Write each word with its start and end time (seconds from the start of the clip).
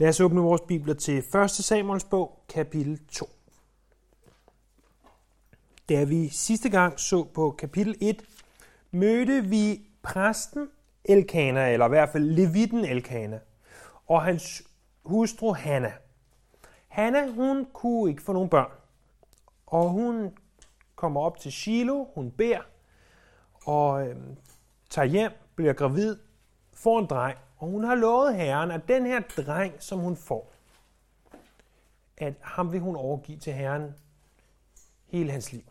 Lad 0.00 0.08
os 0.08 0.20
åbne 0.20 0.40
vores 0.40 0.60
bibler 0.60 0.94
til 0.94 1.18
1. 1.18 1.50
Samuels 1.50 2.04
bog, 2.04 2.44
kapitel 2.48 2.98
2. 3.08 3.28
Da 5.88 6.04
vi 6.04 6.28
sidste 6.28 6.68
gang 6.68 7.00
så 7.00 7.24
på 7.24 7.50
kapitel 7.58 7.96
1, 8.00 8.22
mødte 8.90 9.44
vi 9.44 9.80
præsten 10.02 10.68
Elkana, 11.04 11.72
eller 11.72 11.86
i 11.86 11.88
hvert 11.88 12.08
fald 12.08 12.24
levitten 12.24 12.84
Elkana, 12.84 13.40
og 14.06 14.22
hans 14.22 14.62
hustru 15.04 15.52
Hanna. 15.52 15.92
Hanna, 16.88 17.30
hun 17.30 17.66
kunne 17.72 18.10
ikke 18.10 18.22
få 18.22 18.32
nogen 18.32 18.48
børn, 18.48 18.70
og 19.66 19.90
hun 19.90 20.32
kommer 20.96 21.20
op 21.20 21.38
til 21.38 21.52
Shiloh, 21.52 22.06
hun 22.14 22.30
beder, 22.30 22.62
og 23.64 24.08
øh, 24.08 24.16
tager 24.90 25.06
hjem, 25.06 25.32
bliver 25.54 25.72
gravid, 25.72 26.16
får 26.72 26.98
en 26.98 27.06
dreng, 27.06 27.38
og 27.58 27.68
hun 27.68 27.84
har 27.84 27.94
lovet 27.94 28.36
herren, 28.36 28.70
at 28.70 28.88
den 28.88 29.06
her 29.06 29.20
dreng, 29.20 29.82
som 29.82 29.98
hun 29.98 30.16
får, 30.16 30.52
at 32.16 32.34
ham 32.40 32.72
vil 32.72 32.80
hun 32.80 32.96
overgive 32.96 33.38
til 33.38 33.52
herren 33.52 33.94
hele 35.06 35.32
hans 35.32 35.52
liv. 35.52 35.62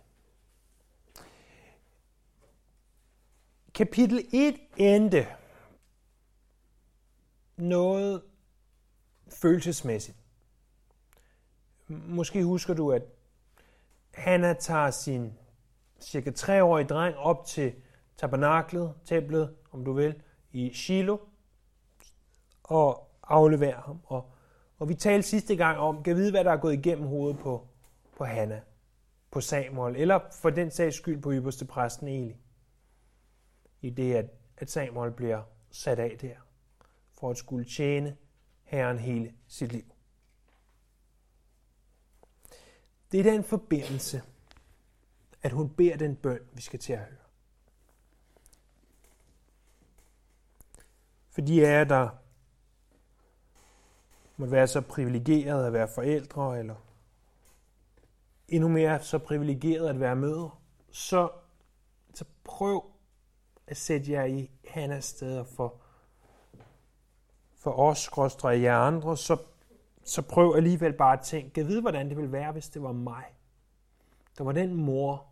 Kapitel 3.73 4.27
1 4.33 4.55
endte 4.77 5.27
noget 7.57 8.23
følelsesmæssigt. 9.41 10.17
Måske 11.87 12.43
husker 12.43 12.73
du, 12.73 12.91
at 12.91 13.03
Hanna 14.13 14.53
tager 14.53 14.91
sin 14.91 15.33
cirka 15.99 16.31
treårige 16.31 16.87
dreng 16.87 17.15
op 17.15 17.45
til 17.45 17.73
tabernaklet, 18.17 18.93
templet, 19.05 19.55
om 19.71 19.85
du 19.85 19.93
vil, 19.93 20.21
i 20.51 20.73
Shiloh, 20.73 21.19
og 22.67 23.11
aflevere 23.23 23.81
ham. 23.85 24.01
Og, 24.05 24.31
og 24.79 24.89
vi 24.89 24.95
talte 24.95 25.27
sidste 25.27 25.55
gang 25.55 25.77
om, 25.77 26.03
kan 26.03 26.15
vide, 26.15 26.31
hvad 26.31 26.43
der 26.43 26.51
er 26.51 26.57
gået 26.57 26.73
igennem 26.73 27.07
hovedet 27.07 27.39
på, 27.39 27.67
på 28.17 28.25
Hanna, 28.25 28.61
på 29.31 29.41
Samuel, 29.41 29.95
eller 29.95 30.19
for 30.31 30.49
den 30.49 30.71
sags 30.71 30.95
skyld 30.95 31.21
på 31.21 31.31
ypperste 31.31 31.65
præsten 31.65 32.07
Eli. 32.07 32.35
I 33.81 33.89
det, 33.89 34.15
at, 34.15 34.25
at 34.57 34.71
Samuel 34.71 35.11
bliver 35.11 35.41
sat 35.71 35.99
af 35.99 36.17
der, 36.21 36.35
for 37.19 37.29
at 37.29 37.37
skulle 37.37 37.65
tjene 37.65 38.17
Herren 38.63 38.99
hele 38.99 39.33
sit 39.47 39.71
liv. 39.71 39.93
Det 43.11 43.19
er 43.19 43.23
den 43.23 43.43
forbindelse, 43.43 44.21
at 45.41 45.51
hun 45.51 45.69
beder 45.69 45.97
den 45.97 46.15
bøn, 46.15 46.39
vi 46.53 46.61
skal 46.61 46.79
til 46.79 46.93
at 46.93 46.99
høre. 46.99 47.17
For 51.29 51.41
de 51.41 51.65
er 51.65 51.83
der 51.83 52.09
måtte 54.37 54.51
være 54.51 54.67
så 54.67 54.81
privilegeret 54.81 55.65
at 55.65 55.73
være 55.73 55.87
forældre, 55.95 56.59
eller 56.59 56.75
endnu 58.47 58.69
mere 58.69 59.03
så 59.03 59.17
privilegeret 59.17 59.89
at 59.89 59.99
være 59.99 60.15
mødre, 60.15 60.51
så, 60.91 61.29
så 62.13 62.25
prøv 62.43 62.91
at 63.67 63.77
sætte 63.77 64.11
jer 64.11 64.25
i 64.25 64.51
hans 64.67 65.05
steder 65.05 65.43
for, 65.43 65.81
for 67.55 67.71
os, 67.71 67.99
skråstrej 67.99 68.61
jer 68.61 68.77
andre, 68.77 69.17
så, 69.17 69.37
så 70.03 70.21
prøv 70.21 70.55
alligevel 70.55 70.93
bare 70.93 71.19
at 71.19 71.25
tænke, 71.25 71.59
jeg 71.59 71.67
ved, 71.67 71.81
hvordan 71.81 72.09
det 72.09 72.17
ville 72.17 72.31
være, 72.31 72.51
hvis 72.51 72.69
det 72.69 72.83
var 72.83 72.91
mig. 72.91 73.25
Der 74.37 74.43
var 74.43 74.51
den 74.51 74.73
mor, 74.73 75.25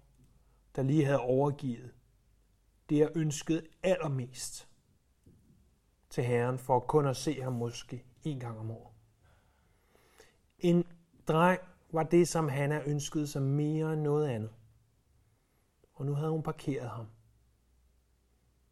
der 0.75 0.83
lige 0.83 1.05
havde 1.05 1.19
overgivet 1.19 1.91
det, 2.89 2.97
jeg 2.97 3.09
ønskede 3.15 3.61
allermest 3.83 4.67
til 6.09 6.23
Herren, 6.23 6.59
for 6.59 6.75
at 6.75 6.87
kun 6.87 7.07
at 7.07 7.17
se 7.17 7.41
ham 7.41 7.53
måske 7.53 8.05
en 8.23 8.39
gang 8.39 8.59
om 8.59 8.71
året. 8.71 8.94
En 10.65 10.85
dreng 11.27 11.59
var 11.91 12.03
det, 12.03 12.27
som 12.27 12.49
Hanna 12.49 12.81
ønskede 12.85 13.27
sig 13.27 13.41
mere 13.41 13.93
end 13.93 14.01
noget 14.01 14.27
andet. 14.27 14.51
Og 15.93 16.05
nu 16.05 16.13
havde 16.13 16.31
hun 16.31 16.43
parkeret 16.43 16.89
ham. 16.89 17.07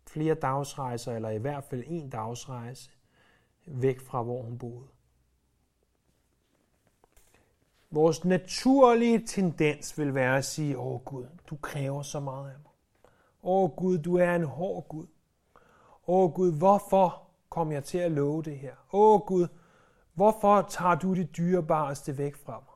Flere 0.08 0.36
dagsrejser, 0.36 1.16
eller 1.16 1.30
i 1.30 1.38
hvert 1.38 1.64
fald 1.64 1.84
en 1.88 2.10
dagsrejse, 2.10 2.92
væk 3.66 4.00
fra 4.00 4.24
hvor 4.24 4.42
hun 4.42 4.58
boede. 4.58 4.88
Vores 7.92 8.26
naturlige 8.26 9.26
tendens 9.28 9.98
vil 9.98 10.14
være 10.14 10.38
at 10.38 10.46
sige, 10.46 10.78
åh 10.78 11.02
Gud, 11.02 11.26
du 11.50 11.56
kræver 11.56 12.02
så 12.02 12.20
meget 12.20 12.52
af 12.52 12.58
mig. 12.64 12.72
Åh 13.44 13.70
Gud, 13.76 13.98
du 13.98 14.16
er 14.16 14.36
en 14.36 14.44
hård 14.44 14.88
Gud. 14.88 15.08
Åh 16.08 16.34
Gud, 16.34 16.58
hvorfor 16.58 17.28
kom 17.50 17.72
jeg 17.72 17.84
til 17.84 17.98
at 17.98 18.12
love 18.12 18.44
det 18.44 18.60
her? 18.60 18.76
Åh 18.94 19.22
Gud, 19.22 19.48
Hvorfor 20.14 20.62
tager 20.62 20.96
du 20.96 21.14
det 21.14 21.38
dyrebareste 21.38 22.18
væk 22.18 22.36
fra 22.36 22.60
mig? 22.60 22.76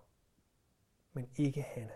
Men 1.14 1.30
ikke 1.36 1.62
Hanna. 1.62 1.94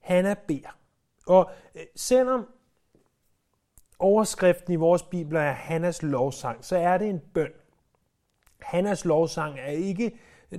Hanna 0.00 0.34
beder. 0.48 0.78
Og 1.26 1.50
øh, 1.74 1.82
selvom 1.96 2.48
overskriften 3.98 4.72
i 4.72 4.76
vores 4.76 5.02
bibler 5.02 5.40
er 5.40 5.52
Hannas 5.52 6.02
lovsang, 6.02 6.64
så 6.64 6.76
er 6.76 6.98
det 6.98 7.08
en 7.08 7.20
bøn. 7.34 7.52
Hannas 8.60 9.04
lovsang 9.04 9.58
er 9.58 9.70
ikke 9.70 10.18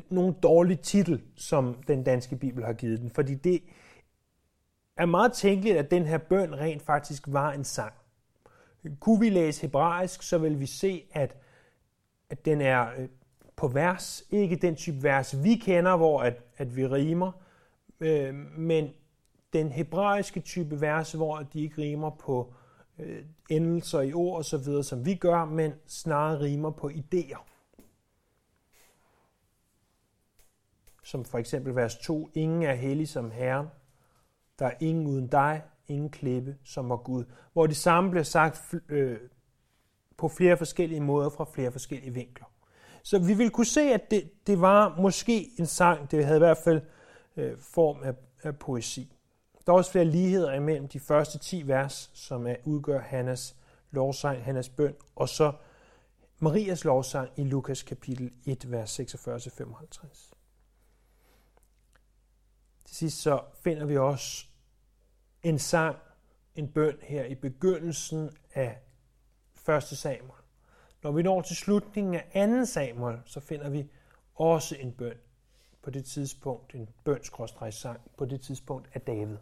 nogen 0.10 0.34
dårlig 0.44 0.80
titel, 0.80 1.24
som 1.36 1.84
den 1.88 2.04
danske 2.04 2.36
bibel 2.36 2.64
har 2.66 2.74
givet 2.74 3.00
den, 3.00 3.12
fordi 3.12 3.36
det 3.36 3.64
er 4.98 5.06
meget 5.06 5.34
tænkeligt, 5.34 5.78
at 5.78 5.92
den 5.92 6.06
her 6.06 6.18
bøn 6.18 6.60
rent 6.60 6.81
faktisk 6.81 7.24
var 7.28 7.52
en 7.52 7.64
sang. 7.64 7.94
Kunne 9.00 9.20
vi 9.20 9.30
læse 9.30 9.62
hebraisk, 9.62 10.22
så 10.22 10.38
vil 10.38 10.60
vi 10.60 10.66
se, 10.66 11.10
at, 11.12 11.36
at 12.30 12.46
den 12.46 12.62
er 12.62 12.92
øh, 12.98 13.10
på 13.63 13.68
vers. 13.68 14.24
Ikke 14.29 14.56
den 14.56 14.75
type 14.75 15.03
vers, 15.03 15.44
vi 15.44 15.56
kender, 15.56 15.97
hvor 15.97 16.22
at, 16.22 16.44
at 16.57 16.75
vi 16.75 16.88
rimer, 16.88 17.31
øh, 18.00 18.35
men 18.57 18.90
den 19.53 19.72
hebraiske 19.72 20.40
type 20.40 20.81
vers, 20.81 21.12
hvor 21.12 21.40
de 21.40 21.62
ikke 21.62 21.81
rimer 21.81 22.09
på 22.09 22.53
øh, 23.00 23.25
endelser 23.50 24.01
i 24.01 24.13
ord 24.13 24.38
og 24.38 24.46
så 24.46 24.57
videre, 24.57 24.84
som 24.84 25.06
vi 25.06 25.16
gør, 25.16 25.46
men 25.46 25.74
snarere 25.88 26.40
rimer 26.40 26.72
på 26.72 26.90
idéer. 26.90 27.44
Som 31.03 31.25
for 31.25 31.38
eksempel 31.38 31.75
vers 31.75 31.97
2, 31.97 32.30
ingen 32.34 32.63
er 32.63 32.74
hellig 32.74 33.07
som 33.07 33.31
Herren, 33.31 33.68
der 34.59 34.66
er 34.66 34.75
ingen 34.80 35.07
uden 35.07 35.28
dig, 35.28 35.62
ingen 35.88 36.09
klippe 36.09 36.57
som 36.63 36.90
var 36.90 36.97
Gud. 36.97 37.25
Hvor 37.53 37.68
det 37.68 37.78
samme 37.78 38.09
bliver 38.09 38.24
sagt 38.24 38.75
øh, 38.90 39.19
på 40.18 40.28
flere 40.28 40.57
forskellige 40.57 41.01
måder 41.01 41.30
fra 41.30 41.45
flere 41.53 41.72
forskellige 41.72 42.13
vinkler. 42.13 42.53
Så 43.03 43.19
vi 43.19 43.34
vil 43.34 43.50
kunne 43.50 43.66
se, 43.66 43.81
at 43.81 44.12
det, 44.12 44.47
det 44.47 44.62
var 44.62 44.96
måske 44.97 45.52
en 45.59 45.66
sang, 45.66 46.12
det 46.12 46.25
havde 46.25 46.38
i 46.38 46.40
hvert 46.40 46.58
fald 46.58 46.81
øh, 47.38 47.59
form 47.59 48.03
af, 48.03 48.14
af 48.44 48.59
poesi. 48.59 49.16
Der 49.66 49.74
er 49.74 49.78
også 49.78 49.91
flere 49.91 50.06
ligheder 50.06 50.53
imellem 50.53 50.88
de 50.88 51.00
første 51.00 51.40
10 51.40 51.68
vers, 51.68 52.12
som 52.13 52.47
er, 52.47 52.56
udgør 52.63 53.00
Hannas 53.00 53.56
lovsang, 53.92 54.44
Hannas 54.44 54.69
bøn, 54.69 54.96
og 55.16 55.30
så 55.30 55.53
Marias 56.40 56.84
lovsang 56.84 57.30
i 57.36 57.44
Lukas 57.44 57.84
kapitel 57.84 58.31
1, 58.46 58.72
vers 58.72 59.00
46-55. 59.00 60.34
Til 62.86 62.96
sidst 62.96 63.22
så 63.22 63.42
finder 63.63 63.86
vi 63.86 63.97
også 63.97 64.46
en 65.44 65.59
sang, 65.59 65.97
en 66.56 66.72
bøn 66.72 66.97
her 67.02 67.24
i 67.24 67.36
begyndelsen 67.36 68.30
af 68.53 68.78
1. 69.69 69.84
Samuel. 69.84 70.43
Når 71.03 71.12
vi 71.12 71.22
når 71.22 71.41
til 71.41 71.56
slutningen 71.56 72.22
af 72.34 72.47
2. 72.59 72.66
Samuel, 72.66 73.18
så 73.25 73.40
finder 73.40 73.69
vi 73.69 73.88
også 74.36 74.75
en 74.80 74.91
bøn 74.91 75.18
på 75.81 75.90
det 75.90 76.06
tidspunkt, 76.06 76.75
en 76.75 76.90
bønskrådstræk-sang 77.03 78.00
på 78.18 78.25
det 78.25 78.41
tidspunkt 78.41 78.90
af 78.94 79.02
David. 79.02 79.38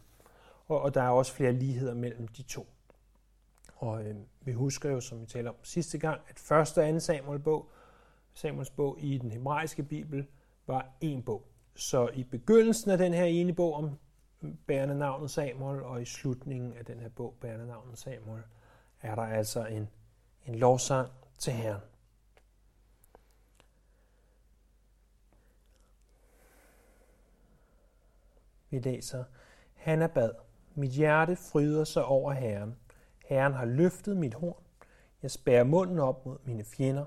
Og, 0.68 0.82
og 0.82 0.94
der 0.94 1.02
er 1.02 1.10
også 1.10 1.34
flere 1.34 1.52
ligheder 1.52 1.94
mellem 1.94 2.28
de 2.28 2.44
to. 2.44 2.68
Og 3.76 4.04
øh, 4.04 4.16
vi 4.42 4.52
husker 4.52 4.90
jo, 4.90 5.02
som 5.02 5.22
vi 5.22 5.26
talte 5.26 5.50
om 5.50 5.56
sidste 5.64 5.98
gang, 5.98 6.22
at 6.28 6.40
første 6.40 6.80
og 6.80 6.88
anden 6.88 7.02
Samuel 7.02 7.40
bog, 7.40 7.70
Samuels 8.34 8.70
bog 8.70 8.98
i 9.00 9.18
den 9.18 9.32
hebraiske 9.32 9.84
bibel, 9.84 10.28
var 10.68 10.90
en 11.02 11.24
bog. 11.24 11.48
Så 11.76 12.10
i 12.14 12.24
begyndelsen 12.24 12.92
af 12.92 12.98
den 12.98 13.14
her 13.14 13.26
ene 13.26 13.54
bog 13.54 13.74
om 13.74 13.98
bærende 14.68 14.98
navnet 14.98 15.32
Samuel, 15.32 15.84
og 15.84 16.02
i 16.02 16.06
slutningen 16.06 16.74
af 16.74 16.86
den 16.86 17.00
her 17.00 17.10
bog, 17.10 17.36
bærende 17.42 17.68
navnet 17.68 17.98
Samuel, 17.98 18.44
er 19.02 19.16
der 19.16 19.22
altså 19.22 19.66
en, 19.66 19.90
en 20.46 20.56
lovsang 20.56 21.10
til 21.42 21.54
Herren. 21.54 21.82
Vi 28.70 28.80
læser, 28.80 29.24
han 29.76 30.02
er 30.02 30.08
bad. 30.08 30.32
Mit 30.76 30.92
hjerte 30.92 31.36
fryder 31.36 31.84
sig 31.84 32.06
over 32.06 32.32
Herren. 32.32 32.76
Herren 33.26 33.54
har 33.54 33.66
løftet 33.66 34.18
mit 34.18 34.34
horn. 34.34 34.64
Jeg 35.22 35.32
spærer 35.32 35.64
munden 35.64 36.00
op 36.00 36.26
mod 36.26 36.38
mine 36.44 36.64
fjender, 36.64 37.06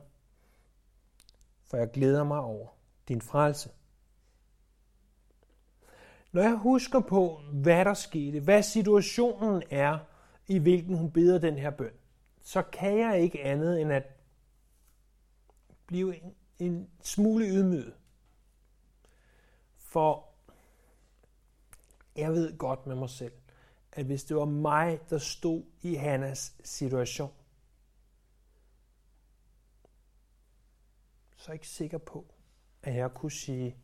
for 1.65 1.77
jeg 1.77 1.91
glæder 1.91 2.25
mig 2.25 2.41
over 2.41 2.69
din 3.09 3.21
frelse. 3.21 3.71
Når 6.33 6.43
jeg 6.43 6.57
husker 6.57 7.01
på, 7.01 7.41
hvad 7.53 7.85
der 7.85 7.95
skete, 7.95 8.41
hvad 8.41 8.63
situationen 8.63 9.63
er, 9.71 9.99
i 10.47 10.59
hvilken 10.59 10.97
hun 10.97 11.11
beder 11.11 11.39
den 11.39 11.59
her 11.59 11.71
bøn, 11.71 11.93
så 12.43 12.63
kan 12.63 12.99
jeg 12.99 13.21
ikke 13.21 13.43
andet 13.43 13.81
end 13.81 13.93
at 13.93 14.14
blive 15.87 16.23
en 16.23 16.35
en 16.59 16.91
smule 17.03 17.47
ydmyget. 17.47 17.95
For 19.77 20.29
jeg 22.17 22.33
ved 22.33 22.59
godt 22.59 22.87
med 22.87 22.95
mig 22.95 23.11
selv, 23.11 23.33
at 23.93 24.07
hvis 24.07 24.25
det 24.25 24.37
var 24.37 24.45
mig, 24.45 25.01
der 25.11 25.19
stod 25.19 25.63
i 25.83 25.95
Hannas 25.95 26.57
situation, 26.65 27.33
så 31.37 31.51
er 31.51 31.53
jeg 31.53 31.55
ikke 31.55 31.69
sikker 31.69 31.99
på, 31.99 32.35
at 32.83 32.95
jeg 32.95 33.15
kunne 33.15 33.33
sige, 33.33 33.77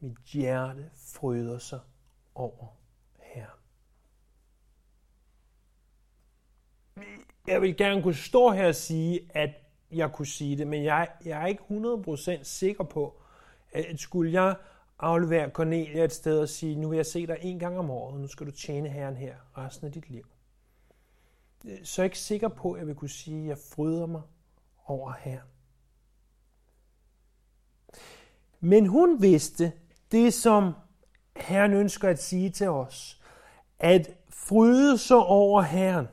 mit 0.00 0.18
hjerte 0.18 0.90
fryder 0.96 1.58
sig 1.58 1.80
over 2.34 2.66
her. 3.18 3.46
Jeg 7.46 7.62
vil 7.62 7.76
gerne 7.76 8.02
kunne 8.02 8.14
stå 8.14 8.50
her 8.50 8.68
og 8.68 8.74
sige, 8.74 9.30
at 9.34 9.61
jeg 9.92 10.12
kunne 10.12 10.26
sige 10.26 10.56
det, 10.56 10.66
men 10.66 10.84
jeg, 10.84 11.08
jeg 11.24 11.42
er 11.42 11.46
ikke 11.46 11.62
100% 12.38 12.44
sikker 12.44 12.84
på, 12.84 13.22
at 13.72 14.00
skulle 14.00 14.32
jeg 14.32 14.56
aflevere 14.98 15.50
Cornelia 15.50 16.04
et 16.04 16.12
sted 16.12 16.40
og 16.40 16.48
sige, 16.48 16.76
nu 16.76 16.88
vil 16.88 16.96
jeg 16.96 17.06
se 17.06 17.26
dig 17.26 17.38
en 17.40 17.58
gang 17.58 17.78
om 17.78 17.90
året, 17.90 18.20
nu 18.20 18.26
skal 18.26 18.46
du 18.46 18.50
tjene 18.50 18.88
herren 18.88 19.16
her 19.16 19.34
resten 19.58 19.86
af 19.86 19.92
dit 19.92 20.10
liv. 20.10 20.26
Øh, 21.66 21.78
så 21.84 22.02
er 22.02 22.04
jeg 22.04 22.06
ikke 22.06 22.18
sikker 22.18 22.48
på, 22.48 22.72
at 22.72 22.78
jeg 22.78 22.86
vil 22.86 22.94
kunne 22.94 23.08
sige, 23.08 23.42
at 23.42 23.48
jeg 23.48 23.58
fryder 23.58 24.06
mig 24.06 24.22
over 24.86 25.12
herren. 25.20 25.48
Men 28.60 28.86
hun 28.86 29.22
vidste 29.22 29.72
det, 30.12 30.34
som 30.34 30.72
Herren 31.36 31.72
ønsker 31.72 32.08
at 32.08 32.22
sige 32.22 32.50
til 32.50 32.68
os. 32.68 33.22
At 33.78 34.10
fryde 34.28 34.98
sig 34.98 35.16
over 35.16 35.62
Herren. 35.62 36.08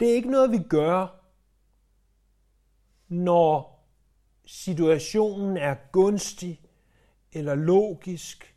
Det 0.00 0.10
er 0.10 0.14
ikke 0.14 0.30
noget, 0.30 0.50
vi 0.50 0.62
gør, 0.68 1.24
når 3.08 3.78
situationen 4.44 5.56
er 5.56 5.76
gunstig, 5.92 6.60
eller 7.32 7.54
logisk, 7.54 8.56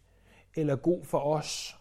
eller 0.56 0.76
god 0.76 1.06
for 1.06 1.20
os. 1.20 1.78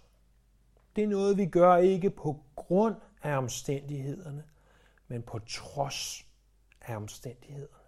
Det 0.96 1.04
er 1.04 1.08
noget, 1.08 1.36
vi 1.36 1.46
gør 1.46 1.76
ikke 1.76 2.10
på 2.10 2.44
grund 2.56 2.96
af 3.22 3.36
omstændighederne, 3.36 4.44
men 5.08 5.22
på 5.22 5.38
trods 5.38 6.26
af 6.80 6.96
omstændighederne. 6.96 7.80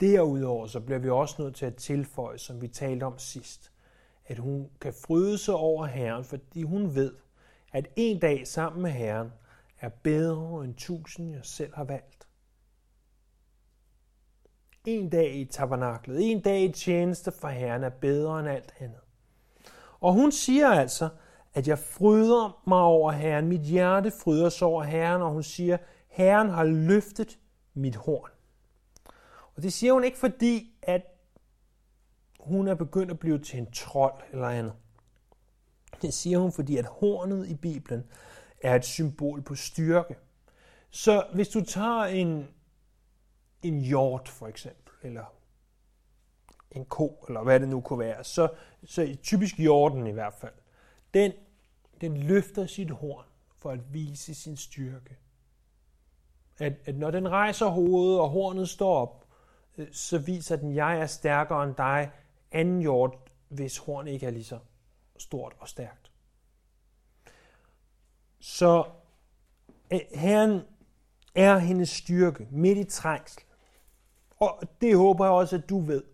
Derudover 0.00 0.66
så 0.66 0.80
bliver 0.80 0.98
vi 0.98 1.10
også 1.10 1.42
nødt 1.42 1.56
til 1.56 1.66
at 1.66 1.76
tilføje, 1.76 2.38
som 2.38 2.60
vi 2.60 2.68
talte 2.68 3.04
om 3.04 3.18
sidst, 3.18 3.72
at 4.26 4.38
hun 4.38 4.70
kan 4.80 4.94
fryde 5.06 5.38
sig 5.38 5.54
over 5.54 5.86
Herren, 5.86 6.24
fordi 6.24 6.62
hun 6.62 6.94
ved, 6.94 7.14
at 7.72 7.88
en 7.96 8.20
dag 8.20 8.46
sammen 8.46 8.82
med 8.82 8.90
Herren 8.90 9.32
er 9.80 9.88
bedre 9.88 10.64
end 10.64 10.74
tusind, 10.74 11.30
jeg 11.30 11.44
selv 11.44 11.74
har 11.74 11.84
valgt. 11.84 12.28
En 14.84 15.10
dag 15.10 15.34
i 15.34 15.44
tabernaklet, 15.44 16.30
en 16.30 16.40
dag 16.40 16.62
i 16.62 16.72
tjeneste 16.72 17.32
for 17.32 17.48
Herren 17.48 17.84
er 17.84 17.88
bedre 17.88 18.40
end 18.40 18.48
alt 18.48 18.74
andet. 18.80 19.00
Og 20.00 20.12
hun 20.12 20.32
siger 20.32 20.68
altså, 20.68 21.08
at 21.54 21.68
jeg 21.68 21.78
fryder 21.78 22.62
mig 22.66 22.80
over 22.80 23.12
Herren, 23.12 23.48
mit 23.48 23.60
hjerte 23.60 24.10
fryder 24.10 24.48
sig 24.48 24.66
over 24.66 24.82
Herren, 24.82 25.22
og 25.22 25.30
hun 25.30 25.42
siger, 25.42 25.78
Herren 26.08 26.48
har 26.48 26.64
løftet 26.64 27.38
mit 27.74 27.96
horn. 27.96 28.30
Og 29.56 29.62
det 29.62 29.72
siger 29.72 29.92
hun 29.92 30.04
ikke 30.04 30.18
fordi, 30.18 30.78
at 30.82 31.15
hun 32.46 32.68
er 32.68 32.74
begyndt 32.74 33.10
at 33.10 33.18
blive 33.18 33.38
til 33.38 33.58
en 33.58 33.70
trold 33.72 34.22
eller 34.32 34.48
andet. 34.48 34.72
Det 36.02 36.14
siger 36.14 36.38
hun, 36.38 36.52
fordi 36.52 36.76
at 36.76 36.86
hornet 36.86 37.48
i 37.48 37.54
Bibelen 37.54 38.04
er 38.62 38.74
et 38.74 38.84
symbol 38.84 39.42
på 39.42 39.54
styrke. 39.54 40.16
Så 40.90 41.26
hvis 41.34 41.48
du 41.48 41.64
tager 41.64 42.04
en, 42.04 42.48
en 43.62 43.80
hjort 43.80 44.28
for 44.28 44.46
eksempel, 44.46 44.94
eller 45.02 45.34
en 46.70 46.84
ko, 46.84 47.24
eller 47.28 47.42
hvad 47.42 47.60
det 47.60 47.68
nu 47.68 47.80
kunne 47.80 47.98
være, 47.98 48.24
så, 48.24 48.48
så 48.84 49.16
typisk 49.22 49.58
hjorten 49.58 50.06
i 50.06 50.12
hvert 50.12 50.34
fald, 50.34 50.52
den, 51.14 51.32
den 52.00 52.16
løfter 52.16 52.66
sit 52.66 52.90
horn 52.90 53.24
for 53.56 53.70
at 53.70 53.94
vise 53.94 54.34
sin 54.34 54.56
styrke. 54.56 55.16
At, 56.58 56.72
at 56.84 56.96
når 56.96 57.10
den 57.10 57.28
rejser 57.28 57.66
hovedet, 57.66 58.20
og 58.20 58.28
hornet 58.28 58.68
står 58.68 58.96
op, 58.96 59.26
øh, 59.78 59.86
så 59.92 60.18
viser 60.18 60.56
den, 60.56 60.70
at 60.70 60.76
jeg 60.76 60.98
er 60.98 61.06
stærkere 61.06 61.64
end 61.64 61.74
dig, 61.74 62.10
anden 62.52 62.80
hjort, 62.80 63.16
hvis 63.48 63.78
horn 63.78 64.06
ikke 64.06 64.26
er 64.26 64.30
lige 64.30 64.44
så 64.44 64.58
stort 65.18 65.52
og 65.58 65.68
stærkt. 65.68 66.10
Så 68.40 68.84
øh, 69.92 70.00
Herren 70.14 70.60
er 71.34 71.58
hendes 71.58 71.88
styrke 71.88 72.48
midt 72.50 72.78
i 72.78 72.84
trængsel. 72.84 73.42
Og 74.36 74.62
det 74.80 74.96
håber 74.96 75.24
jeg 75.24 75.32
også, 75.32 75.56
at 75.56 75.68
du 75.68 75.80
ved. 75.80 76.04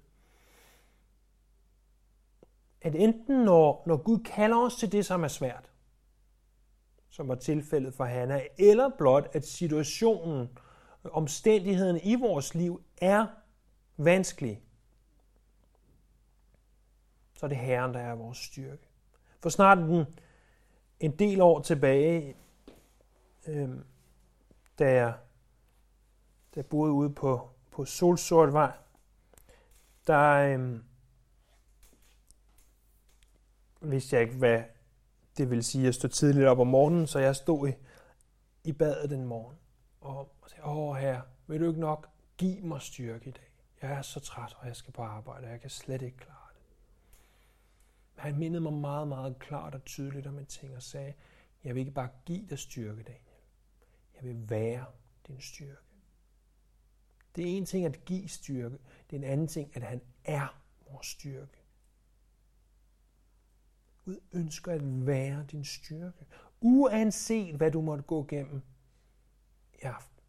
At 2.80 2.94
enten 2.94 3.44
når, 3.44 3.82
når 3.86 3.96
Gud 3.96 4.18
kalder 4.18 4.56
os 4.56 4.76
til 4.76 4.92
det, 4.92 5.06
som 5.06 5.24
er 5.24 5.28
svært, 5.28 5.70
som 7.10 7.28
var 7.28 7.34
tilfældet 7.34 7.94
for 7.94 8.04
Hanna, 8.04 8.42
eller 8.58 8.90
blot 8.98 9.28
at 9.32 9.46
situationen, 9.46 10.58
omstændighederne 11.04 12.00
i 12.00 12.14
vores 12.14 12.54
liv 12.54 12.82
er 13.00 13.26
vanskelig, 13.96 14.62
så 17.42 17.46
er 17.46 17.48
det 17.48 17.58
Herren, 17.58 17.94
der 17.94 18.00
er 18.00 18.14
vores 18.14 18.38
styrke. 18.38 18.88
For 19.40 19.48
snart 19.48 19.78
en, 19.78 20.06
en 21.00 21.18
del 21.18 21.40
år 21.40 21.60
tilbage, 21.60 22.36
øh, 23.46 23.70
da, 24.78 24.92
jeg, 24.92 25.14
da 26.54 26.56
jeg 26.56 26.66
boede 26.66 26.92
ude 26.92 27.10
på, 27.10 27.50
på 27.70 27.84
Solsortvej, 27.84 28.72
der 30.06 30.28
øh, 30.28 30.80
vidste 33.80 34.16
jeg 34.16 34.22
ikke, 34.22 34.36
hvad 34.36 34.62
det 35.36 35.50
vil 35.50 35.64
sige 35.64 35.88
at 35.88 35.94
stå 35.94 36.08
tidligt 36.08 36.46
op 36.46 36.58
om 36.58 36.66
morgenen, 36.66 37.06
så 37.06 37.18
jeg 37.18 37.36
stod 37.36 37.68
i, 37.68 37.72
i 38.64 38.72
badet 38.72 39.10
den 39.10 39.24
morgen 39.24 39.56
og, 40.00 40.18
og 40.40 40.50
sagde, 40.50 40.64
åh 40.64 40.96
herre, 40.96 41.22
vil 41.46 41.60
du 41.60 41.68
ikke 41.68 41.80
nok 41.80 42.08
give 42.36 42.60
mig 42.60 42.82
styrke 42.82 43.28
i 43.28 43.32
dag? 43.32 43.50
Jeg 43.82 43.92
er 43.92 44.02
så 44.02 44.20
træt, 44.20 44.56
og 44.58 44.66
jeg 44.66 44.76
skal 44.76 44.92
på 44.92 45.02
arbejde, 45.02 45.44
og 45.44 45.50
jeg 45.50 45.60
kan 45.60 45.70
slet 45.70 46.02
ikke 46.02 46.16
klare 46.16 46.41
han 48.14 48.38
mindede 48.38 48.60
mig 48.60 48.72
meget, 48.72 49.08
meget 49.08 49.38
klart 49.38 49.74
og 49.74 49.84
tydeligt 49.84 50.26
om 50.26 50.38
en 50.38 50.46
ting 50.46 50.76
og 50.76 50.82
sagde, 50.82 51.14
jeg 51.64 51.74
vil 51.74 51.80
ikke 51.80 51.92
bare 51.92 52.08
give 52.24 52.46
dig 52.50 52.58
styrke, 52.58 53.02
Daniel. 53.02 53.22
Jeg 54.14 54.24
vil 54.24 54.50
være 54.50 54.86
din 55.26 55.40
styrke. 55.40 55.76
Det 57.36 57.44
er 57.44 57.56
en 57.56 57.66
ting 57.66 57.86
at 57.86 58.04
give 58.04 58.28
styrke, 58.28 58.78
det 59.10 59.16
er 59.16 59.20
en 59.20 59.24
anden 59.24 59.48
ting, 59.48 59.76
at 59.76 59.82
han 59.82 60.00
er 60.24 60.62
vores 60.90 61.06
styrke. 61.06 61.62
Gud 64.04 64.20
ønsker 64.32 64.72
at 64.72 65.06
være 65.06 65.46
din 65.50 65.64
styrke, 65.64 66.26
uanset 66.60 67.54
hvad 67.54 67.70
du 67.70 67.80
måtte 67.80 68.04
gå 68.04 68.24
igennem 68.24 68.62
i 69.74 69.82
aften. 69.82 70.24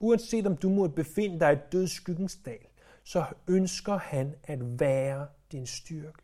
Uanset 0.00 0.46
om 0.46 0.56
du 0.56 0.68
måtte 0.68 0.94
befinde 0.94 1.40
dig 1.40 1.52
i 1.52 1.70
dødskyggens 1.72 2.36
dal, 2.44 2.66
så 3.04 3.26
ønsker 3.48 3.96
han 3.96 4.34
at 4.42 4.80
være 4.80 5.28
din 5.52 5.66
styrke. 5.66 6.22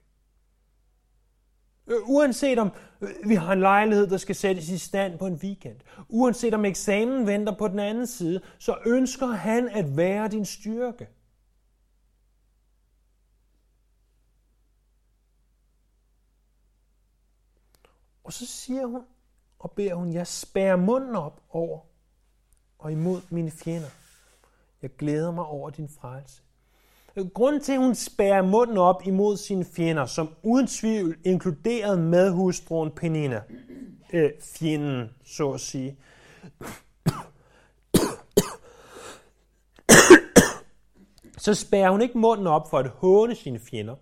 Øh, 1.86 2.08
uanset 2.08 2.58
om 2.58 2.70
øh, 3.00 3.10
vi 3.28 3.34
har 3.34 3.52
en 3.52 3.60
lejlighed, 3.60 4.06
der 4.06 4.16
skal 4.16 4.34
sættes 4.34 4.68
i 4.68 4.78
stand 4.78 5.18
på 5.18 5.26
en 5.26 5.34
weekend, 5.34 5.80
uanset 6.08 6.54
om 6.54 6.64
eksamen 6.64 7.26
venter 7.26 7.56
på 7.56 7.68
den 7.68 7.78
anden 7.78 8.06
side, 8.06 8.40
så 8.58 8.78
ønsker 8.86 9.26
han 9.26 9.68
at 9.68 9.96
være 9.96 10.28
din 10.28 10.44
styrke. 10.44 11.08
Og 18.24 18.32
så 18.32 18.46
siger 18.46 18.86
hun 18.86 19.02
og 19.64 19.72
beder 19.72 19.94
hun, 19.94 20.12
jeg 20.12 20.26
spærer 20.26 20.76
munden 20.76 21.16
op 21.16 21.42
over 21.50 21.80
og 22.78 22.92
imod 22.92 23.20
mine 23.30 23.50
fjender. 23.50 23.88
Jeg 24.82 24.96
glæder 24.96 25.30
mig 25.30 25.44
over 25.44 25.70
din 25.70 25.88
frelse. 25.88 26.42
Grunden 27.34 27.62
til, 27.62 27.72
at 27.72 27.78
hun 27.78 27.94
spærer 27.94 28.42
munden 28.42 28.76
op 28.76 29.02
imod 29.06 29.36
sine 29.36 29.64
fjender, 29.64 30.06
som 30.06 30.28
uden 30.42 30.66
tvivl 30.66 31.16
inkluderede 31.24 31.96
medhustruen 31.96 32.90
Penina, 32.90 33.42
øh, 34.12 34.30
fjenden, 34.40 35.10
så 35.24 35.50
at 35.50 35.60
sige, 35.60 35.98
så 41.38 41.54
spærer 41.54 41.90
hun 41.90 42.02
ikke 42.02 42.18
munden 42.18 42.46
op 42.46 42.70
for 42.70 42.78
at 42.78 42.88
håne 42.88 43.34
sine 43.34 43.58
fjender, 43.58 43.96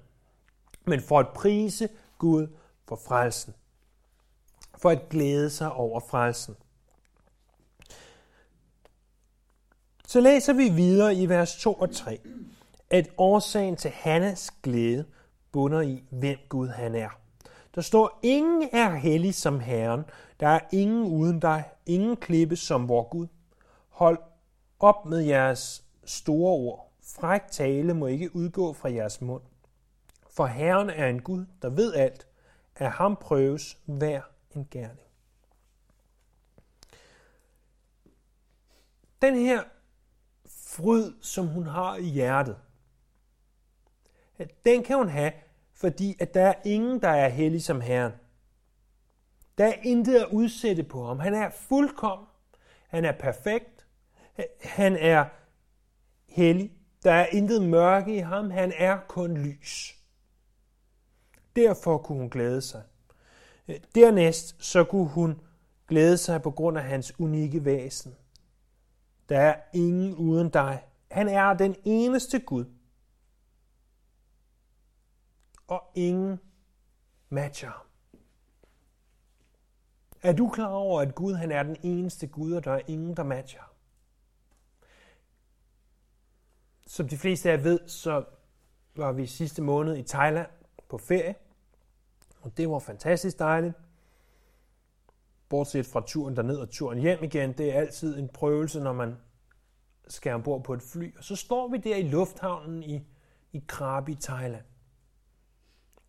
men 0.84 1.00
for 1.00 1.18
at 1.18 1.28
prise 1.28 1.88
Gud 2.18 2.46
for 2.88 2.96
frelsen. 2.96 3.54
For 4.78 4.90
at 4.90 5.08
glæde 5.10 5.50
sig 5.50 5.72
over 5.72 6.00
frelsen. 6.00 6.56
Så 10.06 10.20
læser 10.20 10.52
vi 10.52 10.68
videre 10.68 11.14
i 11.14 11.28
vers 11.28 11.56
2 11.56 11.72
og 11.72 11.90
3, 11.90 12.20
at 12.92 13.08
årsagen 13.18 13.76
til 13.76 13.90
Hannas 13.90 14.50
glæde 14.62 15.04
bunder 15.52 15.80
i, 15.80 16.04
hvem 16.10 16.38
Gud 16.48 16.68
han 16.68 16.94
er. 16.94 17.08
Der 17.74 17.80
står, 17.80 18.18
ingen 18.22 18.68
er 18.72 18.94
hellig 18.94 19.34
som 19.34 19.60
Herren. 19.60 20.04
Der 20.40 20.48
er 20.48 20.60
ingen 20.72 21.02
uden 21.04 21.40
dig. 21.40 21.64
Ingen 21.86 22.16
klippe 22.16 22.56
som 22.56 22.88
vor 22.88 23.08
Gud. 23.08 23.26
Hold 23.88 24.18
op 24.80 25.06
med 25.06 25.18
jeres 25.18 25.84
store 26.04 26.52
ord. 26.52 26.92
Fræk 27.02 27.42
tale 27.50 27.94
må 27.94 28.06
ikke 28.06 28.36
udgå 28.36 28.72
fra 28.72 28.92
jeres 28.92 29.20
mund. 29.20 29.42
For 30.30 30.46
Herren 30.46 30.90
er 30.90 31.06
en 31.06 31.22
Gud, 31.22 31.46
der 31.62 31.70
ved 31.70 31.94
alt. 31.94 32.26
Af 32.76 32.92
ham 32.92 33.16
prøves 33.16 33.78
hver 33.84 34.20
en 34.54 34.68
gerning. 34.70 35.08
Den 39.22 39.34
her 39.34 39.62
fryd, 40.46 41.12
som 41.20 41.46
hun 41.46 41.66
har 41.66 41.96
i 41.96 42.04
hjertet, 42.04 42.56
den 44.66 44.82
kan 44.82 44.96
hun 44.96 45.08
have, 45.08 45.32
fordi 45.74 46.16
at 46.20 46.34
der 46.34 46.42
er 46.42 46.54
ingen, 46.64 47.02
der 47.02 47.08
er 47.08 47.28
hellig 47.28 47.62
som 47.62 47.80
Herren. 47.80 48.12
Der 49.58 49.66
er 49.66 49.74
intet 49.82 50.14
at 50.14 50.28
udsætte 50.32 50.82
på 50.82 51.06
ham. 51.06 51.18
Han 51.18 51.34
er 51.34 51.50
fuldkommen. 51.50 52.26
Han 52.88 53.04
er 53.04 53.12
perfekt. 53.12 53.86
Han 54.60 54.96
er 54.96 55.24
hellig. 56.28 56.72
Der 57.04 57.12
er 57.12 57.26
intet 57.26 57.62
mørke 57.62 58.16
i 58.16 58.18
ham. 58.18 58.50
Han 58.50 58.72
er 58.76 58.98
kun 59.08 59.36
lys. 59.36 59.94
Derfor 61.56 61.98
kunne 61.98 62.18
hun 62.18 62.30
glæde 62.30 62.60
sig. 62.60 62.82
Dernæst 63.94 64.64
så 64.64 64.84
kunne 64.84 65.08
hun 65.08 65.40
glæde 65.88 66.18
sig 66.18 66.42
på 66.42 66.50
grund 66.50 66.78
af 66.78 66.84
hans 66.84 67.20
unikke 67.20 67.64
væsen. 67.64 68.14
Der 69.28 69.38
er 69.38 69.54
ingen 69.74 70.14
uden 70.14 70.50
dig. 70.50 70.84
Han 71.10 71.28
er 71.28 71.54
den 71.54 71.76
eneste 71.84 72.38
Gud. 72.38 72.64
Og 75.66 75.82
ingen 75.94 76.40
matcher. 77.28 77.86
Er 80.22 80.32
du 80.32 80.48
klar 80.48 80.68
over, 80.68 81.00
at 81.00 81.14
Gud 81.14 81.34
han 81.34 81.50
er 81.50 81.62
den 81.62 81.76
eneste 81.82 82.26
Gud, 82.26 82.52
og 82.52 82.64
der 82.64 82.72
er 82.72 82.80
ingen, 82.86 83.16
der 83.16 83.22
matcher? 83.22 83.72
Som 86.86 87.08
de 87.08 87.18
fleste 87.18 87.50
af 87.50 87.56
jer 87.56 87.62
ved, 87.62 87.88
så 87.88 88.24
var 88.96 89.12
vi 89.12 89.26
sidste 89.26 89.62
måned 89.62 89.96
i 89.96 90.02
Thailand 90.02 90.48
på 90.88 90.98
ferie. 90.98 91.34
Og 92.40 92.56
det 92.56 92.70
var 92.70 92.78
fantastisk 92.78 93.38
dejligt. 93.38 93.74
Bortset 95.48 95.86
fra 95.86 96.02
turen 96.06 96.36
derned 96.36 96.56
og 96.56 96.70
turen 96.70 96.98
hjem 96.98 97.24
igen, 97.24 97.52
det 97.52 97.74
er 97.74 97.80
altid 97.80 98.18
en 98.18 98.28
prøvelse, 98.28 98.80
når 98.80 98.92
man 98.92 99.16
skal 100.08 100.34
ombord 100.34 100.64
på 100.64 100.74
et 100.74 100.82
fly. 100.82 101.16
Og 101.16 101.24
så 101.24 101.36
står 101.36 101.68
vi 101.68 101.76
der 101.76 101.96
i 101.96 102.08
lufthavnen 102.08 102.82
i, 102.82 103.00
i 103.52 103.64
Krabi, 103.68 104.14
Thailand. 104.14 104.64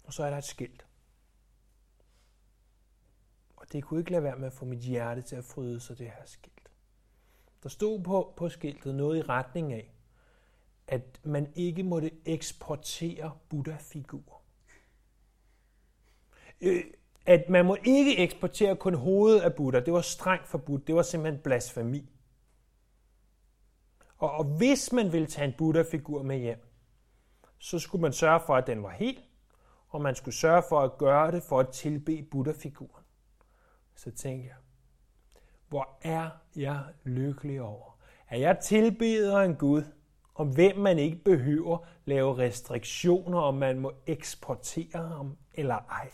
Og 0.04 0.14
så 0.14 0.24
er 0.24 0.30
der 0.30 0.38
et 0.38 0.44
skilt. 0.44 0.86
Og 3.56 3.72
det 3.72 3.84
kunne 3.84 4.00
ikke 4.00 4.12
lade 4.12 4.24
være 4.24 4.36
med 4.36 4.48
at 4.48 4.54
få 4.54 4.66
mit 4.66 4.80
hjerte 4.80 5.22
til 5.22 5.36
at 5.36 5.46
fryde 5.46 5.80
sig, 5.80 5.98
det 5.98 6.08
her 6.08 6.26
skilt. 6.26 6.70
Der 7.64 7.70
stod 7.70 8.04
på, 8.04 8.34
på 8.38 8.50
skiltet 8.50 8.96
noget 8.96 9.18
i 9.18 9.22
retning 9.22 9.74
af, 9.74 9.94
at 10.88 11.20
man 11.24 11.54
ikke 11.56 11.84
måtte 11.84 12.12
eksportere 12.26 13.38
Buddha-figurer. 13.50 14.44
Øh, 16.62 16.84
at 17.26 17.50
man 17.50 17.66
må 17.66 17.78
ikke 17.84 18.18
eksportere 18.18 18.76
kun 18.76 18.94
hovedet 18.94 19.42
af 19.42 19.56
Buddha. 19.56 19.80
Det 19.80 19.94
var 19.94 20.02
strengt 20.02 20.48
forbudt. 20.48 20.88
Det 20.88 20.96
var 20.96 21.02
simpelthen 21.02 21.44
blasfemi. 21.44 22.10
Og, 24.18 24.32
og 24.32 24.44
hvis 24.44 24.92
man 24.92 25.12
ville 25.12 25.28
tage 25.28 25.48
en 25.48 25.54
Buddha-figur 25.58 26.24
med 26.24 26.38
hjem, 26.38 26.68
så 27.58 27.80
skulle 27.80 28.02
man 28.02 28.14
sørge 28.14 28.40
for, 28.46 28.56
at 28.56 28.68
den 28.68 28.84
var 28.84 28.92
helt, 28.92 29.24
og 29.94 30.02
man 30.02 30.16
skulle 30.16 30.36
sørge 30.36 30.64
for 30.70 30.80
at 30.80 30.98
gøre 30.98 31.32
det 31.32 31.44
for 31.44 31.60
at 31.60 31.70
tilbe 31.70 32.28
Buddha-figuren. 32.32 33.04
Så 33.96 34.12
tænkte 34.12 34.48
jeg, 34.48 34.56
hvor 35.68 35.98
er 36.02 36.30
jeg 36.56 36.84
lykkelig 37.04 37.62
over, 37.62 38.00
at 38.28 38.40
jeg 38.40 38.60
tilbeder 38.60 39.38
en 39.38 39.56
Gud, 39.56 39.84
om 40.36 40.50
hvem 40.50 40.78
man 40.78 41.00
ikke 41.00 41.24
behøver 41.24 41.78
lave 42.06 42.38
restriktioner, 42.38 43.40
om 43.40 43.56
man 43.56 43.80
må 43.80 43.92
eksportere 44.08 45.08
ham 45.08 45.38
eller 45.54 45.76
ej. 45.76 46.12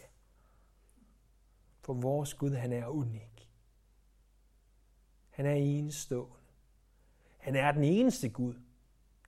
For 1.82 1.94
vores 1.94 2.34
Gud, 2.34 2.52
han 2.52 2.74
er 2.74 2.88
unik. 2.88 3.50
Han 5.30 5.46
er 5.46 5.54
enestående. 5.54 6.36
Han 7.38 7.56
er 7.56 7.72
den 7.72 7.84
eneste 7.84 8.30
Gud. 8.30 8.54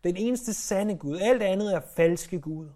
Den 0.03 0.17
eneste 0.17 0.53
sande 0.53 0.97
Gud. 0.97 1.17
Alt 1.17 1.43
andet 1.43 1.75
er 1.75 1.81
falske 1.95 2.41
guder. 2.41 2.73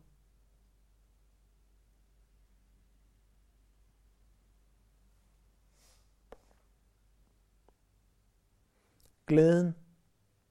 Glæden, 9.28 9.76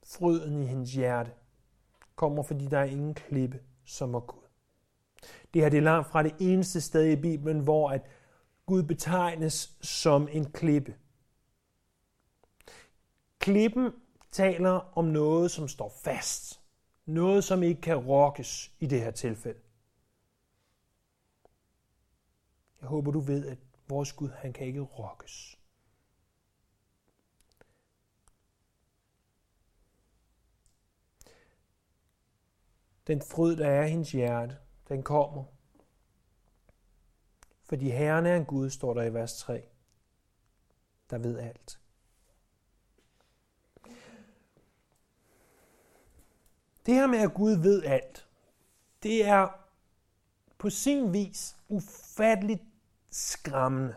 fryden 0.04 0.62
i 0.62 0.66
hendes 0.66 0.92
hjerte, 0.92 1.32
kommer, 2.16 2.42
fordi 2.42 2.66
der 2.66 2.78
er 2.78 2.84
ingen 2.84 3.14
klippe, 3.14 3.60
som 3.84 4.14
er 4.14 4.20
Gud. 4.20 4.42
Det 5.54 5.62
her 5.62 5.68
det 5.68 5.76
er 5.76 5.82
langt 5.82 6.08
fra 6.08 6.22
det 6.22 6.34
eneste 6.40 6.80
sted 6.80 7.12
i 7.12 7.20
Bibelen, 7.20 7.60
hvor 7.60 7.90
at 7.90 8.02
Gud 8.66 8.82
betegnes 8.82 9.76
som 9.80 10.28
en 10.32 10.52
klippe. 10.52 10.96
Klippen 13.38 13.92
taler 14.30 14.98
om 14.98 15.04
noget, 15.04 15.50
som 15.50 15.68
står 15.68 15.92
fast. 16.04 16.60
Noget, 17.06 17.44
som 17.44 17.62
ikke 17.62 17.80
kan 17.80 17.96
rokkes 17.96 18.72
i 18.80 18.86
det 18.86 19.00
her 19.00 19.10
tilfælde. 19.10 19.60
Jeg 22.80 22.88
håber, 22.88 23.10
du 23.10 23.20
ved, 23.20 23.46
at 23.46 23.58
vores 23.88 24.12
Gud, 24.12 24.28
han 24.28 24.52
kan 24.52 24.66
ikke 24.66 24.80
rokkes. 24.80 25.58
Den 33.06 33.22
fryd, 33.22 33.56
der 33.56 33.68
er 33.68 33.84
i 33.84 33.90
hendes 33.90 34.12
hjerte, 34.12 34.58
den 34.88 35.02
kommer. 35.02 35.44
Fordi 37.62 37.90
Herren 37.90 38.26
er 38.26 38.36
en 38.36 38.44
Gud, 38.44 38.70
står 38.70 38.94
der 38.94 39.02
i 39.02 39.14
vers 39.14 39.38
3, 39.38 39.68
der 41.10 41.18
ved 41.18 41.38
alt. 41.38 41.80
Det 46.86 46.94
her 46.94 47.06
med, 47.06 47.18
at 47.18 47.34
Gud 47.34 47.52
ved 47.52 47.84
alt, 47.84 48.28
det 49.02 49.24
er 49.24 49.48
på 50.58 50.70
sin 50.70 51.12
vis 51.12 51.56
ufatteligt 51.68 52.62
skræmmende. 53.10 53.94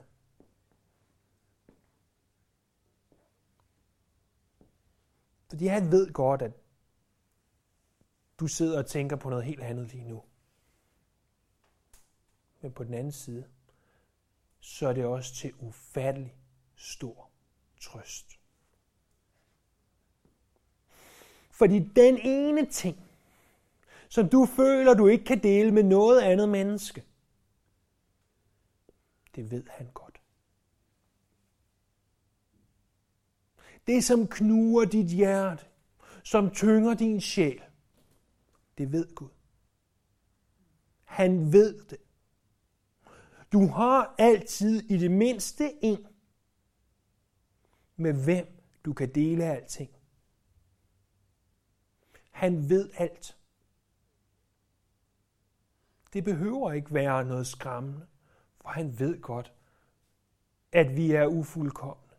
Fordi 5.49 5.67
han 5.67 5.91
ved 5.91 6.13
godt, 6.13 6.41
at 6.41 6.51
du 8.39 8.47
sidder 8.47 8.79
og 8.79 8.85
tænker 8.85 9.15
på 9.15 9.29
noget 9.29 9.45
helt 9.45 9.61
andet 9.61 9.93
lige 9.93 10.03
nu. 10.03 10.23
Men 12.61 12.71
på 12.71 12.83
den 12.83 12.93
anden 12.93 13.11
side, 13.11 13.47
så 14.59 14.87
er 14.87 14.93
det 14.93 15.05
også 15.05 15.35
til 15.35 15.53
ufattelig 15.59 16.35
stor 16.75 17.29
trøst. 17.81 18.39
Fordi 21.51 21.79
den 21.79 22.17
ene 22.17 22.65
ting, 22.65 22.97
som 24.09 24.29
du 24.29 24.45
føler, 24.45 24.93
du 24.93 25.07
ikke 25.07 25.25
kan 25.25 25.43
dele 25.43 25.71
med 25.71 25.83
noget 25.83 26.21
andet 26.21 26.49
menneske, 26.49 27.03
det 29.35 29.51
ved 29.51 29.63
han 29.69 29.89
godt. 29.93 30.21
Det, 33.87 34.03
som 34.03 34.27
knuger 34.27 34.85
dit 34.85 35.07
hjerte, 35.07 35.65
som 36.23 36.51
tynger 36.51 36.93
din 36.93 37.21
sjæl, 37.21 37.66
det 38.77 38.91
ved 38.91 39.15
Gud. 39.15 39.29
Han 41.03 41.53
ved 41.53 41.85
det. 41.85 41.97
Du 43.51 43.67
har 43.67 44.15
altid 44.17 44.81
i 44.91 44.97
det 44.97 45.11
mindste 45.11 45.85
en, 45.85 46.07
med 47.95 48.23
hvem 48.23 48.61
du 48.85 48.93
kan 48.93 49.15
dele 49.15 49.43
alting. 49.45 49.91
Han 52.31 52.69
ved 52.69 52.89
alt. 52.97 53.37
Det 56.13 56.23
behøver 56.23 56.71
ikke 56.71 56.93
være 56.93 57.25
noget 57.25 57.47
skræmmende, 57.47 58.07
for 58.61 58.69
han 58.69 58.99
ved 58.99 59.21
godt, 59.21 59.53
at 60.71 60.95
vi 60.95 61.11
er 61.11 61.25
ufuldkommende. 61.25 62.15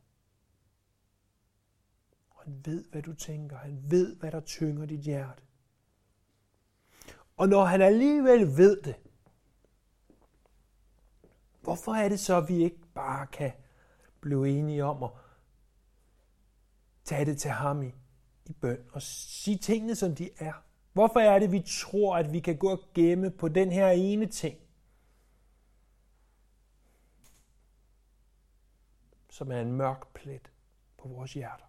Han 2.37 2.63
ved, 2.65 2.85
hvad 2.85 3.03
du 3.03 3.15
tænker. 3.15 3.57
Han 3.57 3.91
ved, 3.91 4.17
hvad 4.17 4.33
der 4.33 4.41
tynger 4.41 4.87
dit 4.87 5.01
hjerte. 5.01 5.43
Og 7.39 7.49
når 7.49 7.65
han 7.65 7.83
alligevel 7.83 8.57
ved 8.57 8.83
det, 8.83 8.97
hvorfor 11.61 11.95
er 11.95 12.09
det 12.09 12.21
så, 12.21 12.37
at 12.37 12.49
vi 12.49 12.65
ikke 12.65 12.81
bare 12.95 13.27
kan 13.27 13.53
blive 14.21 14.49
enige 14.49 14.85
om 14.85 15.03
at 15.03 15.11
tage 17.05 17.25
det 17.25 17.39
til 17.39 17.51
ham 17.51 17.83
i, 17.83 17.95
i 18.47 18.53
bøn 18.53 18.85
og 18.93 19.03
sige 19.03 19.59
tingene, 19.59 19.95
som 19.95 20.15
de 20.15 20.31
er? 20.39 20.53
Hvorfor 20.93 21.21
er 21.21 21.39
det, 21.39 21.53
vi 21.53 21.65
tror, 21.67 22.17
at 22.17 22.33
vi 22.33 22.41
kan 22.41 22.57
gå 22.57 22.71
og 22.71 22.81
gemme 22.95 23.31
på 23.31 23.49
den 23.49 23.73
her 23.73 23.89
ene 23.89 24.27
ting, 24.27 24.59
som 29.31 29.53
er 29.53 29.61
en 29.61 29.73
mørk 29.73 30.15
plet 30.15 30.53
på 30.99 31.09
vores 31.09 31.33
hjerter? 31.33 31.68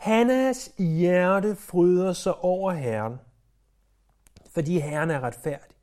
Hannas 0.00 0.72
hjerte 0.78 1.56
fryder 1.56 2.12
sig 2.12 2.34
over 2.34 2.72
Herren, 2.72 3.20
fordi 4.50 4.78
Herren 4.78 5.10
er 5.10 5.20
retfærdig. 5.20 5.76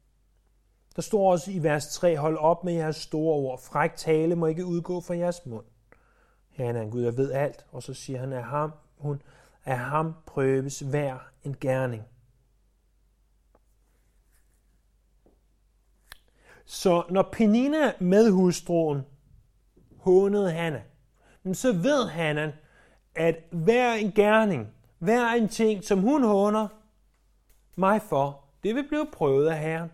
Der 0.96 1.02
står 1.02 1.32
også 1.32 1.52
i 1.52 1.64
vers 1.64 1.94
3, 1.96 2.18
hold 2.18 2.38
op 2.38 2.64
med 2.64 2.74
jeres 2.74 2.96
store 2.96 3.36
ord. 3.36 3.60
Fræk 3.62 3.96
tale 3.96 4.36
må 4.36 4.46
ikke 4.46 4.66
udgå 4.66 5.02
fra 5.02 5.16
jeres 5.16 5.46
mund. 5.46 5.66
Herren 6.50 6.76
er 6.76 6.82
en 6.82 6.92
Gud, 6.92 7.04
der 7.04 7.12
ved 7.12 7.32
alt. 7.32 7.66
Og 7.72 7.84
så 7.84 7.94
siger 7.94 8.20
han, 8.20 8.34
at 8.34 8.44
ham, 8.44 8.72
hun, 8.98 9.22
af 9.66 9.78
ham 9.80 10.14
prøves 10.26 10.80
hver 10.80 11.18
en 11.44 11.56
gerning. 11.62 12.04
Så 16.66 17.04
når 17.10 17.30
Penina 17.32 17.94
med 18.00 18.32
hustruen 18.32 19.02
hånede 19.98 20.52
Hanna, 20.52 20.84
så 21.54 21.74
ved 21.74 22.08
Hanna, 22.08 22.54
at 23.18 23.36
hver 23.52 23.94
en 23.94 24.12
gerning, 24.12 24.68
hver 25.00 25.28
en 25.28 25.50
ting, 25.50 25.84
som 25.84 26.00
hun 26.00 26.24
håner 26.24 26.68
mig 27.76 28.02
for, 28.02 28.44
det 28.64 28.76
vil 28.76 28.88
blive 28.88 29.08
prøvet 29.14 29.48
af 29.48 29.60
Herren. 29.60 29.92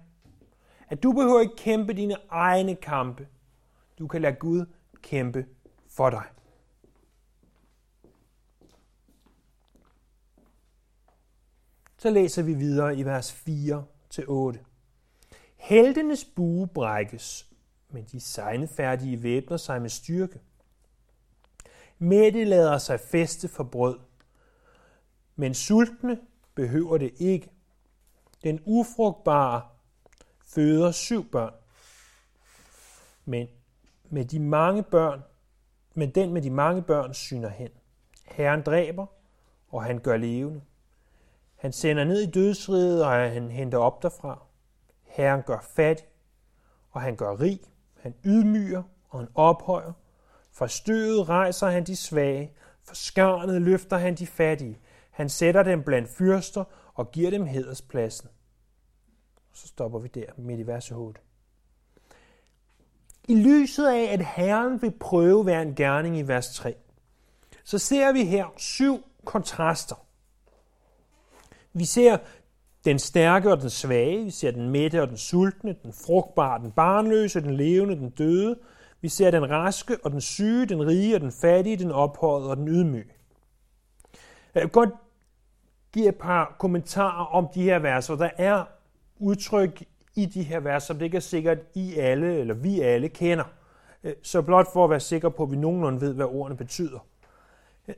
At 0.89 1.03
du 1.03 1.11
behøver 1.11 1.41
ikke 1.41 1.55
kæmpe 1.55 1.93
dine 1.93 2.15
egne 2.29 2.75
kampe. 2.75 3.27
Du 3.99 4.07
kan 4.07 4.21
lade 4.21 4.35
Gud 4.35 4.65
kæmpe 5.01 5.45
for 5.87 6.09
dig. 6.09 6.23
Så 11.97 12.09
læser 12.09 12.43
vi 12.43 12.53
videre 12.53 12.97
i 12.97 13.03
vers 13.03 13.45
4-8. 14.13 14.57
Heltenes 15.55 16.25
bue 16.25 16.67
brækkes, 16.67 17.49
men 17.89 18.03
de 18.11 18.19
sejnefærdige 18.19 19.23
væbner 19.23 19.57
sig 19.57 19.81
med 19.81 19.89
styrke. 19.89 20.39
Mætte 22.03 22.43
lader 22.43 22.77
sig 22.77 22.99
feste 22.99 23.47
for 23.47 23.63
brød, 23.63 23.99
men 25.35 25.53
sultne 25.53 26.19
behøver 26.55 26.97
det 26.97 27.13
ikke. 27.17 27.51
Den 28.43 28.59
ufrugtbare 28.65 29.61
føder 30.45 30.91
syv 30.91 31.31
børn, 31.31 31.53
men 33.25 33.47
med 34.09 34.25
de 34.25 34.39
mange 34.39 34.83
børn, 34.83 35.23
men 35.93 36.09
den 36.09 36.33
med 36.33 36.41
de 36.41 36.49
mange 36.49 36.81
børn 36.81 37.13
syner 37.13 37.49
hen. 37.49 37.69
Herren 38.25 38.61
dræber, 38.61 39.05
og 39.69 39.83
han 39.83 39.99
gør 39.99 40.17
levende. 40.17 40.61
Han 41.55 41.73
sender 41.73 42.03
ned 42.03 42.21
i 42.21 42.31
dødsriget, 42.31 43.05
og 43.05 43.11
han 43.11 43.51
henter 43.51 43.77
op 43.77 44.03
derfra. 44.03 44.43
Herren 45.03 45.41
gør 45.41 45.59
fattig, 45.59 46.07
og 46.91 47.01
han 47.01 47.15
gør 47.15 47.39
rig. 47.39 47.59
Han 47.99 48.15
ydmyger, 48.25 48.83
og 49.09 49.19
han 49.19 49.27
ophøjer. 49.35 49.93
Fra 50.53 50.67
støvet 50.67 51.29
rejser 51.29 51.67
han 51.67 51.83
de 51.83 51.95
svage, 51.95 52.51
for 52.83 52.95
skarnet 52.95 53.61
løfter 53.61 53.97
han 53.97 54.15
de 54.15 54.27
fattige. 54.27 54.79
Han 55.11 55.29
sætter 55.29 55.63
dem 55.63 55.83
blandt 55.83 56.09
fyrster 56.09 56.63
og 56.93 57.11
giver 57.11 57.29
dem 57.29 57.45
hederspladsen. 57.45 58.29
Så 59.53 59.67
stopper 59.67 59.99
vi 59.99 60.07
der 60.07 60.25
midt 60.37 60.59
i 60.59 60.67
vers 60.67 60.91
8. 60.91 61.21
I 63.27 63.35
lyset 63.35 63.87
af, 63.87 64.13
at 64.13 64.25
Herren 64.25 64.81
vil 64.81 64.91
prøve 64.99 65.43
hver 65.43 65.61
en 65.61 65.75
gerning 65.75 66.17
i 66.17 66.21
vers 66.21 66.53
3, 66.55 66.75
så 67.63 67.77
ser 67.77 68.11
vi 68.11 68.25
her 68.25 68.45
syv 68.57 69.03
kontraster. 69.25 70.05
Vi 71.73 71.85
ser 71.85 72.17
den 72.85 72.99
stærke 72.99 73.51
og 73.51 73.61
den 73.61 73.69
svage, 73.69 74.23
vi 74.23 74.31
ser 74.31 74.51
den 74.51 74.69
mætte 74.69 75.01
og 75.01 75.07
den 75.07 75.17
sultne, 75.17 75.75
den 75.83 75.93
frugtbare, 75.93 76.61
den 76.61 76.71
barnløse, 76.71 77.41
den 77.41 77.55
levende, 77.55 77.95
den 77.95 78.09
døde. 78.09 78.59
Vi 79.03 79.09
ser 79.09 79.31
den 79.31 79.49
raske 79.49 79.97
og 80.03 80.11
den 80.11 80.21
syge, 80.21 80.65
den 80.65 80.87
rige 80.87 81.15
og 81.15 81.21
den 81.21 81.31
fattige, 81.31 81.77
den 81.77 81.91
ophøjede 81.91 82.49
og 82.49 82.57
den 82.57 82.67
ydmyge. 82.67 83.11
Jeg 84.53 84.61
vil 84.61 84.69
godt 84.69 84.89
give 85.93 86.09
et 86.09 86.15
par 86.15 86.55
kommentarer 86.59 87.25
om 87.25 87.47
de 87.55 87.63
her 87.63 87.79
vers, 87.79 88.07
der 88.07 88.29
er 88.37 88.65
udtryk 89.17 89.83
i 90.15 90.25
de 90.25 90.43
her 90.43 90.59
vers, 90.59 90.83
som 90.83 90.97
det 90.97 91.05
ikke 91.05 91.17
er 91.17 91.21
sikkert, 91.21 91.57
I 91.73 91.95
alle 91.95 92.37
eller 92.39 92.53
vi 92.53 92.81
alle 92.81 93.09
kender. 93.09 93.43
Øh, 94.03 94.13
så 94.21 94.41
blot 94.41 94.73
for 94.73 94.83
at 94.83 94.89
være 94.89 94.99
sikker 94.99 95.29
på, 95.29 95.43
at 95.43 95.51
vi 95.51 95.55
nogenlunde 95.55 96.01
ved, 96.01 96.13
hvad 96.13 96.25
ordene 96.25 96.57
betyder. 96.57 96.99
Øh, 97.87 97.95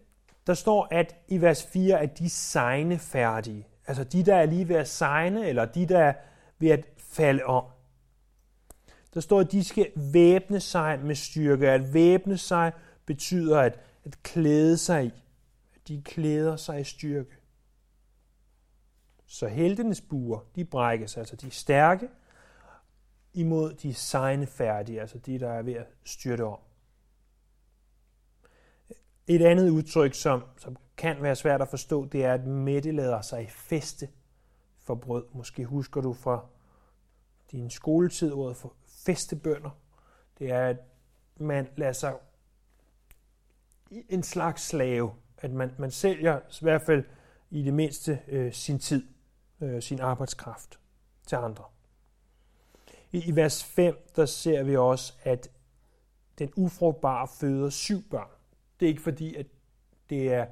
der 0.47 0.53
står, 0.53 0.87
at 0.91 1.15
i 1.27 1.41
vers 1.41 1.65
4, 1.73 1.99
at 1.99 2.19
de 2.19 2.29
sejne 2.29 2.99
færdige. 2.99 3.67
Altså 3.87 4.03
de, 4.03 4.23
der 4.23 4.35
er 4.35 4.45
lige 4.45 4.69
ved 4.69 4.75
at 4.75 4.87
sejne, 4.87 5.47
eller 5.47 5.65
de, 5.65 5.85
der 5.85 5.99
er 5.99 6.13
ved 6.59 6.69
at 6.69 6.85
falde 6.97 7.43
om. 7.43 7.63
Der 9.15 9.21
står, 9.21 9.39
at 9.39 9.51
de 9.51 9.63
skal 9.63 9.91
væbne 9.95 10.59
sig 10.59 10.99
med 10.99 11.15
styrke. 11.15 11.69
At 11.69 11.93
væbne 11.93 12.37
sig 12.37 12.71
betyder 13.05 13.59
at, 13.59 13.79
at 14.05 14.23
klæde 14.23 14.77
sig 14.77 15.05
i. 15.05 15.11
De 15.87 16.01
klæder 16.05 16.55
sig 16.55 16.81
i 16.81 16.83
styrke. 16.83 17.37
Så 19.25 19.47
heltenes 19.47 20.01
buer, 20.01 20.39
de 20.55 20.65
brækkes, 20.65 21.17
altså 21.17 21.35
de 21.35 21.47
er 21.47 21.51
stærke, 21.51 22.09
imod 23.33 23.73
de 23.73 23.93
sejne 23.93 24.47
færdige, 24.47 25.01
altså 25.01 25.17
de, 25.17 25.39
der 25.39 25.49
er 25.49 25.61
ved 25.61 25.73
at 25.73 25.87
styrte 26.03 26.43
om. 26.43 26.59
Et 29.27 29.41
andet 29.41 29.69
udtryk, 29.69 30.13
som, 30.13 30.43
som 30.57 30.77
kan 30.97 31.21
være 31.21 31.35
svært 31.35 31.61
at 31.61 31.67
forstå, 31.67 32.05
det 32.05 32.25
er, 32.25 32.33
at 32.33 32.47
Mette 32.47 32.91
lader 32.91 33.21
sig 33.21 33.43
i 33.43 33.47
feste 33.47 34.09
for 34.79 34.95
brød. 34.95 35.25
Måske 35.33 35.65
husker 35.65 36.01
du 36.01 36.13
fra 36.13 36.45
din 37.51 37.69
skoletid 37.69 38.31
ordet 38.31 38.57
for 38.57 38.73
festebønder. 39.05 39.69
Det 40.39 40.51
er, 40.51 40.67
at 40.67 40.77
man 41.37 41.67
lader 41.75 41.93
sig 41.93 42.13
en 44.09 44.23
slags 44.23 44.61
slave. 44.61 45.13
At 45.37 45.51
man, 45.51 45.71
man 45.77 45.91
sælger 45.91 46.39
i 46.39 46.57
hvert 46.61 46.81
fald 46.81 47.03
i 47.49 47.63
det 47.63 47.73
mindste 47.73 48.19
øh, 48.27 48.53
sin 48.53 48.79
tid, 48.79 49.07
øh, 49.61 49.81
sin 49.81 49.99
arbejdskraft 49.99 50.79
til 51.27 51.35
andre. 51.35 51.63
I, 53.11 53.23
I 53.27 53.35
vers 53.35 53.63
5, 53.63 53.95
der 54.15 54.25
ser 54.25 54.63
vi 54.63 54.75
også, 54.75 55.13
at 55.23 55.51
den 56.39 56.53
ufrugtbare 56.55 57.27
føder 57.39 57.69
syv 57.69 58.09
børn. 58.09 58.29
Det 58.79 58.85
er 58.85 58.89
ikke 58.89 59.01
fordi, 59.01 59.35
at 59.35 59.45
det 60.09 60.33
er 60.33 60.45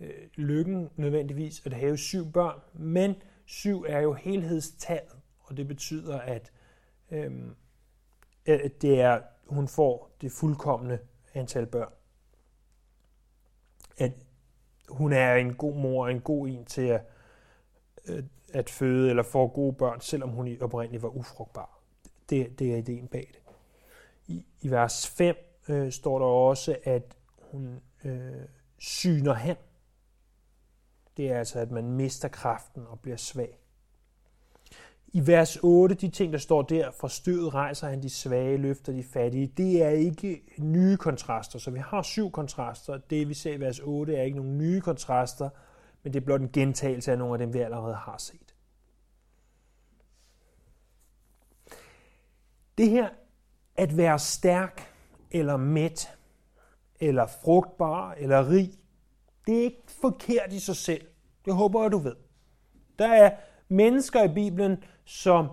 øh, 0.00 0.28
lykken 0.34 0.90
nødvendigvis 0.96 1.66
at 1.66 1.72
have 1.72 1.96
syv 1.96 2.32
børn, 2.32 2.60
men 2.72 3.14
syv 3.44 3.84
er 3.88 4.00
jo 4.00 4.12
helhedstallet, 4.12 5.16
og 5.40 5.56
det 5.56 5.68
betyder, 5.68 6.20
at, 6.20 6.52
øhm, 7.10 7.56
øh, 8.46 8.70
det 8.82 9.00
er, 9.00 9.20
hun 9.46 9.68
får 9.68 10.10
det 10.20 10.32
fuldkommende 10.32 10.98
antal 11.34 11.66
børn. 11.66 11.92
At 13.98 14.12
hun 14.88 15.12
er 15.12 15.34
en 15.34 15.54
god 15.54 15.74
mor 15.74 16.04
og 16.04 16.12
en 16.12 16.20
god 16.20 16.48
en 16.48 16.64
til 16.64 16.82
at, 16.82 17.02
øh, 18.08 18.24
at 18.52 18.70
føde 18.70 19.10
eller 19.10 19.22
få 19.22 19.48
gode 19.48 19.72
børn, 19.72 20.00
selvom 20.00 20.30
hun 20.30 20.58
oprindeligt 20.60 21.02
var 21.02 21.08
ufrugtbar. 21.08 21.80
Det, 22.30 22.58
det 22.58 22.72
er 22.72 22.76
ideen 22.76 23.08
bag 23.08 23.30
det. 23.32 23.40
I, 24.26 24.46
i 24.60 24.70
vers 24.70 25.08
5 25.08 25.36
øh, 25.68 25.92
står 25.92 26.18
der 26.18 26.26
også, 26.26 26.76
at 26.84 27.16
hun 27.38 27.80
øh, 28.04 28.44
syner 28.78 29.34
hen. 29.34 29.56
Det 31.16 31.30
er 31.30 31.38
altså, 31.38 31.58
at 31.58 31.70
man 31.70 31.90
mister 31.90 32.28
kraften 32.28 32.86
og 32.86 33.00
bliver 33.00 33.16
svag. 33.16 33.58
I 35.16 35.26
vers 35.26 35.58
8, 35.62 35.94
de 35.94 36.08
ting, 36.08 36.32
der 36.32 36.38
står 36.38 36.62
der, 36.62 36.90
for 36.90 37.08
støvet 37.08 37.54
rejser 37.54 37.88
han 37.88 38.02
de 38.02 38.10
svage, 38.10 38.56
løfter 38.56 38.92
de 38.92 39.02
fattige, 39.02 39.46
det 39.46 39.82
er 39.82 39.88
ikke 39.88 40.42
nye 40.58 40.96
kontraster. 40.96 41.58
Så 41.58 41.70
vi 41.70 41.78
har 41.78 42.02
syv 42.02 42.30
kontraster. 42.30 42.96
Det, 42.96 43.28
vi 43.28 43.34
ser 43.34 43.52
i 43.52 43.60
vers 43.60 43.80
8, 43.80 44.16
er 44.16 44.22
ikke 44.22 44.36
nogle 44.36 44.52
nye 44.52 44.80
kontraster, 44.80 45.50
men 46.02 46.12
det 46.12 46.20
er 46.20 46.24
blot 46.24 46.40
en 46.40 46.52
gentagelse 46.52 47.12
af 47.12 47.18
nogle 47.18 47.34
af 47.34 47.38
dem, 47.38 47.54
vi 47.54 47.58
allerede 47.58 47.94
har 47.94 48.18
set. 48.18 48.54
Det 52.78 52.90
her, 52.90 53.08
at 53.76 53.96
være 53.96 54.18
stærk 54.18 54.92
eller 55.30 55.56
mæt, 55.56 56.10
eller 57.00 57.26
frugtbar, 57.26 58.12
eller 58.12 58.50
rig. 58.50 58.70
Det 59.46 59.58
er 59.58 59.62
ikke 59.62 59.82
forkert 60.00 60.52
i 60.52 60.58
sig 60.58 60.76
selv. 60.76 61.06
Det 61.44 61.54
håber 61.54 61.82
jeg, 61.82 61.92
du 61.92 61.98
ved. 61.98 62.16
Der 62.98 63.08
er 63.08 63.30
mennesker 63.68 64.22
i 64.22 64.34
Bibelen, 64.34 64.82
som, 65.06 65.48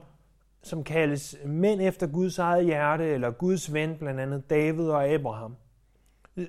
som 0.62 0.84
kaldes 0.84 1.36
mænd 1.46 1.82
efter 1.82 2.08
Guds 2.08 2.39
eget 2.39 2.66
hjerte, 2.66 3.06
eller 3.06 3.32
Guds 3.32 3.74
ven, 3.74 3.98
blandt 3.98 4.20
andet 4.20 4.50
David 4.50 4.89
og 4.89 5.06
Abraham, 5.06 5.56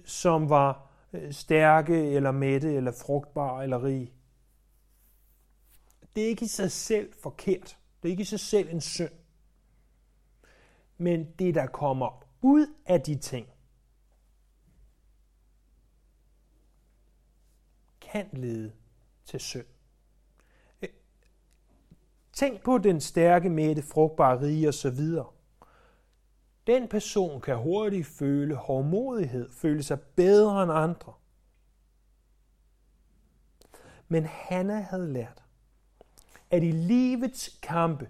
som 0.05 0.49
var 0.49 0.91
øh, 1.13 1.33
stærke, 1.33 2.11
eller 2.11 2.31
mætte, 2.31 2.75
eller 2.75 2.93
frugtbare, 2.93 3.63
eller 3.63 3.85
rige. 3.85 4.13
Det 6.17 6.25
er 6.25 6.29
ikke 6.29 6.45
i 6.45 6.49
sig 6.49 6.71
selv 6.73 7.13
forkert. 7.23 7.79
Det 8.03 8.09
er 8.09 8.11
ikke 8.11 8.21
i 8.21 8.25
sig 8.25 8.41
selv 8.41 8.69
en 8.69 8.81
synd. 8.81 9.13
Men 10.99 11.33
det, 11.39 11.55
der 11.55 11.67
kommer 11.67 12.25
ud 12.43 12.67
af 12.87 13.01
de 13.01 13.15
ting, 13.15 13.49
kan 18.01 18.29
lede 18.33 18.73
til 19.25 19.41
synd. 19.41 19.67
Tænk 22.35 22.63
på 22.63 22.79
den 22.79 23.01
stærke, 23.01 23.51
mætte, 23.51 23.83
frugtbare 23.83 24.41
rige 24.41 24.69
osv. 24.69 25.01
Den 26.67 26.89
person 26.89 27.41
kan 27.41 27.57
hurtigt 27.57 28.07
føle 28.07 28.55
hårdmodighed, 28.55 29.51
føle 29.53 29.83
sig 29.83 30.01
bedre 30.01 30.63
end 30.63 30.73
andre. 30.73 31.13
Men 34.09 34.25
Hanna 34.25 34.81
havde 34.81 35.13
lært, 35.13 35.43
at 36.51 36.63
i 36.63 36.71
livets 36.71 37.59
kampe, 37.63 38.09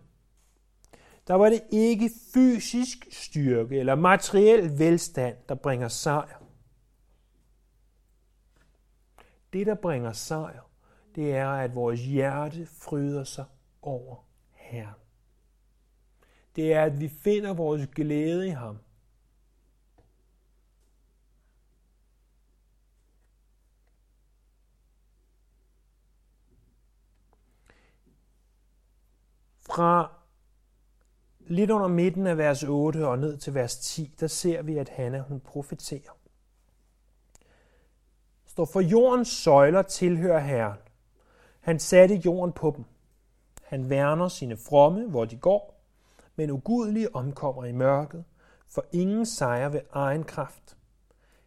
der 1.27 1.35
var 1.35 1.49
det 1.49 1.63
ikke 1.71 2.11
fysisk 2.35 3.09
styrke 3.11 3.79
eller 3.79 3.95
materiel 3.95 4.79
velstand, 4.79 5.37
der 5.49 5.55
bringer 5.55 5.89
sejr. 5.89 6.43
Det, 9.53 9.67
der 9.67 9.75
bringer 9.75 10.13
sejr, 10.13 10.71
det 11.15 11.35
er, 11.37 11.49
at 11.49 11.75
vores 11.75 12.01
hjerte 12.01 12.67
fryder 12.67 13.25
sig 13.25 13.45
over 13.87 14.17
Herren. 14.53 14.95
Det 16.57 16.73
er, 16.73 16.83
at 16.83 17.01
vi 17.01 17.09
finder 17.09 17.55
vores 17.55 17.87
glæde 17.87 18.47
i 18.47 18.51
ham. 18.51 18.79
Fra 29.61 30.13
lidt 31.41 31.71
under 31.71 31.89
midten 31.89 32.27
af 32.27 32.39
vers 32.39 32.63
8 32.63 33.09
og 33.09 33.19
ned 33.19 33.39
til 33.39 33.55
vers 33.55 33.79
10, 33.79 34.15
der 34.21 34.27
ser 34.27 34.63
vi, 34.63 34.77
at 34.77 34.89
Hanna 34.89 35.21
hun 35.21 35.41
profeterer. 35.41 36.19
Står 38.45 38.65
for 38.65 38.81
jordens 38.81 39.29
søjler 39.29 39.83
tilhører 39.83 40.39
Herren. 40.39 40.79
Han 41.61 41.79
satte 41.79 42.15
jorden 42.15 42.53
på 42.53 42.75
dem. 42.77 42.85
Han 43.75 43.91
værner 43.91 44.29
sine 44.29 44.57
fromme, 44.57 45.09
hvor 45.09 45.25
de 45.25 45.37
går, 45.37 45.85
men 46.37 46.51
ugudelige 46.51 47.15
omkommer 47.15 47.65
i 47.65 47.73
mørket, 47.73 48.25
for 48.69 48.85
ingen 48.93 49.27
sejrer 49.27 49.69
ved 49.69 49.81
egen 49.93 50.25
kraft. 50.25 50.77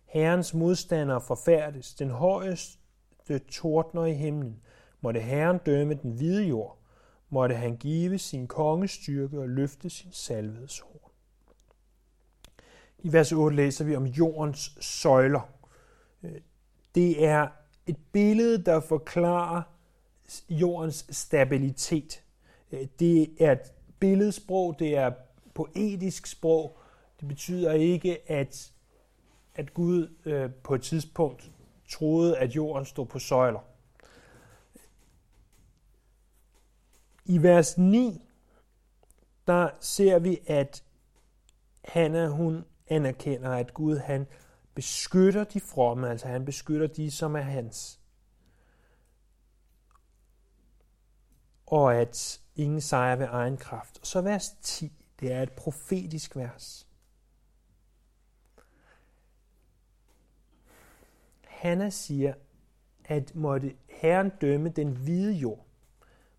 Herrens 0.05 0.53
modstandere 0.53 1.21
forfærdes, 1.21 1.95
den 1.95 2.09
højeste 2.09 3.39
tordner 3.51 4.05
i 4.05 4.13
himlen. 4.13 4.59
Måtte 5.01 5.19
Herren 5.19 5.57
dømme 5.65 5.93
den 5.93 6.11
hvide 6.11 6.43
jord, 6.43 6.77
måtte 7.29 7.55
han 7.55 7.77
give 7.77 8.17
sin 8.19 8.47
kongestyrke 8.47 9.39
og 9.39 9.49
løfte 9.49 9.89
sin 9.89 10.11
salvedes 10.11 10.79
horn. 10.79 11.11
I 12.99 13.13
vers 13.13 13.31
8 13.31 13.55
læser 13.55 13.85
vi 13.85 13.95
om 13.95 14.05
jordens 14.05 14.77
søjler. 14.81 15.49
Øh, 16.23 16.41
det 16.95 17.25
er 17.25 17.47
et 17.85 17.97
billede, 18.11 18.63
der 18.63 18.79
forklarer 18.79 19.61
jordens 20.49 21.05
stabilitet. 21.09 22.23
Øh, 22.71 22.87
det 22.99 23.35
er 23.39 23.51
et 23.51 23.73
billedsprog, 23.99 24.79
det 24.79 24.97
er 24.97 25.11
poetisk 25.53 26.27
sprog. 26.27 26.77
Det 27.19 27.27
betyder 27.27 27.71
ikke, 27.73 28.31
at, 28.31 28.71
at 29.55 29.73
Gud 29.73 30.07
øh, 30.25 30.51
på 30.63 30.75
et 30.75 30.81
tidspunkt 30.81 31.51
troede, 31.89 32.37
at 32.37 32.55
jorden 32.55 32.85
stod 32.85 33.05
på 33.05 33.19
søjler. 33.19 33.59
I 37.25 37.43
vers 37.43 37.77
9, 37.77 38.21
der 39.47 39.69
ser 39.79 40.19
vi, 40.19 40.39
at 40.47 40.83
Hanna, 41.85 42.27
hun 42.27 42.63
anerkender, 42.87 43.49
at 43.49 43.73
Gud 43.73 43.97
han 43.97 44.27
beskytter 44.75 45.43
de 45.43 45.59
fromme, 45.59 46.09
altså 46.09 46.27
han 46.27 46.45
beskytter 46.45 46.87
de, 46.87 47.11
som 47.11 47.35
er 47.35 47.41
hans. 47.41 47.99
Og 51.67 51.95
at 51.95 52.41
ingen 52.55 52.81
sejrer 52.81 53.15
ved 53.15 53.27
egen 53.29 53.57
kraft. 53.57 53.99
Og 53.99 54.07
så 54.07 54.21
vers 54.21 54.49
10, 54.61 54.91
det 55.19 55.31
er 55.31 55.43
et 55.43 55.51
profetisk 55.51 56.35
vers. 56.35 56.87
Hanna 61.43 61.89
siger, 61.89 62.33
at 63.05 63.35
måtte 63.35 63.75
Herren 63.89 64.31
dømme 64.41 64.69
den 64.69 64.91
hvide 64.91 65.33
jord, 65.33 65.65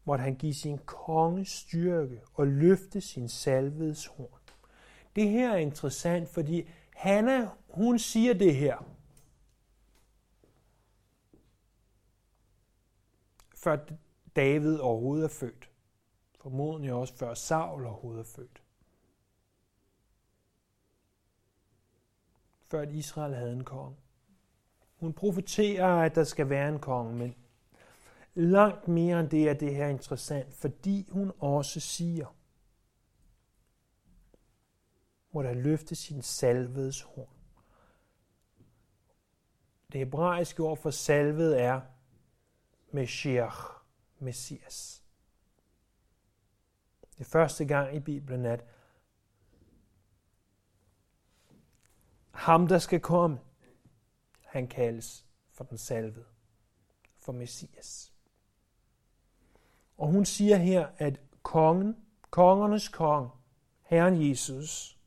måtte 0.05 0.23
han 0.23 0.35
give 0.35 0.55
sin 0.55 0.79
konge 0.79 1.45
styrke 1.45 2.23
og 2.35 2.47
løfte 2.47 3.01
sin 3.01 3.29
salvedes 3.29 4.07
horn. 4.07 4.41
Det 5.17 5.29
her 5.29 5.53
er 5.53 5.57
interessant, 5.57 6.29
fordi 6.29 6.69
Hanna, 6.95 7.49
hun 7.69 7.99
siger 7.99 8.35
det 8.35 8.57
her. 8.57 8.85
Før 13.55 13.77
David 14.39 14.79
overhovedet 14.79 15.25
er 15.25 15.29
født. 15.29 15.71
Formodentlig 16.41 16.93
også 16.93 17.15
før 17.15 17.35
Saul 17.35 17.87
overhovedet 17.87 18.21
er 18.21 18.25
født. 18.25 18.63
Før 22.67 22.81
at 22.81 22.93
Israel 22.93 23.35
havde 23.35 23.53
en 23.53 23.65
konge. 23.65 23.97
Hun 24.97 25.13
profeterer, 25.13 26.03
at 26.03 26.15
der 26.15 26.25
skal 26.25 26.49
være 26.49 26.69
en 26.69 26.79
konge, 26.79 27.15
men 27.15 27.35
langt 28.35 28.89
mere 28.89 29.21
end 29.21 29.31
det 29.31 29.49
er 29.49 29.55
det 29.55 29.75
her 29.75 29.87
interessant, 29.87 30.55
fordi 30.55 31.09
hun 31.11 31.33
også 31.39 31.81
siger, 31.81 32.37
må 35.33 35.43
der 35.43 35.55
løfte 35.55 35.95
sin 35.95 36.23
salvedes 36.23 37.03
horn. 37.03 37.35
Det 39.93 39.99
hebraiske 39.99 40.63
ord 40.63 40.77
for 40.77 40.91
salvet 40.91 41.61
er 41.61 41.81
Meshiach, 42.93 43.78
Messias. 44.19 45.05
Det 47.13 47.21
er 47.21 47.29
første 47.29 47.65
gang 47.65 47.97
i 47.97 48.01
Bibelen, 48.01 48.47
at 48.47 48.65
ham, 52.31 52.67
der 52.67 52.79
skal 52.79 53.01
komme, 53.01 53.41
han 54.41 54.69
kaldes 54.69 55.27
for 55.51 55.65
den 55.65 55.79
salvede, 55.79 56.25
for 57.17 57.33
Messias. 57.33 58.13
Og 59.97 60.09
hun 60.09 60.25
siger 60.25 60.57
her, 60.57 60.89
at 60.97 61.21
kongen, 61.43 61.97
kongernes 62.31 62.89
kong, 62.89 63.31
Herren 63.83 64.29
Jesus, 64.29 64.99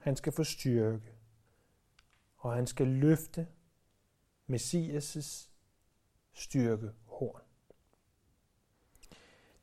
han 0.00 0.16
skal 0.16 0.32
få 0.32 0.44
styrke, 0.44 1.14
og 2.36 2.52
han 2.52 2.66
skal 2.66 2.86
løfte 2.86 3.48
Messias' 4.50 5.48
styrke 6.32 6.92
horn. 7.06 7.40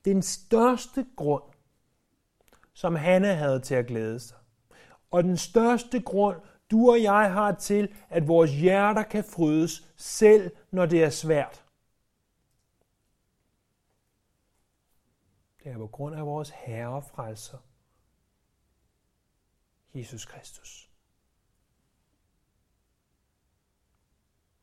Den 0.06 0.22
største 0.22 1.06
grund, 1.15 1.44
som 2.74 2.96
Hanne 2.96 3.36
havde 3.36 3.60
til 3.60 3.76
at 3.76 3.88
glæde 3.88 4.20
sig, 4.20 4.38
og 5.12 5.24
den 5.24 5.38
største 5.38 6.02
grund, 6.02 6.41
du 6.72 6.91
og 6.91 7.04
jeg 7.04 7.34
har 7.34 7.56
til, 7.56 7.96
at 8.10 8.28
vores 8.28 8.52
hjerter 8.52 9.04
kan 9.04 9.24
frydes, 9.24 9.94
selv 9.96 10.56
når 10.72 10.86
det 10.86 11.04
er 11.04 11.10
svært. 11.10 11.65
Det 15.63 15.72
er 15.72 15.78
på 15.78 15.88
grund 15.88 16.15
af 16.15 16.26
vores 16.26 16.50
Herre 16.50 16.89
og 16.89 17.04
Frelser, 17.04 17.58
Jesus 19.94 20.26
Kristus. 20.26 20.90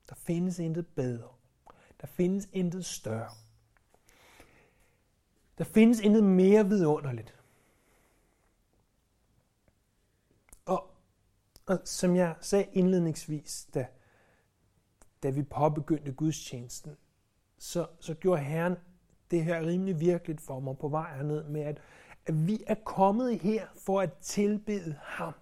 Der 0.08 0.14
findes 0.14 0.58
intet 0.58 0.86
bedre. 0.86 1.28
Der 2.00 2.06
findes 2.06 2.48
intet 2.52 2.84
større. 2.84 3.30
Der 5.58 5.64
findes 5.64 6.00
intet 6.00 6.24
mere 6.24 6.68
vidunderligt. 6.68 7.34
Og, 10.64 10.90
og 11.66 11.80
som 11.84 12.16
jeg 12.16 12.36
sagde 12.40 12.66
indledningsvis, 12.72 13.68
da, 13.74 13.86
da 15.22 15.30
vi 15.30 15.42
påbegyndte 15.42 16.12
gudstjenesten, 16.12 16.96
så, 17.58 17.86
så 18.00 18.14
gjorde 18.14 18.42
Herren 18.42 18.76
det 19.30 19.44
her 19.44 19.66
rimelig 19.66 20.00
virkeligt 20.00 20.40
for 20.40 20.60
mig 20.60 20.78
på 20.78 20.88
vej 20.88 21.16
herned 21.16 21.44
med, 21.44 21.60
at, 21.60 21.80
at 22.26 22.46
vi 22.46 22.64
er 22.66 22.74
kommet 22.74 23.38
her 23.38 23.66
for 23.76 24.00
at 24.00 24.12
tilbede 24.18 24.98
ham. 25.02 25.32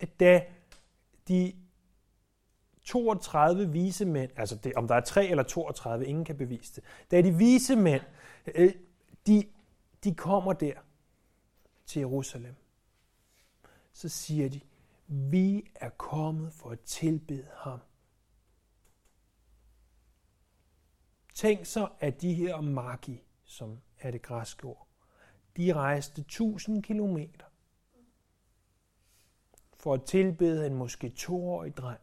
At 0.00 0.20
da 0.20 0.46
de 1.28 1.65
32 2.86 3.72
vise 3.72 4.04
mænd, 4.04 4.30
altså 4.36 4.56
det, 4.56 4.74
om 4.74 4.88
der 4.88 4.94
er 4.94 5.00
3 5.00 5.26
eller 5.26 5.42
32, 5.42 6.06
ingen 6.06 6.24
kan 6.24 6.36
bevise 6.36 6.74
det, 6.74 6.84
da 7.10 7.22
de 7.22 7.34
vise 7.34 7.76
mænd, 7.76 8.02
øh, 8.54 8.74
de, 9.26 9.44
de 10.04 10.14
kommer 10.14 10.52
der 10.52 10.74
til 11.86 12.00
Jerusalem, 12.00 12.54
så 13.92 14.08
siger 14.08 14.48
de, 14.48 14.60
vi 15.06 15.70
er 15.74 15.88
kommet 15.88 16.52
for 16.52 16.70
at 16.70 16.80
tilbede 16.80 17.46
ham. 17.56 17.78
Tænk 21.34 21.66
så, 21.66 21.88
at 22.00 22.20
de 22.20 22.34
her 22.34 22.60
magi, 22.60 23.22
som 23.44 23.78
er 24.00 24.10
det 24.10 24.22
græske 24.22 24.64
ord, 24.64 24.86
de 25.56 25.72
rejste 25.72 26.20
1000 26.20 26.82
kilometer 26.82 27.44
for 29.78 29.94
at 29.94 30.02
tilbede 30.02 30.66
en 30.66 30.74
måske 30.74 31.08
toårig 31.08 31.76
dreng. 31.76 32.00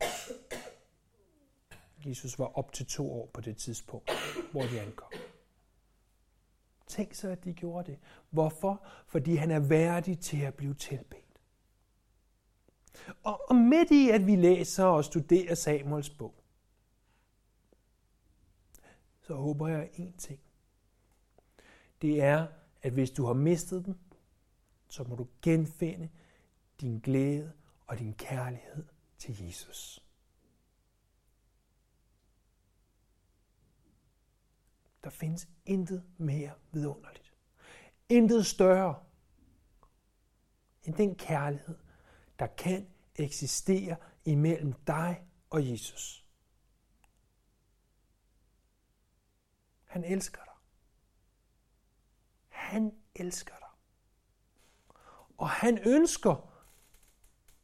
Jesus 2.05 2.39
var 2.39 2.57
op 2.57 2.73
til 2.73 2.85
to 2.85 3.13
år 3.13 3.29
på 3.33 3.41
det 3.41 3.57
tidspunkt, 3.57 4.11
hvor 4.51 4.61
de 4.61 4.81
ankom. 4.81 5.11
Tænk 6.87 7.13
så, 7.13 7.29
at 7.29 7.43
de 7.43 7.53
gjorde 7.53 7.91
det. 7.91 7.99
Hvorfor? 8.29 8.85
Fordi 9.07 9.35
han 9.35 9.51
er 9.51 9.59
værdig 9.59 10.19
til 10.19 10.41
at 10.41 10.53
blive 10.53 10.73
tilbedt. 10.73 11.39
Og, 13.23 13.49
og 13.49 13.55
midt 13.55 13.91
i, 13.91 14.09
at 14.09 14.27
vi 14.27 14.35
læser 14.35 14.85
og 14.85 15.05
studerer 15.05 15.55
Samuels 15.55 16.09
bog, 16.09 16.35
så 19.21 19.35
håber 19.35 19.67
jeg 19.67 19.89
én 19.93 20.17
ting. 20.17 20.39
Det 22.01 22.21
er, 22.21 22.47
at 22.81 22.93
hvis 22.93 23.11
du 23.11 23.25
har 23.25 23.33
mistet 23.33 23.85
den, 23.85 23.99
så 24.87 25.03
må 25.03 25.15
du 25.15 25.27
genfinde 25.41 26.09
din 26.81 26.99
glæde 26.99 27.51
og 27.87 27.99
din 27.99 28.13
kærlighed 28.13 28.85
til 29.17 29.45
Jesus. 29.45 30.02
Der 35.03 35.09
findes 35.09 35.47
intet 35.65 36.03
mere 36.17 36.51
vidunderligt. 36.71 37.33
Intet 38.09 38.45
større 38.45 39.03
end 40.83 40.95
den 40.95 41.15
kærlighed, 41.15 41.77
der 42.39 42.47
kan 42.47 42.87
eksistere 43.15 43.95
imellem 44.25 44.73
dig 44.73 45.27
og 45.49 45.71
Jesus. 45.71 46.27
Han 49.85 50.03
elsker 50.03 50.43
dig. 50.43 50.53
Han 52.47 52.91
elsker 53.15 53.53
dig. 53.59 53.67
Og 55.37 55.49
han 55.49 55.79
ønsker 55.85 56.49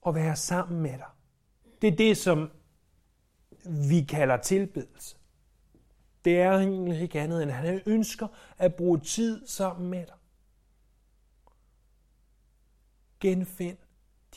at 0.08 0.16
være 0.16 0.36
sammen 0.36 0.82
med 0.82 0.98
dig. 0.98 1.10
Det 1.82 1.88
er 1.94 1.98
det, 1.98 2.18
som 2.18 2.52
vi 3.90 4.06
kalder 4.10 4.38
tilbedelse. 4.38 5.19
Det 6.26 6.40
er 6.40 6.52
egentlig 6.52 7.02
ikke 7.02 7.20
andet 7.20 7.44
end, 7.44 7.52
at 7.52 7.58
han 7.58 7.82
ønsker 7.86 8.28
at 8.58 8.76
bruge 8.76 9.00
tid 9.00 9.48
sammen 9.48 9.90
med 9.90 10.06
dig. 10.06 10.16
Genfind 13.20 13.78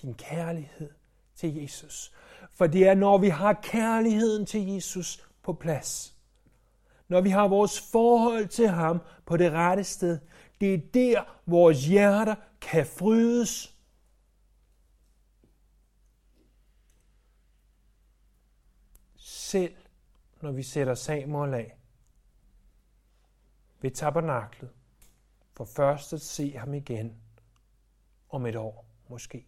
din 0.02 0.14
kærlighed 0.14 0.90
til 1.34 1.54
Jesus. 1.54 2.12
For 2.54 2.66
det 2.66 2.88
er, 2.88 2.94
når 2.94 3.18
vi 3.18 3.28
har 3.28 3.60
kærligheden 3.62 4.46
til 4.46 4.66
Jesus 4.66 5.28
på 5.42 5.52
plads, 5.52 6.16
når 7.08 7.20
vi 7.20 7.30
har 7.30 7.48
vores 7.48 7.80
forhold 7.92 8.48
til 8.48 8.68
ham 8.68 9.00
på 9.26 9.36
det 9.36 9.52
rette 9.52 9.84
sted, 9.84 10.18
det 10.60 10.74
er 10.74 10.78
der, 10.94 11.40
vores 11.46 11.86
hjerter 11.86 12.34
kan 12.60 12.86
frydes. 12.86 13.76
Selv 19.16 19.74
når 20.42 20.52
vi 20.52 20.62
sætter 20.62 20.94
Samuel 20.94 21.54
af 21.54 21.78
ved 23.80 23.90
tabernaklet, 23.90 24.70
for 25.52 25.64
først 25.64 26.12
at 26.12 26.20
se 26.20 26.56
ham 26.56 26.74
igen 26.74 27.22
om 28.28 28.46
et 28.46 28.56
år 28.56 28.86
måske. 29.08 29.46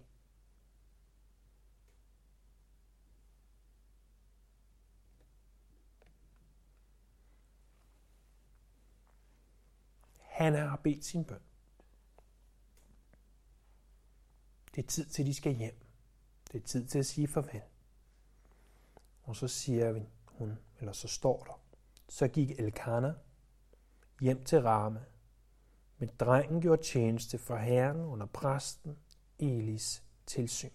Han 10.19 10.55
har 10.55 10.77
bedt 10.77 11.05
sin 11.05 11.25
bøn. 11.25 11.41
Det 14.75 14.85
er 14.85 14.89
tid 14.89 15.07
til, 15.07 15.23
at 15.23 15.27
de 15.27 15.35
skal 15.35 15.55
hjem. 15.55 15.79
Det 16.53 16.63
er 16.63 16.67
tid 16.67 16.87
til 16.87 16.99
at 16.99 17.07
sige 17.07 17.29
farvel. 17.29 17.63
Og 19.23 19.37
så 19.37 19.49
siger 19.49 19.93
vi, 19.93 20.09
hun, 20.39 20.59
eller 20.79 20.93
så 20.93 21.09
står 21.09 21.45
der, 21.45 21.61
så 22.09 22.29
gik 22.29 22.51
Elkana 22.51 23.15
hjem 24.21 24.45
til 24.45 24.63
Rama, 24.63 25.01
men 25.99 26.11
drengen 26.21 26.61
gjorde 26.61 26.83
tjeneste 26.83 27.39
for 27.39 27.57
herren 27.57 28.01
under 28.01 28.27
præsten 28.27 28.99
Elis 29.39 30.03
tilsyn. 30.27 30.71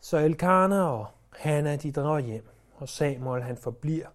Så 0.00 0.16
Elkana 0.18 0.82
og 0.82 1.06
Hanna 1.32 1.76
de 1.76 1.92
drager 1.92 2.18
hjem, 2.18 2.48
og 2.74 2.88
Samuel 2.88 3.42
han 3.42 3.56
forbliver 3.56 4.08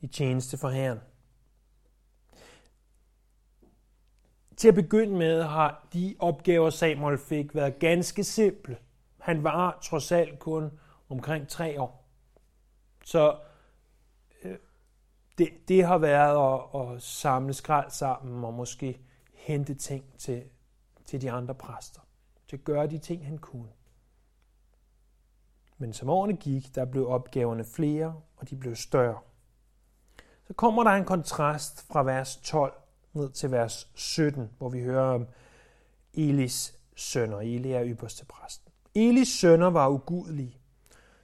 i 0.00 0.06
tjeneste 0.06 0.58
for 0.58 0.68
Herren. 0.68 1.00
Til 4.56 4.68
at 4.68 4.74
begynde 4.74 5.16
med 5.16 5.42
har 5.42 5.86
de 5.92 6.16
opgaver, 6.18 6.70
Samuel 6.70 7.18
fik, 7.18 7.54
været 7.54 7.78
ganske 7.78 8.24
simple. 8.24 8.76
Han 9.18 9.44
var 9.44 9.78
trods 9.82 10.12
alt 10.12 10.38
kun 10.38 10.78
omkring 11.08 11.48
tre 11.48 11.80
år. 11.80 12.08
Så 13.04 13.38
øh, 14.44 14.56
det, 15.38 15.48
det 15.68 15.86
har 15.86 15.98
været 15.98 16.54
at, 16.74 16.80
at 16.80 17.02
samle 17.02 17.52
skrald 17.52 17.90
sammen 17.90 18.44
og 18.44 18.54
måske 18.54 19.00
hente 19.34 19.74
ting 19.74 20.04
til, 20.18 20.44
til 21.04 21.20
de 21.20 21.30
andre 21.30 21.54
præster. 21.54 22.00
Til 22.48 22.56
at 22.56 22.64
gøre 22.64 22.86
de 22.86 22.98
ting, 22.98 23.26
han 23.26 23.38
kunne. 23.38 23.68
Men 25.78 25.92
som 25.92 26.08
årene 26.08 26.36
gik, 26.36 26.74
der 26.74 26.84
blev 26.84 27.08
opgaverne 27.08 27.64
flere, 27.64 28.20
og 28.36 28.50
de 28.50 28.56
blev 28.56 28.76
større. 28.76 29.18
Så 30.46 30.54
kommer 30.54 30.84
der 30.84 30.90
en 30.90 31.04
kontrast 31.04 31.86
fra 31.92 32.02
vers 32.02 32.36
12 32.36 32.81
ned 33.14 33.30
til 33.30 33.50
vers 33.50 33.88
17, 33.94 34.50
hvor 34.58 34.68
vi 34.68 34.82
hører 34.82 35.14
om 35.14 35.26
Elis 36.14 36.74
sønner. 36.96 37.38
Eli 37.38 37.72
er 37.72 37.84
ypperste 37.84 38.26
præsten. 38.26 38.72
Elis 38.94 39.28
sønner 39.28 39.70
var 39.70 39.88
ugudelige, 39.88 40.58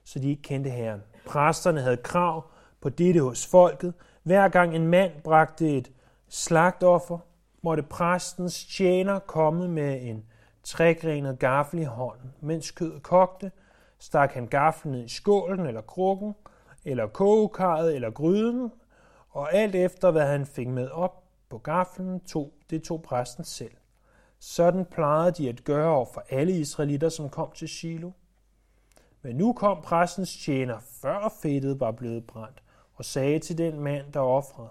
så 0.04 0.18
de 0.18 0.30
ikke 0.30 0.42
kendte 0.42 0.70
Herren. 0.70 1.02
Præsterne 1.26 1.80
havde 1.80 1.96
krav 1.96 2.50
på 2.80 2.88
dette 2.88 3.20
hos 3.20 3.46
folket. 3.46 3.94
Hver 4.22 4.48
gang 4.48 4.76
en 4.76 4.86
mand 4.86 5.12
bragte 5.24 5.76
et 5.76 5.92
slagtoffer, 6.28 7.18
måtte 7.62 7.82
præstens 7.82 8.64
tjener 8.64 9.18
komme 9.18 9.68
med 9.68 10.02
en 10.02 10.24
trægrenet 10.62 11.38
gaffel 11.38 11.80
i 11.80 11.84
hånden. 11.84 12.34
Mens 12.40 12.70
kødet 12.70 13.02
kogte, 13.02 13.50
stak 13.98 14.32
han 14.32 14.46
gaflen 14.46 14.92
ned 14.92 15.04
i 15.04 15.08
skålen 15.08 15.66
eller 15.66 15.80
krukken, 15.80 16.34
eller 16.84 17.06
kogekarret 17.06 17.94
eller 17.94 18.10
gryden, 18.10 18.72
og 19.30 19.54
alt 19.54 19.74
efter 19.74 20.10
hvad 20.10 20.26
han 20.26 20.46
fik 20.46 20.68
med 20.68 20.88
op 20.88 21.27
på 21.50 21.58
gaflen, 21.58 22.20
tog, 22.20 22.52
det 22.70 22.82
tog 22.82 23.02
præsten 23.02 23.44
selv. 23.44 23.76
Sådan 24.38 24.84
plejede 24.84 25.32
de 25.32 25.48
at 25.48 25.64
gøre 25.64 25.90
over 25.90 26.06
for 26.14 26.24
alle 26.30 26.52
israelitter, 26.52 27.08
som 27.08 27.30
kom 27.30 27.50
til 27.54 27.68
Shiloh. 27.68 28.12
Men 29.22 29.36
nu 29.36 29.52
kom 29.52 29.82
præstens 29.82 30.36
tjener, 30.36 30.78
før 31.02 31.34
fedtet 31.42 31.80
var 31.80 31.90
blevet 31.90 32.26
brændt, 32.26 32.62
og 32.94 33.04
sagde 33.04 33.38
til 33.38 33.58
den 33.58 33.80
mand, 33.80 34.12
der 34.12 34.20
offrede, 34.20 34.68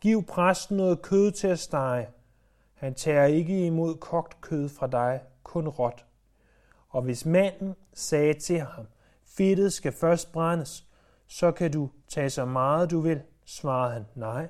Giv 0.00 0.24
præsten 0.24 0.76
noget 0.76 1.02
kød 1.02 1.32
til 1.32 1.46
at 1.48 1.58
stege. 1.58 2.08
Han 2.74 2.94
tager 2.94 3.24
ikke 3.24 3.66
imod 3.66 3.96
kogt 3.96 4.40
kød 4.40 4.68
fra 4.68 4.86
dig, 4.86 5.20
kun 5.42 5.68
råt. 5.68 6.04
Og 6.88 7.02
hvis 7.02 7.26
manden 7.26 7.74
sagde 7.94 8.34
til 8.34 8.60
ham, 8.60 8.86
fedtet 9.24 9.72
skal 9.72 9.92
først 9.92 10.32
brændes, 10.32 10.86
så 11.26 11.52
kan 11.52 11.72
du 11.72 11.90
tage 12.08 12.30
så 12.30 12.44
meget 12.44 12.90
du 12.90 13.00
vil, 13.00 13.22
svarede 13.44 13.92
han, 13.92 14.06
nej, 14.14 14.48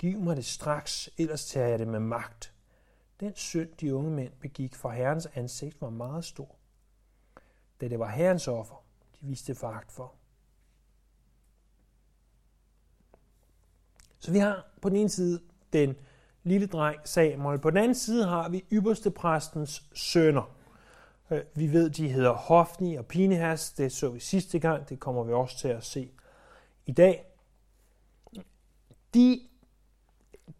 giv 0.00 0.20
mig 0.20 0.36
det 0.36 0.44
straks, 0.44 1.10
ellers 1.18 1.46
tager 1.46 1.68
jeg 1.68 1.78
det 1.78 1.88
med 1.88 2.00
magt. 2.00 2.52
Den 3.20 3.36
synd, 3.36 3.68
de 3.80 3.94
unge 3.94 4.10
mænd 4.10 4.32
begik 4.40 4.74
for 4.74 4.90
herrens 4.90 5.28
ansigt, 5.34 5.80
var 5.80 5.90
meget 5.90 6.24
stor. 6.24 6.56
Da 7.80 7.88
det 7.88 7.98
var 7.98 8.08
herrens 8.08 8.48
offer, 8.48 8.84
de 9.20 9.26
viste 9.26 9.54
foragt 9.54 9.92
for. 9.92 10.14
Så 14.18 14.32
vi 14.32 14.38
har 14.38 14.66
på 14.82 14.88
den 14.88 14.96
ene 14.96 15.08
side 15.08 15.40
den 15.72 15.96
lille 16.42 16.66
dreng 16.66 17.00
Samuel. 17.04 17.58
På 17.58 17.70
den 17.70 17.78
anden 17.78 17.94
side 17.94 18.26
har 18.26 18.48
vi 18.48 18.64
ypperste 18.72 19.10
præstens 19.10 19.84
sønner. 19.94 20.56
Øh, 21.30 21.42
vi 21.54 21.72
ved, 21.72 21.90
de 21.90 22.08
hedder 22.08 22.32
Hofni 22.32 22.96
og 22.96 23.06
Pinehas. 23.06 23.72
Det 23.72 23.92
så 23.92 24.08
vi 24.08 24.20
sidste 24.20 24.58
gang. 24.58 24.88
Det 24.88 25.00
kommer 25.00 25.24
vi 25.24 25.32
også 25.32 25.58
til 25.58 25.68
at 25.68 25.84
se 25.84 26.10
i 26.86 26.92
dag 26.92 27.26
de 29.14 29.49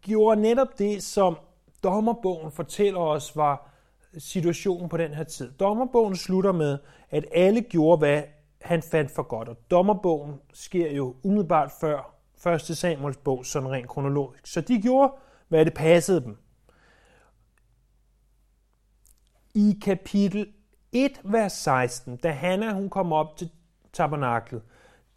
gjorde 0.01 0.41
netop 0.41 0.79
det, 0.79 1.03
som 1.03 1.37
dommerbogen 1.83 2.51
fortæller 2.51 2.99
os 2.99 3.35
var 3.35 3.71
situationen 4.17 4.89
på 4.89 4.97
den 4.97 5.13
her 5.13 5.23
tid. 5.23 5.51
Dommerbogen 5.51 6.15
slutter 6.15 6.51
med, 6.51 6.77
at 7.09 7.25
alle 7.31 7.61
gjorde, 7.61 7.97
hvad 7.97 8.23
han 8.61 8.81
fandt 8.81 9.11
for 9.11 9.23
godt. 9.23 9.49
Og 9.49 9.57
dommerbogen 9.71 10.35
sker 10.53 10.91
jo 10.91 11.15
umiddelbart 11.23 11.71
før 11.81 12.15
1. 12.47 12.61
Samuels 12.61 13.17
bog, 13.17 13.45
sådan 13.45 13.71
rent 13.71 13.87
kronologisk. 13.87 14.47
Så 14.47 14.61
de 14.61 14.81
gjorde, 14.81 15.13
hvad 15.47 15.65
det 15.65 15.73
passede 15.73 16.23
dem. 16.23 16.37
I 19.55 19.79
kapitel 19.81 20.53
1, 20.91 21.11
vers 21.23 21.53
16, 21.53 22.17
da 22.17 22.31
Hanna 22.31 22.73
hun 22.73 22.89
kom 22.89 23.13
op 23.13 23.37
til 23.37 23.49
tabernaklet, 23.93 24.61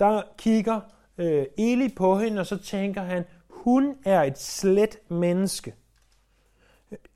der 0.00 0.22
kigger 0.38 0.80
øh, 1.18 1.46
Eli 1.58 1.94
på 1.96 2.18
hende, 2.18 2.40
og 2.40 2.46
så 2.46 2.56
tænker 2.56 3.02
han, 3.02 3.24
hun 3.64 3.94
er 4.04 4.22
et 4.22 4.38
slet 4.38 4.98
menneske. 5.08 5.74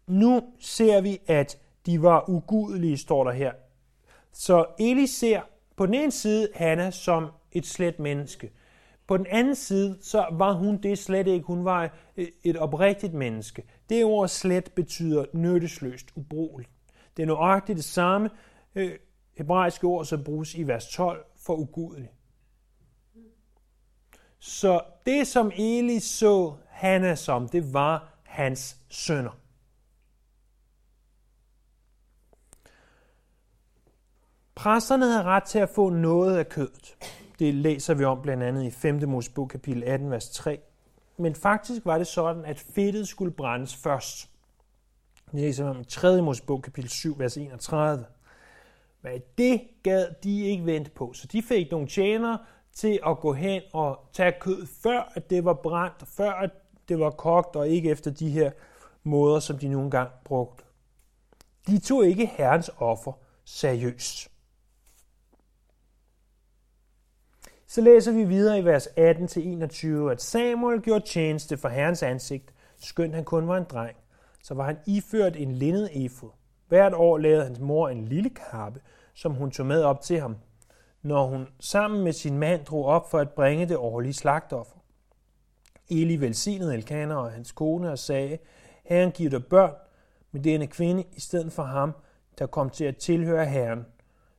Nu 0.07 0.43
ser 0.59 1.01
vi, 1.01 1.19
at 1.27 1.59
de 1.87 2.03
var 2.03 2.29
ugudelige, 2.29 2.99
står 2.99 3.25
der 3.25 3.33
her. 3.33 3.53
Så 4.33 4.67
Eli 4.79 5.07
ser 5.07 5.41
på 5.77 5.87
den 5.87 5.95
ene 5.95 6.11
side 6.11 6.49
Hanna 6.55 6.91
som 6.91 7.27
et 7.53 7.67
slet 7.67 7.99
menneske. 7.99 8.53
På 9.07 9.17
den 9.17 9.27
anden 9.31 9.55
side, 9.55 9.99
så 10.01 10.27
var 10.33 10.53
hun 10.53 10.77
det 10.77 10.99
slet 10.99 11.27
ikke. 11.27 11.47
Hun 11.47 11.65
var 11.65 11.97
øh, 12.17 12.27
et 12.45 12.57
oprigtigt 12.57 13.15
menneske. 13.15 13.63
Det 13.89 14.05
ord 14.05 14.29
slet 14.29 14.73
betyder 14.77 15.25
nyttesløst, 15.33 16.07
ubrugeligt. 16.17 16.71
Det 17.17 17.23
er 17.23 17.27
nøjagtigt 17.27 17.77
det 17.77 17.85
samme 17.85 18.31
øh, 18.75 18.93
hebraiske 19.37 19.87
ord, 19.87 20.05
som 20.05 20.25
bruges 20.25 20.55
i 20.55 20.63
vers 20.63 20.89
12 20.89 21.25
for 21.37 21.55
ugudelig. 21.55 22.11
Så 24.39 24.81
det, 25.07 25.27
som 25.27 25.53
Eli 25.57 26.01
så 26.01 26.55
Hanna 26.69 27.15
som, 27.15 27.49
det 27.49 27.73
var 27.73 28.09
hans 28.25 28.77
sønner. 28.89 29.39
Præsterne 34.55 35.07
havde 35.07 35.23
ret 35.23 35.43
til 35.43 35.59
at 35.59 35.69
få 35.69 35.91
noget 35.91 36.37
af 36.37 36.49
kødet. 36.49 36.97
Det 37.39 37.55
læser 37.55 37.95
vi 37.95 38.05
om 38.05 38.23
blandt 38.23 38.43
andet 38.43 38.65
i 38.65 38.71
5. 38.71 39.09
Mosebog 39.09 39.49
kapitel 39.49 39.85
18, 39.85 40.11
vers 40.11 40.31
3. 40.31 40.61
Men 41.17 41.35
faktisk 41.35 41.85
var 41.85 41.99
det 41.99 42.07
sådan, 42.07 42.45
at 42.45 42.59
fedtet 42.59 43.09
skulle 43.09 43.33
brændes 43.33 43.77
først. 43.77 44.31
Det 45.33 45.41
læser 45.41 45.65
vi 45.65 45.71
om 45.71 45.81
i 45.81 45.85
3. 45.85 46.23
Mosebog 46.23 46.63
kapitel 46.63 46.91
7, 46.91 47.19
vers 47.19 47.37
31. 47.37 48.05
Men 49.03 49.23
det 49.39 49.61
gad 49.83 50.09
de 50.23 50.41
ikke 50.41 50.67
vente 50.67 50.91
på, 50.91 51.13
så 51.13 51.27
de 51.27 51.43
fik 51.43 51.71
nogle 51.71 51.89
tjenere 51.89 52.39
til 52.79 53.01
at 53.07 53.19
gå 53.21 53.33
hen 53.33 53.63
og 53.73 54.09
tage 54.13 54.33
kød, 54.41 54.67
før 54.67 55.13
at 55.15 55.31
det 55.31 55.45
var 55.45 55.55
brændt, 55.55 56.09
før 56.09 56.31
at 56.31 56.51
det 56.89 57.01
var 57.01 57.11
kogt, 57.11 57.57
og 57.57 57.69
ikke 57.69 57.91
efter 57.91 58.11
de 58.11 58.31
her 58.31 58.51
måder, 59.03 59.41
som 59.41 59.59
de 59.59 59.69
nogle 59.69 59.91
gange 59.91 60.13
brugte. 60.25 60.65
De 61.67 61.79
tog 61.79 62.07
ikke 62.07 62.27
Herrens 62.27 62.71
offer 62.79 63.13
seriøst. 63.45 64.31
Så 67.67 67.81
læser 67.81 68.13
vi 68.13 68.25
videre 68.25 68.59
i 68.59 68.65
vers 68.65 68.87
18-21, 68.87 70.11
at 70.11 70.23
Samuel 70.23 70.81
gjorde 70.81 71.07
tjeneste 71.07 71.57
for 71.57 71.69
Herrens 71.69 72.03
ansigt, 72.03 72.55
skønt 72.77 73.15
han 73.15 73.25
kun 73.25 73.49
var 73.49 73.57
en 73.57 73.65
dreng. 73.65 73.97
Så 74.43 74.55
var 74.55 74.65
han 74.65 74.79
iført 74.87 75.37
en 75.37 75.53
lindet 75.53 76.05
efod. 76.05 76.31
Hvert 76.69 76.95
år 76.95 77.19
lavede 77.19 77.45
hans 77.45 77.59
mor 77.59 77.89
en 77.89 78.05
lille 78.05 78.31
kappe, 78.31 78.81
som 79.15 79.35
hun 79.35 79.51
tog 79.51 79.67
med 79.67 79.83
op 79.83 80.01
til 80.01 80.21
ham, 80.21 80.37
når 81.09 81.27
hun 81.27 81.49
sammen 81.61 82.05
med 82.05 82.13
sin 82.13 82.39
mand 82.39 82.65
drog 82.65 82.85
op 82.85 83.11
for 83.11 83.19
at 83.19 83.31
bringe 83.31 83.69
det 83.69 83.77
årlige 83.77 84.15
slagtoffer. 84.15 84.77
Eli 85.89 86.17
velsignede 86.17 86.75
Elkanah 86.75 87.17
og 87.17 87.33
hans 87.33 87.53
kone 87.53 87.91
og 87.91 87.99
sagde, 87.99 88.39
Herren 88.85 89.13
giver 89.13 89.31
dig 89.31 89.47
børn 89.47 89.75
med 90.33 90.43
denne 90.43 90.67
kvinde 90.67 91.05
i 91.13 91.21
stedet 91.21 91.53
for 91.53 91.63
ham, 91.63 91.93
der 92.39 92.47
kom 92.47 92.71
til 92.71 92.85
at 92.85 92.97
tilhøre 92.97 93.47
Herren. 93.47 93.87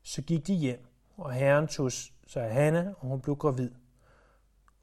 Så 0.04 0.22
gik 0.22 0.48
de 0.48 0.54
hjem, 0.54 0.86
og 1.18 1.34
Herren 1.34 1.68
tog 1.68 1.92
sig 2.28 2.44
af 2.44 2.54
Hanna, 2.54 2.94
og 3.00 3.08
hun 3.08 3.22
blev 3.22 3.36
gravid. 3.36 3.72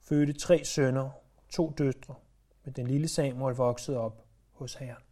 Fødte 0.01 0.33
tre 0.33 0.65
sønner, 0.65 1.11
to 1.49 1.75
døtre, 1.79 2.15
men 2.65 2.73
den 2.75 2.87
lille 2.87 3.09
Samuel 3.09 3.55
voksede 3.55 3.99
op 3.99 4.25
hos 4.53 4.75
Herren. 4.75 5.03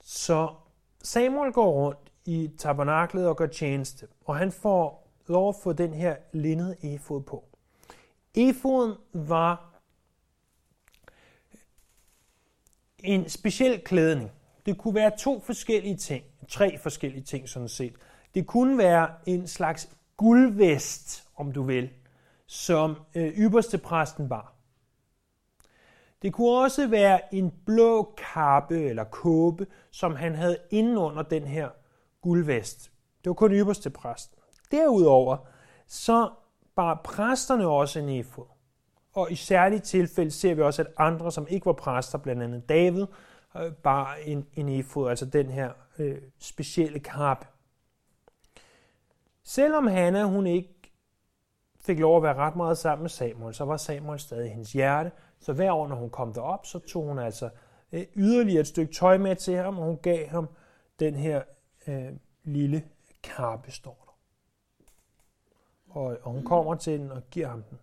Så 0.00 0.54
Samuel 1.02 1.52
går 1.52 1.72
rundt 1.72 2.07
i 2.28 2.50
tabernaklet 2.58 3.28
og 3.28 3.36
gør 3.36 3.46
tjeneste, 3.46 4.06
og 4.24 4.36
han 4.36 4.52
får 4.52 5.12
lov 5.26 5.48
at 5.48 5.54
få 5.62 5.72
den 5.72 5.94
her 5.94 6.16
linnede 6.32 6.76
efod 6.94 7.22
på. 7.22 7.44
Efoden 8.34 8.94
var 9.12 9.80
en 12.98 13.28
speciel 13.28 13.80
klædning. 13.80 14.30
Det 14.66 14.78
kunne 14.78 14.94
være 14.94 15.16
to 15.18 15.40
forskellige 15.40 15.96
ting, 15.96 16.24
tre 16.48 16.78
forskellige 16.78 17.22
ting 17.22 17.48
sådan 17.48 17.68
set. 17.68 17.94
Det 18.34 18.46
kunne 18.46 18.78
være 18.78 19.10
en 19.26 19.46
slags 19.46 19.90
guldvest, 20.16 21.28
om 21.36 21.52
du 21.52 21.62
vil, 21.62 21.90
som 22.46 22.96
øh, 23.14 23.38
ypperste 23.38 23.78
præsten 23.78 24.28
bar. 24.28 24.52
Det 26.22 26.32
kunne 26.32 26.58
også 26.58 26.86
være 26.86 27.34
en 27.34 27.52
blå 27.66 28.14
kappe 28.32 28.80
eller 28.80 29.04
kåbe, 29.04 29.66
som 29.90 30.16
han 30.16 30.34
havde 30.34 30.58
inden 30.70 30.96
under 30.96 31.22
den 31.22 31.42
her 31.42 31.68
guldvest. 32.28 32.92
Det 33.24 33.30
var 33.30 33.34
kun 33.34 33.52
ypperste 33.52 33.90
præsten. 33.90 34.38
Derudover 34.70 35.36
så 35.86 36.30
bar 36.76 37.00
præsterne 37.04 37.66
også 37.66 37.98
en 37.98 38.08
efod. 38.08 38.44
Og 39.12 39.32
i 39.32 39.34
særlige 39.34 39.80
tilfælde 39.80 40.30
ser 40.30 40.54
vi 40.54 40.62
også, 40.62 40.82
at 40.82 40.88
andre, 40.96 41.32
som 41.32 41.46
ikke 41.50 41.66
var 41.66 41.72
præster, 41.72 42.18
blandt 42.18 42.42
andet 42.42 42.68
David, 42.68 43.06
øh, 43.56 43.72
bar 43.72 44.14
en, 44.14 44.46
en 44.54 44.68
efod, 44.68 45.10
altså 45.10 45.26
den 45.26 45.50
her 45.50 45.72
øh, 45.98 46.18
specielle 46.38 46.98
kappe. 46.98 47.46
Selvom 49.44 49.86
Hanna 49.86 50.24
hun 50.24 50.46
ikke 50.46 50.92
fik 51.80 51.98
lov 51.98 52.16
at 52.16 52.22
være 52.22 52.34
ret 52.34 52.56
meget 52.56 52.78
sammen 52.78 53.02
med 53.02 53.10
Samuel, 53.10 53.54
så 53.54 53.64
var 53.64 53.76
Samuel 53.76 54.18
stadig 54.18 54.46
i 54.46 54.50
hendes 54.50 54.72
hjerte. 54.72 55.10
Så 55.40 55.52
hver 55.52 55.72
år, 55.72 55.88
når 55.88 55.96
hun 55.96 56.10
kom 56.10 56.32
derop, 56.32 56.66
så 56.66 56.78
tog 56.78 57.04
hun 57.04 57.18
altså 57.18 57.50
øh, 57.92 58.04
yderligere 58.16 58.60
et 58.60 58.66
stykke 58.66 58.92
tøj 58.92 59.18
med 59.18 59.36
til 59.36 59.56
ham, 59.56 59.78
og 59.78 59.84
hun 59.84 59.98
gav 60.02 60.28
ham 60.28 60.48
den 61.00 61.14
her 61.14 61.42
øh, 61.88 62.16
lille 62.44 62.88
kappe, 63.22 63.70
står 63.70 64.04
der. 64.04 64.08
Og, 66.00 66.18
og 66.22 66.32
hun 66.32 66.44
kommer 66.44 66.74
til 66.74 67.00
den 67.00 67.12
og 67.12 67.22
giver 67.30 67.48
ham 67.48 67.62
den. 67.62 67.78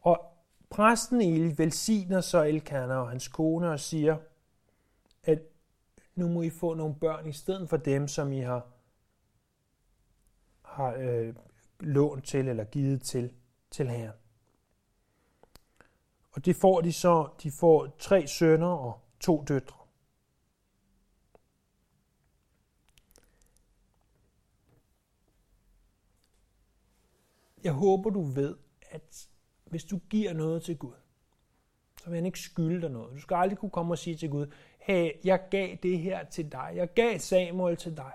Og 0.00 0.34
præsten 0.70 1.20
Eli 1.20 1.54
velsigner 1.58 2.20
så 2.20 2.42
Elkanah 2.42 2.98
og 2.98 3.10
hans 3.10 3.28
kone 3.28 3.70
og 3.70 3.80
siger, 3.80 4.16
at 5.24 5.42
nu 6.14 6.28
må 6.28 6.42
I 6.42 6.50
få 6.50 6.74
nogle 6.74 6.94
børn 6.94 7.26
i 7.26 7.32
stedet 7.32 7.68
for 7.68 7.76
dem, 7.76 8.08
som 8.08 8.32
I 8.32 8.40
har, 8.40 8.66
har 10.62 10.94
øh, 10.98 11.34
lånt 11.80 12.24
til 12.24 12.48
eller 12.48 12.64
givet 12.64 13.02
til, 13.02 13.32
til 13.70 13.88
herren. 13.88 14.16
Og 16.32 16.44
det 16.44 16.56
får 16.56 16.80
de 16.80 16.92
så, 16.92 17.28
de 17.42 17.50
får 17.50 17.96
tre 17.98 18.26
sønner 18.26 18.66
og 18.66 19.00
to 19.20 19.44
døtre. 19.48 19.83
Jeg 27.64 27.72
håber, 27.72 28.10
du 28.10 28.22
ved, 28.22 28.56
at 28.90 29.28
hvis 29.64 29.84
du 29.84 30.00
giver 30.10 30.32
noget 30.32 30.62
til 30.62 30.76
Gud, 30.78 30.94
så 32.02 32.10
vil 32.10 32.16
han 32.16 32.26
ikke 32.26 32.40
skylde 32.40 32.82
dig 32.82 32.90
noget. 32.90 33.12
Du 33.14 33.20
skal 33.20 33.34
aldrig 33.34 33.58
kunne 33.58 33.70
komme 33.70 33.94
og 33.94 33.98
sige 33.98 34.16
til 34.16 34.30
Gud, 34.30 34.46
hey, 34.78 35.10
jeg 35.24 35.48
gav 35.50 35.76
det 35.82 35.98
her 35.98 36.24
til 36.24 36.52
dig. 36.52 36.72
Jeg 36.74 36.94
gav 36.94 37.18
Samuel 37.18 37.76
til 37.76 37.96
dig. 37.96 38.12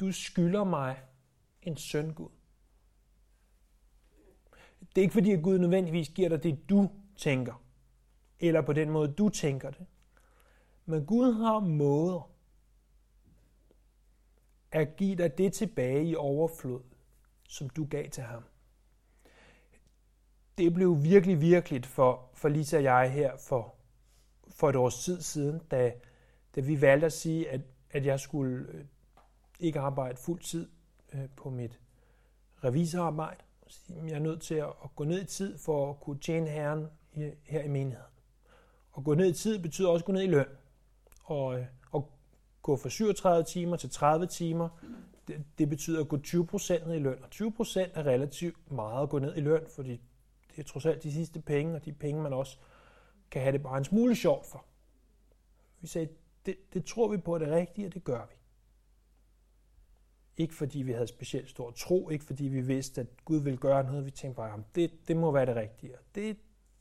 Du 0.00 0.12
skylder 0.12 0.64
mig 0.64 1.02
en 1.62 1.76
søn, 1.76 2.14
Gud. 2.14 2.28
Det 4.80 4.98
er 4.98 5.02
ikke 5.02 5.12
fordi, 5.12 5.32
at 5.32 5.42
Gud 5.42 5.58
nødvendigvis 5.58 6.08
giver 6.08 6.28
dig 6.28 6.42
det, 6.42 6.70
du 6.70 6.90
tænker, 7.16 7.62
eller 8.40 8.62
på 8.62 8.72
den 8.72 8.90
måde, 8.90 9.12
du 9.12 9.28
tænker 9.28 9.70
det. 9.70 9.86
Men 10.86 11.06
Gud 11.06 11.32
har 11.32 11.60
måder 11.60 12.30
at 14.70 14.96
give 14.96 15.16
dig 15.16 15.38
det 15.38 15.52
tilbage 15.52 16.04
i 16.04 16.14
overflod, 16.14 16.80
som 17.48 17.70
du 17.70 17.84
gav 17.84 18.10
til 18.10 18.22
ham. 18.22 18.42
Det 20.58 20.74
blev 20.74 21.02
virkelig 21.02 21.40
virkeligt 21.40 21.86
for, 21.86 22.30
for 22.34 22.48
Lisa 22.48 22.76
og 22.76 22.82
jeg 22.82 23.12
her 23.12 23.36
for, 23.36 23.74
for 24.48 24.70
et 24.70 24.76
års 24.76 25.04
tid 25.04 25.20
siden, 25.20 25.60
da, 25.70 25.92
da 26.56 26.60
vi 26.60 26.80
valgte 26.80 27.06
at 27.06 27.12
sige, 27.12 27.50
at, 27.50 27.60
at 27.90 28.06
jeg 28.06 28.20
skulle 28.20 28.66
øh, 28.68 28.84
ikke 29.60 29.80
arbejde 29.80 30.16
fuld 30.16 30.40
tid 30.40 30.68
øh, 31.12 31.28
på 31.36 31.50
mit 31.50 31.80
revisorarbejde. 32.64 33.44
Jeg 34.06 34.12
er 34.12 34.18
nødt 34.18 34.42
til 34.42 34.54
at 34.54 34.96
gå 34.96 35.04
ned 35.04 35.22
i 35.22 35.26
tid 35.26 35.58
for 35.58 35.90
at 35.90 36.00
kunne 36.00 36.18
tjene 36.18 36.50
Herren 36.50 36.86
her 37.44 37.62
i 37.62 37.68
menigheden. 37.68 38.12
Og 38.92 39.04
gå 39.04 39.14
ned 39.14 39.26
i 39.30 39.32
tid 39.32 39.58
betyder 39.58 39.88
også 39.88 40.02
at 40.02 40.06
gå 40.06 40.12
ned 40.12 40.22
i 40.22 40.26
løn. 40.26 40.46
Og, 41.24 41.58
øh, 41.58 41.66
og 41.90 42.12
gå 42.62 42.76
fra 42.76 42.88
37 42.88 43.44
timer 43.44 43.76
til 43.76 43.90
30 43.90 44.26
timer, 44.26 44.68
det, 45.28 45.44
det 45.58 45.68
betyder 45.68 46.00
at 46.00 46.08
gå 46.08 46.16
20% 46.16 46.86
ned 46.86 46.96
i 46.96 46.98
løn. 46.98 47.22
Og 47.22 47.28
20% 47.34 47.80
er 47.94 48.06
relativt 48.06 48.70
meget 48.70 49.02
at 49.02 49.08
gå 49.08 49.18
ned 49.18 49.36
i 49.36 49.40
løn, 49.40 49.66
fordi 49.74 50.00
det 50.50 50.58
er 50.58 50.62
trods 50.62 50.86
alt 50.86 51.02
de 51.02 51.12
sidste 51.12 51.40
penge, 51.40 51.74
og 51.74 51.84
de 51.84 51.92
penge, 51.92 52.22
man 52.22 52.32
også 52.32 52.58
kan 53.30 53.42
have 53.42 53.52
det 53.52 53.62
bare 53.62 53.78
en 53.78 53.84
smule 53.84 54.16
sjovt 54.16 54.46
for. 54.46 54.64
Vi 55.80 55.86
sagde, 55.86 56.08
det, 56.46 56.56
det 56.74 56.84
tror 56.84 57.08
vi 57.08 57.16
på 57.16 57.34
er 57.34 57.38
det 57.38 57.48
rigtige, 57.48 57.86
og 57.86 57.94
det 57.94 58.04
gør 58.04 58.26
vi. 58.26 58.34
Ikke 60.36 60.54
fordi 60.54 60.82
vi 60.82 60.92
havde 60.92 61.06
specielt 61.06 61.50
stor 61.50 61.70
tro, 61.70 62.08
ikke 62.08 62.24
fordi 62.24 62.44
vi 62.44 62.60
vidste, 62.60 63.00
at 63.00 63.24
Gud 63.24 63.40
ville 63.40 63.58
gøre 63.58 63.84
noget. 63.84 64.04
Vi 64.04 64.10
tænkte 64.10 64.36
bare, 64.36 64.62
det, 64.74 65.08
det 65.08 65.16
må 65.16 65.30
være 65.30 65.46
det 65.46 65.56
rigtige. 65.56 65.96
Det, 66.14 66.36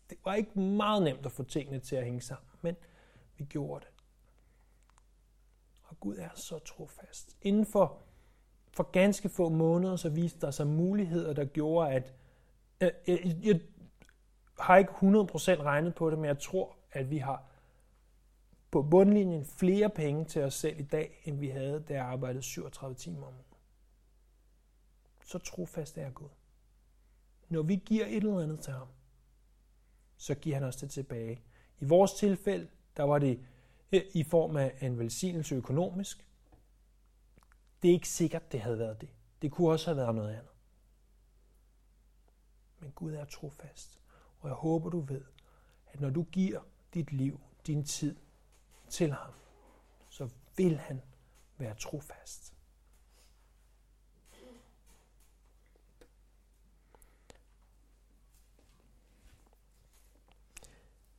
det 0.10 0.18
var 0.26 0.36
ikke 0.36 0.60
meget 0.60 1.04
nemt 1.04 1.26
at 1.26 1.32
få 1.32 1.43
tingene 1.43 1.80
til 1.80 1.95
at 1.95 2.04
hænge 2.04 2.22
sammen, 2.22 2.50
men 2.62 2.76
vi 3.38 3.45
gjorde 3.45 3.86
det. 3.86 3.93
Og 5.84 6.00
Gud 6.00 6.16
er 6.18 6.30
så 6.36 6.60
trofast. 6.60 7.38
Inden 7.41 7.66
for, 7.66 8.02
for 8.78 8.91
ganske 8.91 9.30
få 9.30 9.49
måneder, 9.49 9.95
så 9.95 10.09
viste 10.09 10.41
der 10.41 10.51
sig 10.51 10.67
muligheder, 10.67 11.34
der 11.34 11.45
gjorde, 11.45 11.91
at 11.91 12.13
jeg, 12.80 12.91
jeg, 13.07 13.36
jeg 13.43 13.59
har 14.59 14.78
ikke 14.78 14.91
100% 14.91 15.63
regnet 15.63 15.95
på 15.95 16.09
det, 16.09 16.19
men 16.19 16.25
jeg 16.25 16.39
tror, 16.39 16.78
at 16.91 17.09
vi 17.09 17.17
har 17.17 17.43
på 18.71 18.82
bundlinjen 18.82 19.45
flere 19.45 19.89
penge 19.89 20.25
til 20.25 20.41
os 20.41 20.53
selv 20.53 20.80
i 20.80 20.84
dag, 20.84 21.21
end 21.25 21.39
vi 21.39 21.47
havde, 21.47 21.84
da 21.88 21.93
jeg 21.93 22.05
arbejdede 22.05 22.43
37 22.43 22.95
timer 22.95 23.28
om 23.28 23.34
ugen. 23.34 23.43
så 25.25 25.38
trofast 25.38 25.97
er 25.97 26.09
Gud. 26.09 26.30
Når 27.49 27.61
vi 27.61 27.75
giver 27.75 28.05
et 28.05 28.15
eller 28.15 28.39
andet 28.39 28.59
til 28.59 28.73
ham, 28.73 28.88
så 30.17 30.36
giver 30.36 30.55
han 30.55 30.63
os 30.63 30.75
det 30.75 30.89
tilbage. 30.89 31.41
I 31.80 31.86
vores 31.86 32.13
tilfælde, 32.13 32.67
der 32.97 33.03
var 33.03 33.19
det 33.19 33.39
øh, 33.91 34.01
i 34.13 34.23
form 34.23 34.57
af 34.57 34.78
en 34.82 34.99
velsignelse 34.99 35.55
økonomisk. 35.55 36.28
Det 37.82 37.89
er 37.89 37.93
ikke 37.93 38.09
sikkert, 38.09 38.51
det 38.51 38.61
havde 38.61 38.80
været 38.80 39.01
det. 39.01 39.09
Det 39.41 39.51
kunne 39.51 39.71
også 39.71 39.86
have 39.86 39.97
været 39.97 40.15
noget 40.15 40.34
andet. 40.34 40.51
Men 42.80 42.91
Gud 42.91 43.13
er 43.13 43.25
trofast. 43.25 43.99
Og 44.39 44.49
jeg 44.49 44.55
håber, 44.55 44.89
du 44.89 44.99
ved, 44.99 45.25
at 45.88 45.99
når 45.99 46.09
du 46.09 46.23
giver 46.23 46.61
dit 46.93 47.11
liv, 47.11 47.39
din 47.67 47.84
tid 47.84 48.15
til 48.89 49.11
ham, 49.11 49.34
så 50.09 50.30
vil 50.57 50.78
han 50.78 51.01
være 51.57 51.75
trofast. 51.75 52.53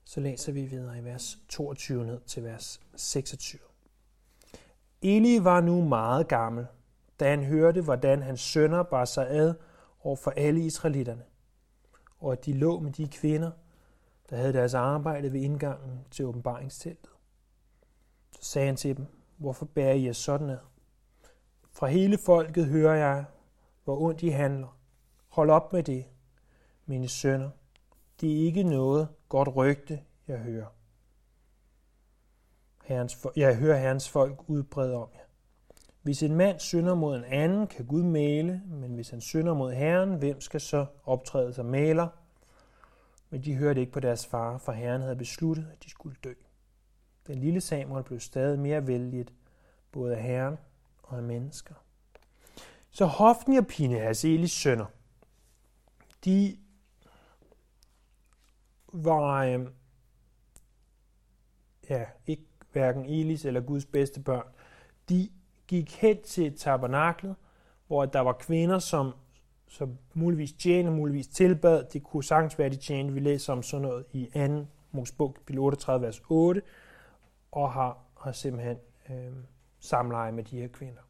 Så 0.05 0.21
læser 0.21 0.53
vi 0.53 0.67
videre 0.67 0.99
i 0.99 1.05
vers 1.05 1.39
22 1.49 2.07
ned 2.07 2.21
til 2.21 2.45
vers 2.45 2.81
26. 2.97 3.68
Eli 5.03 5.45
var 5.45 5.61
nu 5.61 5.83
meget 5.85 6.29
gammel, 6.29 6.67
da 7.21 7.31
han 7.31 7.45
hørte, 7.45 7.81
hvordan 7.81 8.23
hans 8.23 8.41
sønner 8.41 8.83
bar 8.83 9.05
sig 9.05 9.31
ad 9.31 9.55
over 10.03 10.17
for 10.17 10.31
alle 10.31 10.61
israelitterne, 10.61 11.23
og 12.19 12.33
at 12.33 12.47
de 12.47 12.53
lå 12.53 12.81
med 12.81 12.93
de 12.93 13.09
kvinder, 13.09 13.51
der 14.31 14.37
havde 14.37 14.53
deres 14.53 14.75
arbejde 14.75 15.33
ved 15.33 15.41
indgangen 15.41 16.05
til 16.11 16.25
åbenbaringsteltet. 16.25 17.11
Så 18.33 18.51
sagde 18.51 18.67
han 18.67 18.77
til 18.77 18.97
dem, 18.97 19.07
hvorfor 19.37 19.67
bærer 19.67 19.93
I 19.93 20.05
jer 20.05 20.13
sådan 20.13 20.51
ad? 20.51 20.59
Fra 21.73 21.87
hele 21.87 22.19
folket 22.19 22.67
hører 22.67 22.95
jeg, 22.95 23.25
hvor 23.85 24.01
ondt 24.01 24.23
I 24.23 24.29
handler. 24.29 24.79
Hold 25.29 25.51
op 25.51 25.73
med 25.73 25.83
det, 25.83 26.05
mine 26.87 27.09
sønner. 27.09 27.51
Det 28.21 28.33
er 28.33 28.47
ikke 28.47 28.63
noget 28.63 29.09
godt 29.29 29.57
rygte, 29.57 30.01
jeg 30.29 30.39
hører. 30.39 30.67
Herrens, 32.89 33.27
jeg 33.37 33.57
hører 33.57 33.79
Herrens 33.79 34.09
folk 34.09 34.41
udbrede 34.47 34.95
om 34.95 35.09
jer. 35.15 35.25
Hvis 36.03 36.23
en 36.23 36.35
mand 36.35 36.61
synder 36.61 36.95
mod 36.95 37.17
en 37.17 37.25
anden, 37.25 37.67
kan 37.67 37.87
Gud 37.87 38.03
male, 38.03 38.63
men 38.67 38.95
hvis 38.95 39.11
han 39.11 39.21
synder 39.21 39.55
mod 39.55 39.73
Herren, 39.73 40.15
hvem 40.15 40.41
skal 40.41 40.61
så 40.61 40.87
optræde 41.05 41.55
som 41.55 41.67
maler? 41.67 42.09
Men 43.31 43.45
de 43.45 43.55
hørte 43.55 43.81
ikke 43.81 43.93
på 43.93 44.01
deres 44.01 44.27
far, 44.27 44.59
for 44.59 44.73
Herren 44.73 45.03
havde 45.03 45.17
besluttet, 45.17 45.69
at 45.73 45.85
de 45.85 45.91
skulle 45.91 46.17
dø. 46.25 46.33
Den 47.27 47.39
lille 47.39 47.61
Samuel 47.61 48.05
blev 48.05 48.21
stadig 48.21 48.59
mere 48.59 48.87
vældigt, 48.87 49.33
både 49.93 50.17
af 50.17 50.23
Herren 50.23 50.57
og 51.03 51.17
af 51.17 51.23
mennesker. 51.23 51.75
Så 52.91 53.07
Hofni 53.07 53.57
og 53.57 53.67
Pinehas, 53.67 54.25
Elis 54.25 54.53
sønner, 54.53 54.87
de 56.25 56.59
var 58.93 59.45
øh, 59.45 59.67
ja, 61.91 62.05
ikke 62.27 62.48
hverken 62.73 63.05
Elis 63.05 63.45
eller 63.45 63.61
Guds 63.61 63.85
bedste 63.87 64.21
børn. 64.21 64.47
De 65.09 65.29
gik 65.67 65.97
hen 65.97 66.23
til 66.23 66.57
tabernaklet, 66.59 67.37
hvor 67.87 68.05
der 68.05 68.21
var 68.21 68.33
kvinder, 68.33 68.79
som, 68.79 69.13
som 69.69 69.99
muligvis 70.15 70.53
tjente, 70.53 70.91
muligvis 70.91 71.29
tilbad. 71.29 71.85
Det 71.93 72.03
kunne 72.03 72.25
sagtens 72.25 72.59
være, 72.59 72.69
de 72.69 72.77
tjente. 72.77 73.13
Vi 73.15 73.21
læser 73.21 73.53
om 73.53 73.63
sådan 73.63 73.83
noget 73.83 74.05
i 74.13 74.31
2. 74.35 74.67
Mosebog, 74.93 75.35
kapitel 75.35 75.59
38, 75.59 76.07
vers 76.07 76.23
8, 76.29 76.63
og 77.53 77.73
har, 77.73 77.99
har 78.21 78.33
simpelthen 78.33 78.77
øh, 79.11 79.33
samleje 79.81 80.33
med 80.33 80.45
de 80.45 80.61
her 80.61 80.69
kvinder. 80.69 81.03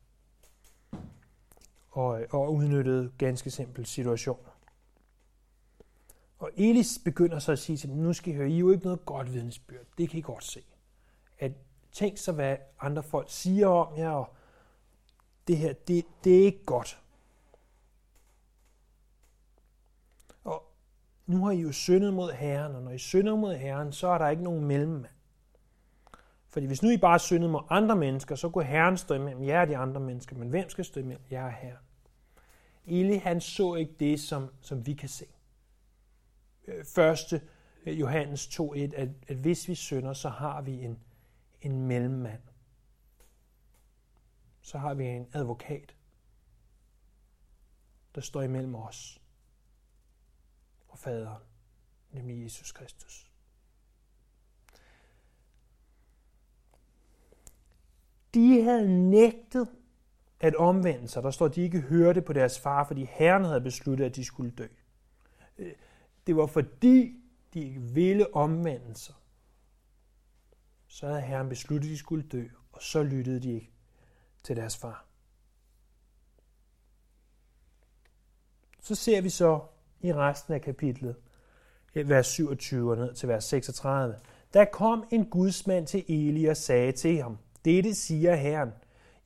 Og, 1.90 2.20
øh, 2.20 2.26
og 2.30 2.54
udnyttede 2.54 3.12
ganske 3.18 3.50
simpelt 3.50 3.88
situation. 3.88 4.38
Og 6.38 6.50
Elis 6.56 6.98
begynder 7.04 7.38
så 7.38 7.52
at 7.52 7.58
sige 7.58 7.76
til 7.76 7.88
dem, 7.88 7.96
nu 7.96 8.12
skal 8.12 8.32
I 8.32 8.36
høre, 8.36 8.50
I 8.50 8.54
er 8.54 8.58
jo 8.58 8.70
ikke 8.70 8.84
noget 8.84 9.04
godt 9.04 9.32
vidensbyrd. 9.32 9.86
Det 9.98 10.10
kan 10.10 10.18
I 10.18 10.22
godt 10.22 10.44
se. 10.44 10.60
At 11.38 11.52
tænk 11.92 12.18
så, 12.18 12.32
hvad 12.32 12.56
andre 12.80 13.02
folk 13.02 13.26
siger 13.30 13.66
om 13.66 13.98
jer, 13.98 14.10
og 14.10 14.34
det 15.48 15.56
her, 15.56 15.72
det, 15.72 16.04
det 16.24 16.40
er 16.40 16.44
ikke 16.44 16.64
godt. 16.64 17.02
Og 20.44 20.72
nu 21.26 21.44
har 21.44 21.52
I 21.52 21.60
jo 21.60 21.72
syndet 21.72 22.14
mod 22.14 22.32
Herren, 22.32 22.74
og 22.74 22.82
når 22.82 22.90
I 22.90 22.98
synder 22.98 23.36
mod 23.36 23.54
Herren, 23.54 23.92
så 23.92 24.08
er 24.08 24.18
der 24.18 24.28
ikke 24.28 24.42
nogen 24.42 24.64
mellemmand. 24.64 25.12
Fordi 26.48 26.66
hvis 26.66 26.82
nu 26.82 26.90
I 26.90 26.96
bare 26.96 27.18
syndede 27.18 27.52
mod 27.52 27.60
andre 27.70 27.96
mennesker, 27.96 28.34
så 28.34 28.48
kunne 28.48 28.64
Herren 28.64 28.96
stå 28.96 29.14
imellem 29.14 29.44
jer 29.44 29.60
og 29.60 29.66
de 29.68 29.76
andre 29.76 30.00
mennesker. 30.00 30.36
Men 30.36 30.48
hvem 30.48 30.68
skal 30.68 30.84
stå 30.84 31.00
imellem 31.00 31.24
jer 31.30 31.44
og 31.44 31.52
Herren? 31.52 31.84
Eli, 32.86 33.16
han 33.16 33.40
så 33.40 33.74
ikke 33.74 33.94
det, 34.00 34.20
som, 34.20 34.48
som 34.60 34.86
vi 34.86 34.94
kan 34.94 35.08
se. 35.08 35.24
Øh, 36.66 36.84
første 36.84 37.40
øh, 37.86 38.00
Johannes 38.00 38.46
2.1, 38.46 38.80
at, 38.80 39.08
at 39.28 39.36
hvis 39.36 39.68
vi 39.68 39.74
synder, 39.74 40.12
så 40.12 40.28
har 40.28 40.62
vi 40.62 40.72
en, 40.84 40.98
en 41.60 41.86
mellemmand. 41.86 42.42
Så 44.60 44.78
har 44.78 44.94
vi 44.94 45.06
en 45.06 45.28
advokat, 45.32 45.94
der 48.14 48.20
står 48.20 48.42
imellem 48.42 48.74
os 48.74 49.20
og 50.88 50.98
faderen, 50.98 51.42
nemlig 52.10 52.44
Jesus 52.44 52.72
Kristus. 52.72 53.30
De 58.34 58.62
havde 58.62 58.88
nægtet 59.10 59.68
at 60.40 60.54
omvende 60.54 61.08
sig. 61.08 61.22
Der 61.22 61.30
står, 61.30 61.46
at 61.46 61.54
de 61.54 61.62
ikke 61.62 61.80
hørte 61.80 62.22
på 62.22 62.32
deres 62.32 62.60
far, 62.60 62.84
fordi 62.84 63.04
Herren 63.04 63.44
havde 63.44 63.60
besluttet, 63.60 64.04
at 64.04 64.16
de 64.16 64.24
skulle 64.24 64.50
dø. 64.50 64.66
Øh, 65.58 65.72
det 66.26 66.36
var 66.36 66.46
fordi, 66.46 67.22
de 67.54 67.60
ikke 67.60 67.80
ville 67.80 68.34
omvende 68.34 68.94
sig. 68.96 69.14
Så 70.98 71.06
havde 71.06 71.20
Herren 71.20 71.48
besluttet, 71.48 71.88
at 71.88 71.92
de 71.92 71.98
skulle 71.98 72.24
dø, 72.32 72.44
og 72.72 72.82
så 72.82 73.02
lyttede 73.02 73.40
de 73.40 73.52
ikke 73.52 73.70
til 74.44 74.56
deres 74.56 74.76
far. 74.76 75.04
Så 78.80 78.94
ser 78.94 79.20
vi 79.20 79.28
så 79.28 79.60
i 80.00 80.12
resten 80.12 80.54
af 80.54 80.60
kapitlet, 80.60 81.16
vers 81.94 82.26
27 82.26 82.90
og 82.90 82.96
ned 82.96 83.14
til 83.14 83.28
vers 83.28 83.44
36. 83.44 84.18
Der 84.52 84.64
kom 84.64 85.04
en 85.10 85.26
gudsmand 85.26 85.86
til 85.86 86.04
Eli 86.08 86.44
og 86.44 86.56
sagde 86.56 86.92
til 86.92 87.22
ham, 87.22 87.38
Dette 87.64 87.94
siger 87.94 88.34
Herren, 88.34 88.72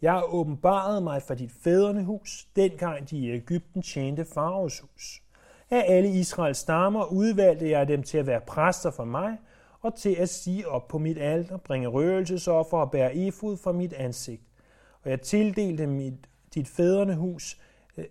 jeg 0.02 0.12
har 0.12 0.22
åbenbaret 0.22 1.02
mig 1.02 1.22
for 1.22 1.34
dit 1.34 1.52
fædrene 1.52 2.04
hus, 2.04 2.48
dengang 2.56 3.10
de 3.10 3.18
i 3.18 3.30
Ægypten 3.30 3.82
tjente 3.82 4.24
faraos 4.24 4.80
hus. 4.80 5.22
Af 5.70 5.84
alle 5.88 6.08
Israels 6.08 6.58
stammer 6.58 7.04
udvalgte 7.04 7.70
jeg 7.70 7.88
dem 7.88 8.02
til 8.02 8.18
at 8.18 8.26
være 8.26 8.40
præster 8.40 8.90
for 8.90 9.04
mig, 9.04 9.38
og 9.83 9.95
til 9.95 10.14
at 10.14 10.28
sige 10.28 10.68
op 10.68 10.89
på 10.89 10.99
mit 10.99 11.18
alter, 11.18 11.57
bringe 11.57 11.89
røgelsesoffer 11.89 12.78
og 12.78 12.91
bære 12.91 13.16
efod 13.16 13.57
fra 13.57 13.72
mit 13.72 13.93
ansigt. 13.93 14.43
Og 15.03 15.11
jeg 15.11 15.20
tildelte 15.20 15.87
mit, 15.87 16.14
dit 16.55 16.68
fædrene 16.68 17.14
hus 17.14 17.61
øh, 17.97 18.05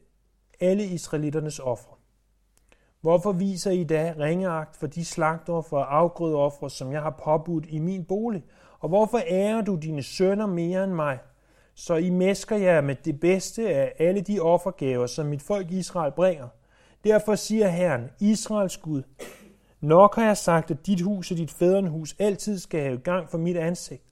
alle 0.59 0.85
israelitternes 0.85 1.59
ofre. 1.59 1.95
Hvorfor 3.01 3.31
viser 3.31 3.71
I 3.71 3.83
da 3.83 4.13
ringeagt 4.19 4.75
for 4.75 4.87
de 4.87 5.05
slagtoffer 5.05 5.77
og 5.77 5.97
afgrødeofre, 5.97 6.69
som 6.69 6.91
jeg 6.91 7.01
har 7.01 7.19
påbudt 7.23 7.65
i 7.69 7.79
min 7.79 8.05
bolig? 8.05 8.43
Og 8.79 8.89
hvorfor 8.89 9.19
ærer 9.27 9.61
du 9.61 9.75
dine 9.75 10.03
sønner 10.03 10.45
mere 10.45 10.83
end 10.83 10.93
mig? 10.93 11.19
Så 11.75 11.95
I 11.95 12.09
mesker 12.09 12.55
jer 12.55 12.81
med 12.81 12.95
det 12.95 13.19
bedste 13.19 13.69
af 13.69 13.93
alle 13.99 14.21
de 14.21 14.39
offergaver, 14.39 15.07
som 15.07 15.25
mit 15.25 15.41
folk 15.41 15.71
Israel 15.71 16.11
bringer. 16.11 16.47
Derfor 17.03 17.35
siger 17.35 17.67
Herren, 17.67 18.09
Israels 18.19 18.77
Gud, 18.77 19.03
nok 19.81 20.15
har 20.15 20.25
jeg 20.25 20.37
sagt, 20.37 20.71
at 20.71 20.85
dit 20.85 21.01
hus 21.01 21.31
og 21.31 21.37
dit 21.37 21.51
fædrenhus 21.51 22.15
altid 22.19 22.59
skal 22.59 22.81
have 22.81 22.97
gang 22.97 23.29
for 23.29 23.37
mit 23.37 23.57
ansigt. 23.57 24.03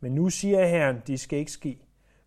Men 0.00 0.12
nu 0.12 0.30
siger 0.30 0.66
Herren, 0.66 1.02
det 1.06 1.20
skal 1.20 1.38
ikke 1.38 1.52
ske. 1.52 1.78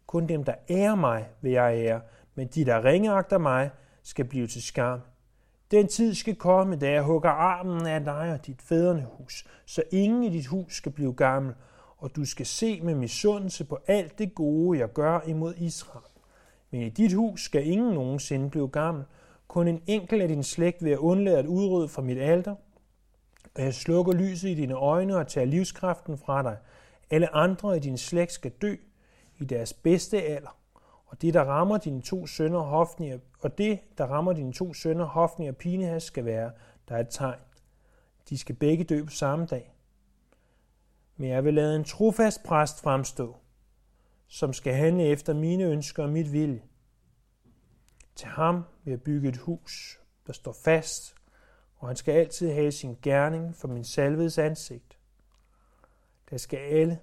Kun 0.07 0.27
dem, 0.27 0.43
der 0.43 0.53
ærer 0.69 0.95
mig, 0.95 1.25
vil 1.41 1.51
jeg 1.51 1.73
ære, 1.75 2.01
men 2.35 2.47
de, 2.47 2.65
der 2.65 2.85
ringeagter 2.85 3.37
mig, 3.37 3.69
skal 4.03 4.25
blive 4.25 4.47
til 4.47 4.61
skam. 4.61 4.99
Den 5.71 5.87
tid 5.87 6.13
skal 6.13 6.35
komme, 6.35 6.75
da 6.75 6.91
jeg 6.91 7.03
hugger 7.03 7.29
armen 7.29 7.87
af 7.87 8.03
dig 8.03 8.33
og 8.33 8.45
dit 8.45 8.61
fædrenhus, 8.61 9.45
så 9.65 9.83
ingen 9.91 10.23
i 10.23 10.29
dit 10.29 10.45
hus 10.45 10.75
skal 10.75 10.91
blive 10.91 11.13
gammel, 11.13 11.53
og 11.97 12.15
du 12.15 12.25
skal 12.25 12.45
se 12.45 12.81
med 12.81 12.95
misundelse 12.95 13.65
på 13.65 13.79
alt 13.87 14.19
det 14.19 14.35
gode, 14.35 14.79
jeg 14.79 14.93
gør 14.93 15.19
imod 15.27 15.53
Israel. 15.57 16.05
Men 16.71 16.81
i 16.81 16.89
dit 16.89 17.13
hus 17.13 17.41
skal 17.41 17.67
ingen 17.67 17.93
nogensinde 17.93 18.49
blive 18.49 18.67
gammel. 18.67 19.03
Kun 19.47 19.67
en 19.67 19.81
enkelt 19.87 20.21
af 20.21 20.27
din 20.27 20.43
slægt 20.43 20.83
vil 20.83 20.89
jeg 20.89 20.99
undlade 20.99 21.37
at 21.37 21.45
udrydde 21.45 21.87
fra 21.87 22.01
mit 22.01 22.17
alter, 22.17 22.55
og 23.57 23.63
jeg 23.63 23.73
slukker 23.73 24.13
lyset 24.13 24.49
i 24.49 24.53
dine 24.53 24.73
øjne 24.73 25.17
og 25.17 25.27
tager 25.27 25.45
livskraften 25.45 26.17
fra 26.17 26.43
dig. 26.43 26.57
Alle 27.09 27.35
andre 27.35 27.77
i 27.77 27.79
din 27.79 27.97
slægt 27.97 28.31
skal 28.31 28.51
dø 28.51 28.75
i 29.37 29.45
deres 29.45 29.73
bedste 29.73 30.21
alder, 30.21 30.57
og 31.05 31.21
det, 31.21 31.33
der 31.33 31.41
rammer 31.43 31.77
dine 31.77 32.01
to 32.01 32.27
sønner, 32.27 32.59
Hofni 32.59 33.11
og 33.39 33.57
det, 33.57 33.79
der 33.97 34.05
rammer 34.05 34.33
dine 34.33 34.53
to 34.53 34.73
sønner, 34.73 35.05
Hofni 35.05 35.47
og 35.47 35.55
Pinehas, 35.55 36.03
skal 36.03 36.25
være, 36.25 36.51
der 36.89 36.95
er 36.95 36.99
et 36.99 37.07
tegn. 37.09 37.39
De 38.29 38.37
skal 38.37 38.55
begge 38.55 38.83
dø 38.83 39.03
på 39.03 39.11
samme 39.11 39.45
dag 39.45 39.77
men 41.17 41.29
jeg 41.29 41.45
vil 41.45 41.53
lade 41.53 41.75
en 41.75 41.83
trofast 41.83 42.43
præst 42.43 42.81
fremstå, 42.81 43.37
som 44.27 44.53
skal 44.53 44.73
handle 44.73 45.03
efter 45.03 45.33
mine 45.33 45.63
ønsker 45.63 46.03
og 46.03 46.09
mit 46.09 46.33
vilje. 46.33 46.63
Til 48.15 48.27
ham 48.27 48.63
vil 48.83 48.91
jeg 48.91 49.01
bygge 49.01 49.29
et 49.29 49.37
hus, 49.37 49.99
der 50.27 50.33
står 50.33 50.55
fast, 50.63 51.15
og 51.77 51.87
han 51.87 51.95
skal 51.95 52.11
altid 52.11 52.51
have 52.51 52.71
sin 52.71 52.97
gerning 53.01 53.55
for 53.55 53.67
min 53.67 53.83
salvedes 53.83 54.37
ansigt. 54.37 54.99
Der 56.29 56.37
skal 56.37 56.57
alle, 56.57 56.99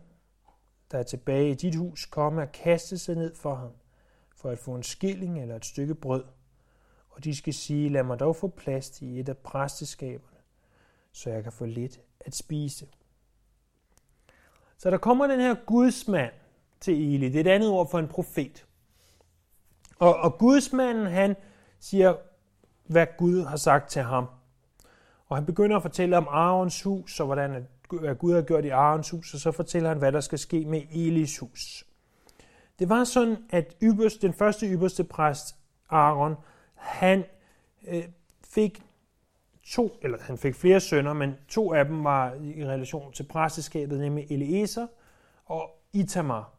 der 0.91 0.99
er 0.99 1.03
tilbage 1.03 1.51
i 1.51 1.55
dit 1.55 1.75
hus, 1.75 2.07
komme 2.07 2.43
og 2.43 2.53
kaste 2.53 2.99
sig 2.99 3.15
ned 3.15 3.35
for 3.35 3.55
ham, 3.55 3.71
for 4.37 4.51
at 4.51 4.59
få 4.59 4.75
en 4.75 4.83
skilling 4.83 5.43
eller 5.43 5.57
et 5.57 5.65
stykke 5.65 5.95
brød. 5.95 6.25
Og 7.11 7.25
de 7.25 7.37
skal 7.37 7.55
sige, 7.55 7.89
lad 7.89 8.03
mig 8.03 8.21
dog 8.21 8.37
få 8.37 8.49
plads 8.49 9.03
i 9.03 9.21
et 9.21 9.29
af 9.29 9.39
præsteskaberne, 9.39 10.39
så 11.13 11.31
jeg 11.31 11.43
kan 11.43 11.53
få 11.53 11.65
lidt 11.65 12.01
at 12.21 12.35
spise. 12.35 12.87
Så 14.79 14.91
der 14.91 14.99
kommer 14.99 15.27
den 15.27 15.41
her 15.41 15.55
gudsmand 15.67 16.33
til 16.81 17.15
Eli. 17.15 17.29
Det 17.29 17.37
er 17.37 17.41
et 17.41 17.55
andet 17.55 17.71
ord 17.71 17.91
for 17.91 17.99
en 17.99 18.09
profet. 18.09 18.67
Og, 19.99 20.17
og 20.17 20.39
gudsmanden, 20.39 21.07
han 21.07 21.37
siger, 21.79 22.17
hvad 22.87 23.07
Gud 23.19 23.45
har 23.45 23.57
sagt 23.57 23.91
til 23.91 24.03
ham. 24.03 24.27
Og 25.27 25.37
han 25.37 25.47
begynder 25.47 25.77
at 25.77 25.83
fortælle 25.83 26.17
om 26.17 26.29
Arons 26.31 26.83
hus, 26.83 27.21
og 27.21 27.27
hvordan 27.27 27.67
Gud 28.19 28.35
har 28.35 28.43
gjort 28.43 28.65
i 28.65 28.69
Arons 28.69 29.11
hus, 29.11 29.35
og 29.35 29.41
så 29.41 29.53
fortæller 29.53 29.89
han, 29.89 29.99
hvad 29.99 30.13
der 30.13 30.21
skal 30.21 30.39
ske 30.39 30.65
med 30.65 30.83
Elis 30.93 31.39
hus. 31.39 31.85
Det 32.79 32.89
var 32.89 33.05
sådan, 33.05 33.37
at 33.51 33.77
ypperst, 33.83 34.23
den 34.23 34.33
første 34.33 34.67
ypperste 34.67 35.05
præst, 35.05 35.57
Aaron, 35.91 36.35
han 36.75 37.25
øh, 37.89 38.05
fik 38.45 38.83
to, 39.65 39.99
eller 40.03 40.19
han 40.21 40.39
fik 40.39 40.55
flere 40.55 40.81
sønner, 40.81 41.13
men 41.13 41.35
to 41.49 41.73
af 41.73 41.85
dem 41.85 42.05
var 42.05 42.35
i 42.35 42.67
relation 42.67 43.13
til 43.13 43.23
præsteskabet, 43.23 44.01
nemlig 44.01 44.33
Eliezer 44.33 44.87
og 45.45 45.71
Itamar. 45.93 46.51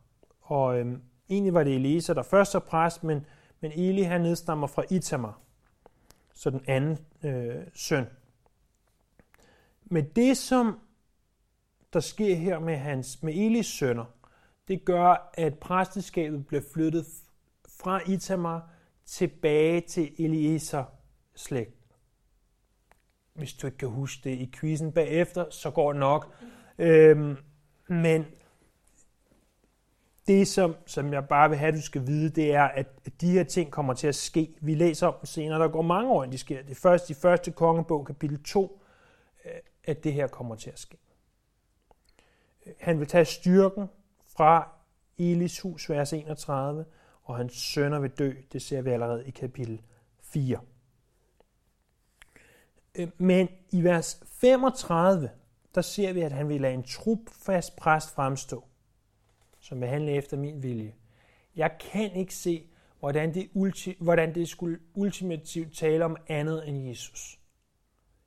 Og 0.42 0.80
øhm, 0.80 1.02
egentlig 1.30 1.54
var 1.54 1.64
det 1.64 1.76
Eliezer, 1.76 2.14
der 2.14 2.24
først 2.24 2.54
var 2.54 2.60
præst, 2.60 3.04
men, 3.04 3.26
men 3.62 3.72
Eli 3.72 4.02
han 4.02 4.22
nedstammer 4.22 4.68
fra 4.68 4.84
Itamar, 4.90 5.40
så 6.34 6.50
den 6.50 6.62
anden 6.68 6.98
øh, 7.24 7.64
søn. 7.74 8.06
Men 9.86 10.10
det, 10.16 10.38
som 10.38 10.80
der 11.94 12.00
sker 12.00 12.36
her 12.36 12.60
med, 12.60 12.78
hans, 12.78 13.24
med 13.24 13.34
Elis 13.34 13.66
sønner, 13.66 14.06
det 14.68 14.86
gør, 14.86 15.32
at 15.34 15.60
præsteskabet 15.60 16.48
bliver 16.48 16.64
flyttet 16.74 17.06
fra 17.80 18.10
Itamar 18.10 18.70
tilbage 19.06 19.82
til 19.82 20.12
Eliezer 20.18 20.84
slægt. 21.36 21.76
Hvis 23.34 23.54
du 23.54 23.68
ikke 23.68 23.78
kan 23.78 23.90
huske 23.90 24.30
det 24.30 24.36
i 24.36 24.52
quizzen 24.56 24.92
bagefter, 24.92 25.46
så 25.50 25.72
går 25.72 25.92
det 25.92 26.00
nok. 26.00 26.34
Øhm, 26.78 27.38
men 27.88 28.26
det, 30.28 30.48
som, 30.48 30.76
som 30.86 31.14
jeg 31.14 31.28
bare 31.28 31.50
vil 31.50 31.58
have, 31.58 31.68
at 31.68 31.74
du 31.74 31.82
skal 31.82 32.08
vide, 32.08 32.30
det 32.30 32.54
er, 32.54 32.64
at 32.64 33.22
de 33.22 33.32
her 33.32 33.44
ting 33.44 33.72
kommer 33.72 33.94
til 33.94 34.08
at 34.08 34.16
ske. 34.16 34.56
Vi 34.62 34.76
læser 34.76 35.08
om 35.08 35.14
dem 35.14 35.26
senere. 35.26 35.60
Der 35.60 35.68
går 35.68 35.82
mange 35.82 36.12
år, 36.12 36.26
de 36.26 36.38
sker. 36.38 36.62
Det 36.62 36.72
er 36.72 36.76
først 36.76 37.10
i 37.10 37.14
første 37.14 37.52
kongebog, 37.52 38.06
kapitel 38.06 38.44
2, 38.44 38.82
at 39.88 40.04
det 40.04 40.14
her 40.14 40.28
kommer 40.28 40.56
til 40.56 40.70
at 40.70 40.80
ske. 40.80 40.98
Han 42.80 43.00
vil 43.00 43.08
tage 43.08 43.26
styrken 43.26 43.88
fra 44.26 44.72
Elis 45.18 45.60
hus, 45.60 45.90
vers 45.90 46.14
31, 46.14 46.86
og 47.24 47.38
hans 47.38 47.54
sønner 47.54 48.00
vil 48.00 48.12
dø. 48.12 48.34
Det 48.54 48.62
ser 48.62 48.82
vi 48.82 48.90
allerede 48.90 49.26
i 49.28 49.32
kapitel 49.32 49.82
4. 50.22 50.60
Øh, 52.96 53.08
men 53.18 53.50
i 53.72 53.84
vers 53.84 54.24
35, 54.26 55.30
der 55.76 55.82
ser 55.82 56.14
vi, 56.14 56.22
at 56.22 56.32
han 56.32 56.50
vil 56.50 56.62
lade 56.62 56.74
en 56.74 56.84
trupfast 56.84 57.76
præst 57.76 58.16
fremstå, 58.16 58.64
som 59.60 59.82
vil 59.82 59.88
handle 59.88 60.12
efter 60.12 60.38
min 60.38 60.64
vilje. 60.64 60.96
Jeg 61.56 61.78
kan 61.80 62.12
ikke 62.12 62.36
se, 62.36 62.68
hvordan 63.00 63.34
det, 63.34 63.50
ulti, 63.54 63.96
hvordan 64.00 64.36
det 64.36 64.50
skulle 64.50 64.80
ultimativt 64.94 65.78
tale 65.78 66.06
om 66.06 66.18
andet 66.28 66.68
end 66.70 66.88
Jesus. 66.88 67.40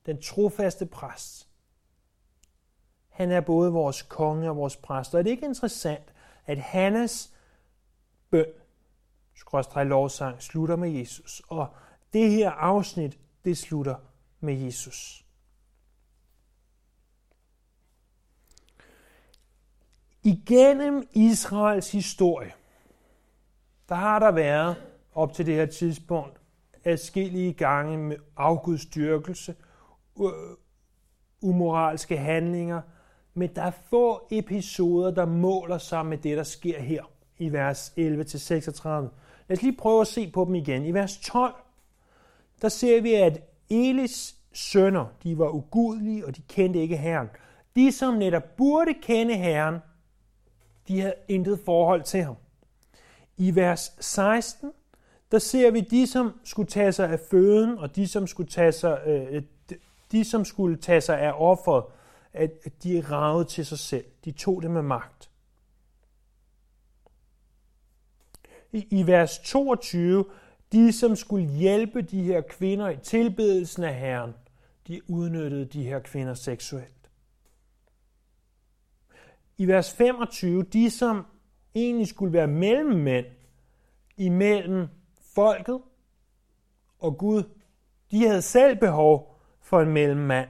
Den 0.07 0.23
trofaste 0.23 0.87
præst. 0.87 1.48
Han 3.19 3.31
er 3.31 3.41
både 3.41 3.73
vores 3.73 4.03
konge 4.03 4.51
og 4.51 4.57
vores 4.57 4.77
præst. 4.77 5.15
Og 5.15 5.19
er 5.19 5.23
det 5.23 5.31
ikke 5.31 5.47
interessant, 5.47 6.13
at 6.47 6.59
Hannes 6.59 7.35
bøn, 8.31 8.47
skråstrej 9.35 9.85
lovsang, 9.85 10.43
slutter 10.43 10.77
med 10.77 10.91
Jesus. 10.91 11.43
Og 11.49 11.69
det 12.13 12.31
her 12.31 12.51
afsnit, 12.51 13.19
det 13.45 13.59
slutter 13.59 13.97
med 14.41 14.55
Jesus. 14.55 15.25
Igennem 20.23 21.09
Israels 21.13 21.93
historie, 21.93 22.53
der 23.89 23.95
har 23.95 24.19
der 24.19 24.31
været 24.31 24.77
op 25.15 25.33
til 25.33 25.47
det 25.47 25.55
her 25.55 25.67
tidspunkt 25.67 26.41
adskillige 26.85 27.53
gange 27.53 27.99
med 27.99 28.17
afgudstyrkelse, 28.37 29.55
umoralske 31.41 32.17
handlinger, 32.17 32.83
men 33.39 33.51
der 33.57 33.63
er 33.63 33.71
få 33.91 34.27
episoder, 34.31 35.11
der 35.11 35.27
måler 35.27 35.79
sig 35.79 36.07
med 36.07 36.19
det, 36.19 36.37
der 36.37 36.43
sker 36.43 36.81
her 36.81 37.03
i 37.39 37.53
vers 37.53 37.93
11-36. 37.99 38.89
Lad 39.49 39.57
os 39.57 39.63
lige 39.63 39.77
prøve 39.77 40.01
at 40.01 40.07
se 40.07 40.31
på 40.31 40.45
dem 40.45 40.55
igen. 40.55 40.85
I 40.85 40.95
vers 40.95 41.17
12, 41.17 41.55
der 42.63 42.69
ser 42.69 43.01
vi, 43.01 43.15
at 43.15 43.41
Elis 43.71 44.37
sønner, 44.53 45.07
de 45.23 45.39
var 45.39 45.55
ugudelige, 45.55 46.27
og 46.27 46.37
de 46.37 46.43
kendte 46.49 46.81
ikke 46.81 46.97
Herren. 46.97 47.29
De, 47.77 47.93
som 47.93 48.15
netop 48.15 48.57
burde 48.57 48.95
kende 49.03 49.35
Herren, 49.35 49.79
de 50.89 51.01
havde 51.01 51.15
intet 51.29 51.61
forhold 51.65 52.03
til 52.03 52.23
ham. 52.23 52.37
I 53.37 53.55
vers 53.55 53.93
16, 54.01 54.73
der 55.33 55.39
ser 55.39 55.71
vi 55.71 55.81
de, 55.81 56.07
som 56.07 56.41
skulle 56.45 56.69
tage 56.69 56.93
sig 56.93 57.11
af 57.11 57.21
føden, 57.31 57.79
og 57.79 57.97
de, 57.97 58.07
som 58.07 58.27
skulle 58.27 58.51
tage 58.51 58.73
sig, 58.73 59.01
øh, 59.07 59.27
øh 59.31 59.43
de, 60.13 60.25
som 60.25 60.45
skulle 60.45 60.77
tage 60.77 61.01
sig 61.01 61.21
af 61.21 61.33
offeret, 61.37 61.85
at 62.39 62.83
de 62.83 63.01
ragede 63.01 63.45
til 63.45 63.67
sig 63.67 63.79
selv. 63.79 64.05
De 64.25 64.33
tog 64.33 64.63
det 64.63 64.71
med 64.71 64.83
magt. 64.83 65.31
I, 68.73 68.87
I 68.91 69.07
vers 69.07 69.39
22, 69.39 70.25
de 70.73 70.93
som 70.93 71.17
skulle 71.17 71.47
hjælpe 71.47 72.03
de 72.03 72.23
her 72.23 72.41
kvinder 72.41 72.89
i 72.89 72.97
tilbedelsen 72.97 73.85
af 73.85 73.95
Herren, 73.95 74.35
de 74.87 75.11
udnyttede 75.11 75.65
de 75.65 75.85
her 75.85 75.99
kvinder 75.99 76.35
seksuelt. 76.35 77.11
I 79.59 79.67
vers 79.67 79.95
25, 79.95 80.63
de 80.63 80.91
som 80.91 81.27
egentlig 81.75 82.09
skulle 82.09 82.33
være 82.33 82.47
mellemmænd 82.47 83.27
imellem 84.17 84.89
folket 85.35 85.81
og 86.99 87.19
Gud, 87.19 87.43
de 88.11 88.27
havde 88.27 88.43
selv 88.43 88.77
behov 88.77 89.41
for 89.61 89.81
en 89.81 89.93
mellemmand. 89.93 90.49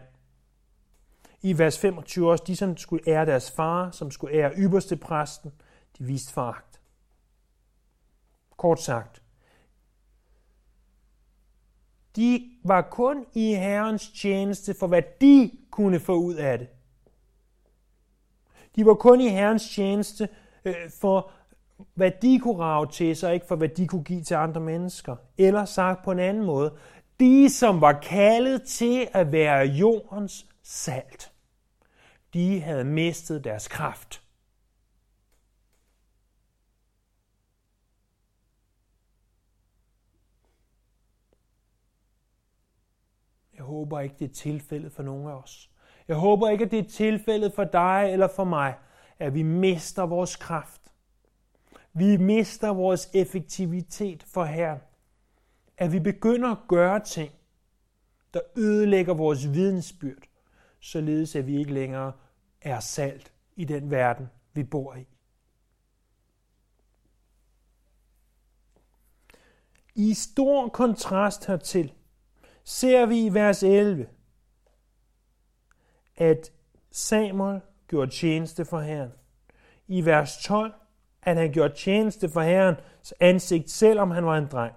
I 1.43 1.59
vers 1.59 1.79
25 1.79 2.31
også, 2.31 2.45
de 2.47 2.57
som 2.57 2.77
skulle 2.77 3.09
ære 3.09 3.27
deres 3.27 3.51
far, 3.51 3.91
som 3.91 4.11
skulle 4.11 4.35
ære 4.35 4.53
ypperste 4.57 4.97
præsten, 4.97 5.53
de 5.99 6.05
viste 6.05 6.33
foragt. 6.33 6.81
Kort 8.57 8.83
sagt, 8.83 9.23
de 12.17 12.51
var 12.65 12.83
kun 12.83 13.27
i 13.35 13.55
Herrens 13.55 14.11
tjeneste 14.11 14.75
for, 14.75 14.87
hvad 14.87 15.03
de 15.21 15.51
kunne 15.71 16.01
få 16.01 16.15
ud 16.15 16.35
af 16.35 16.59
det. 16.59 16.69
De 18.77 18.87
var 18.87 18.95
kun 18.95 19.21
i 19.21 19.29
Herrens 19.29 19.75
tjeneste 19.75 20.29
øh, 20.65 20.75
for, 21.01 21.31
hvad 21.95 22.11
de 22.23 22.39
kunne 22.39 22.59
rave 22.59 22.87
til 22.87 23.17
sig, 23.17 23.35
ikke 23.35 23.47
for, 23.47 23.57
hvad 23.57 23.69
de 23.69 23.87
kunne 23.87 24.05
give 24.05 24.23
til 24.23 24.35
andre 24.35 24.61
mennesker. 24.61 25.17
Eller 25.39 25.65
sagt 25.65 26.05
på 26.05 26.13
en 26.13 26.19
anden 26.19 26.45
måde, 26.45 26.73
de, 27.21 27.51
som 27.51 27.81
var 27.81 27.93
kaldet 27.93 28.63
til 28.63 29.09
at 29.13 29.33
være 29.33 29.67
jordens 29.67 30.47
salt, 30.69 31.33
de 32.33 32.61
havde 32.61 32.85
mistet 32.85 33.45
deres 33.45 33.69
kraft. 33.69 34.23
Jeg 43.55 43.65
håber 43.65 44.01
ikke, 44.01 44.15
det 44.19 44.31
er 44.31 44.35
tilfældet 44.35 44.93
for 44.93 45.03
nogen 45.03 45.29
af 45.29 45.33
os. 45.33 45.71
Jeg 46.09 46.17
håber 46.17 46.49
ikke, 46.49 46.65
at 46.65 46.71
det 46.71 46.79
er 46.79 46.89
tilfældet 46.91 47.53
for 47.55 47.65
dig 47.65 48.09
eller 48.13 48.29
for 48.29 48.45
mig, 48.45 48.79
at 49.19 49.35
vi 49.35 49.43
mister 49.43 50.03
vores 50.03 50.37
kraft. 50.37 50.93
Vi 51.93 52.17
mister 52.17 52.69
vores 52.69 53.11
effektivitet 53.15 54.23
for 54.23 54.45
Herren. 54.45 54.81
At 55.77 55.93
vi 55.93 56.01
begynder 56.01 56.51
at 56.51 56.69
gøre 56.69 57.01
ting, 57.05 57.33
der 58.35 58.41
ødelægger 58.57 59.15
vores 59.15 59.53
vidensbyrd, 59.53 60.28
således 60.81 61.37
at 61.37 61.47
vi 61.47 61.59
ikke 61.59 61.75
længere 61.75 62.13
er 62.61 62.81
salt 62.81 63.33
i 63.57 63.65
den 63.65 63.91
verden, 63.91 64.27
vi 64.53 64.65
bor 64.65 64.95
i. 64.95 65.07
I 69.95 70.15
stor 70.15 70.69
kontrast 70.69 71.47
hertil 71.47 71.93
ser 72.65 73.07
vi 73.07 73.27
i 73.27 73.35
vers 73.35 73.63
11, 73.63 74.09
at 76.17 76.53
Samuel 76.91 77.61
gjorde 77.89 78.11
tjeneste 78.11 78.65
for 78.65 78.81
Herren. 78.81 79.13
I 79.87 80.05
vers 80.05 80.37
12, 80.43 80.73
at 81.23 81.37
han 81.37 81.53
gjorde 81.53 81.75
tjeneste 81.75 82.29
for 82.29 82.41
Herrens 82.41 83.15
ansigt, 83.21 83.71
selvom 83.71 84.11
han 84.11 84.27
var 84.27 84.39
en 84.39 84.47
dreng. 84.47 84.75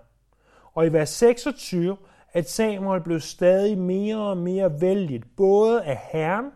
Og 0.73 0.85
i 0.85 0.93
vers 0.93 1.09
26, 1.09 1.97
at 2.33 2.49
Samuel 2.49 3.01
blev 3.01 3.19
stadig 3.19 3.77
mere 3.77 4.17
og 4.17 4.37
mere 4.37 4.81
vældigt, 4.81 5.35
både 5.35 5.83
af 5.83 6.09
Herren 6.11 6.51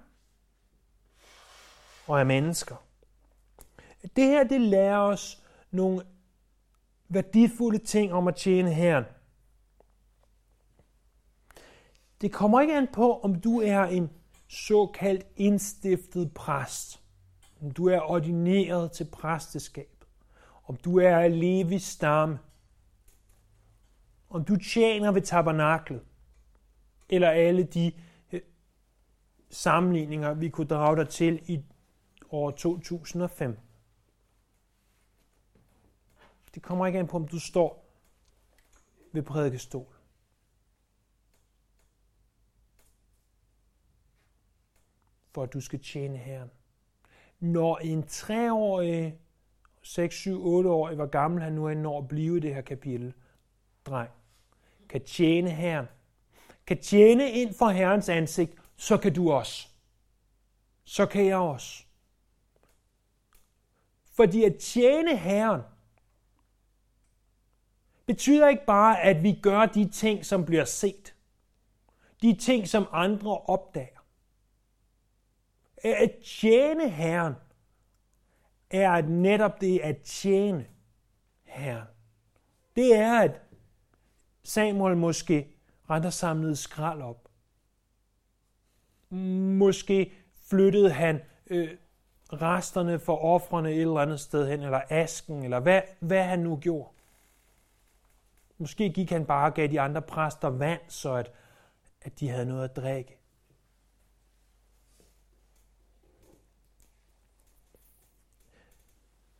og 2.07 2.19
af 2.19 2.25
mennesker. 2.25 2.75
Det 4.15 4.23
her, 4.23 4.43
det 4.43 4.61
lærer 4.61 4.99
os 4.99 5.43
nogle 5.71 6.01
værdifulde 7.09 7.77
ting 7.77 8.13
om 8.13 8.27
at 8.27 8.35
tjene 8.35 8.73
Herren. 8.73 9.05
Det 12.21 12.33
kommer 12.33 12.61
ikke 12.61 12.77
an 12.77 12.87
på, 12.93 13.19
om 13.19 13.41
du 13.41 13.61
er 13.61 13.83
en 13.83 14.09
såkaldt 14.47 15.25
indstiftet 15.35 16.33
præst, 16.33 17.01
om 17.61 17.71
du 17.71 17.87
er 17.87 17.99
ordineret 17.99 18.91
til 18.91 19.05
præsteskab, 19.05 20.05
om 20.67 20.75
du 20.77 20.99
er 20.99 21.17
af 21.17 21.39
Levis 21.39 21.83
stamme, 21.83 22.39
om 24.35 24.45
du 24.45 24.55
tjener 24.55 25.11
ved 25.11 25.21
tabernaklet, 25.21 26.05
eller 27.09 27.29
alle 27.29 27.63
de 27.63 27.91
øh, 28.31 28.41
sammenligninger, 29.49 30.33
vi 30.33 30.49
kunne 30.49 30.67
drage 30.67 30.97
dig 30.97 31.09
til 31.09 31.51
i 31.51 31.63
år 32.29 32.51
2005. 32.51 33.59
Det 36.53 36.63
kommer 36.63 36.87
ikke 36.87 36.99
an 36.99 37.07
på, 37.07 37.17
om 37.17 37.27
du 37.27 37.39
står 37.39 37.85
ved 39.11 39.23
prædikestol. 39.23 39.95
For 45.31 45.43
at 45.43 45.53
du 45.53 45.61
skal 45.61 45.79
tjene 45.79 46.17
Herren. 46.17 46.51
Når 47.39 47.77
en 47.77 48.07
treårig, 48.07 49.19
6, 49.81 50.15
7, 50.15 50.45
8 50.45 50.69
år, 50.69 50.93
hvor 50.93 51.05
gammel 51.05 51.43
han 51.43 51.53
nu 51.53 51.67
end 51.67 51.79
når 51.79 51.97
at 51.97 52.07
blive 52.07 52.37
i 52.37 52.39
det 52.39 52.55
her 52.55 52.61
kapitel, 52.61 53.13
dreng, 53.85 54.11
kan 54.89 55.03
tjene 55.05 55.49
Herren, 55.49 55.85
kan 56.67 56.81
tjene 56.81 57.31
ind 57.31 57.53
for 57.53 57.69
Herrens 57.69 58.09
ansigt, 58.09 58.53
så 58.75 58.97
kan 58.97 59.13
du 59.13 59.31
også. 59.31 59.67
Så 60.83 61.05
kan 61.05 61.25
jeg 61.25 61.37
også. 61.37 61.83
Fordi 64.15 64.43
at 64.43 64.55
tjene 64.55 65.17
Herren 65.17 65.61
betyder 68.05 68.47
ikke 68.47 68.65
bare, 68.65 69.01
at 69.01 69.23
vi 69.23 69.39
gør 69.43 69.65
de 69.65 69.89
ting, 69.89 70.25
som 70.25 70.45
bliver 70.45 70.65
set. 70.65 71.15
De 72.21 72.35
ting, 72.35 72.67
som 72.67 72.87
andre 72.91 73.37
opdager. 73.37 74.05
At 75.83 76.11
tjene 76.25 76.89
Herren 76.89 77.33
er 78.69 79.01
netop 79.01 79.61
det 79.61 79.79
at 79.79 80.01
tjene 80.01 80.67
Herren. 81.43 81.87
Det 82.75 82.95
er, 82.95 83.19
at 83.19 83.41
Samuel 84.45 84.97
måske 84.97 85.55
rent 85.89 86.13
samlede 86.13 86.55
skrald 86.55 87.01
op. 87.01 87.29
Måske 89.09 90.13
flyttede 90.49 90.91
han 90.91 91.21
øh, 91.47 91.77
resterne 92.33 92.99
for 92.99 93.17
offrene 93.17 93.71
et 93.71 93.81
eller 93.81 93.99
andet 93.99 94.19
sted 94.19 94.47
hen, 94.49 94.61
eller 94.61 94.81
asken, 94.89 95.43
eller 95.43 95.59
hvad, 95.59 95.81
hvad 95.99 96.23
han 96.23 96.39
nu 96.39 96.57
gjorde. 96.57 96.89
Måske 98.57 98.89
gik 98.89 99.09
han 99.09 99.25
bare 99.25 99.49
og 99.49 99.53
gav 99.53 99.67
de 99.67 99.81
andre 99.81 100.01
præster 100.01 100.47
vand, 100.47 100.81
så 100.87 101.13
at, 101.13 101.31
at 102.01 102.19
de 102.19 102.29
havde 102.29 102.45
noget 102.45 102.63
at 102.63 102.75
drikke. 102.75 103.17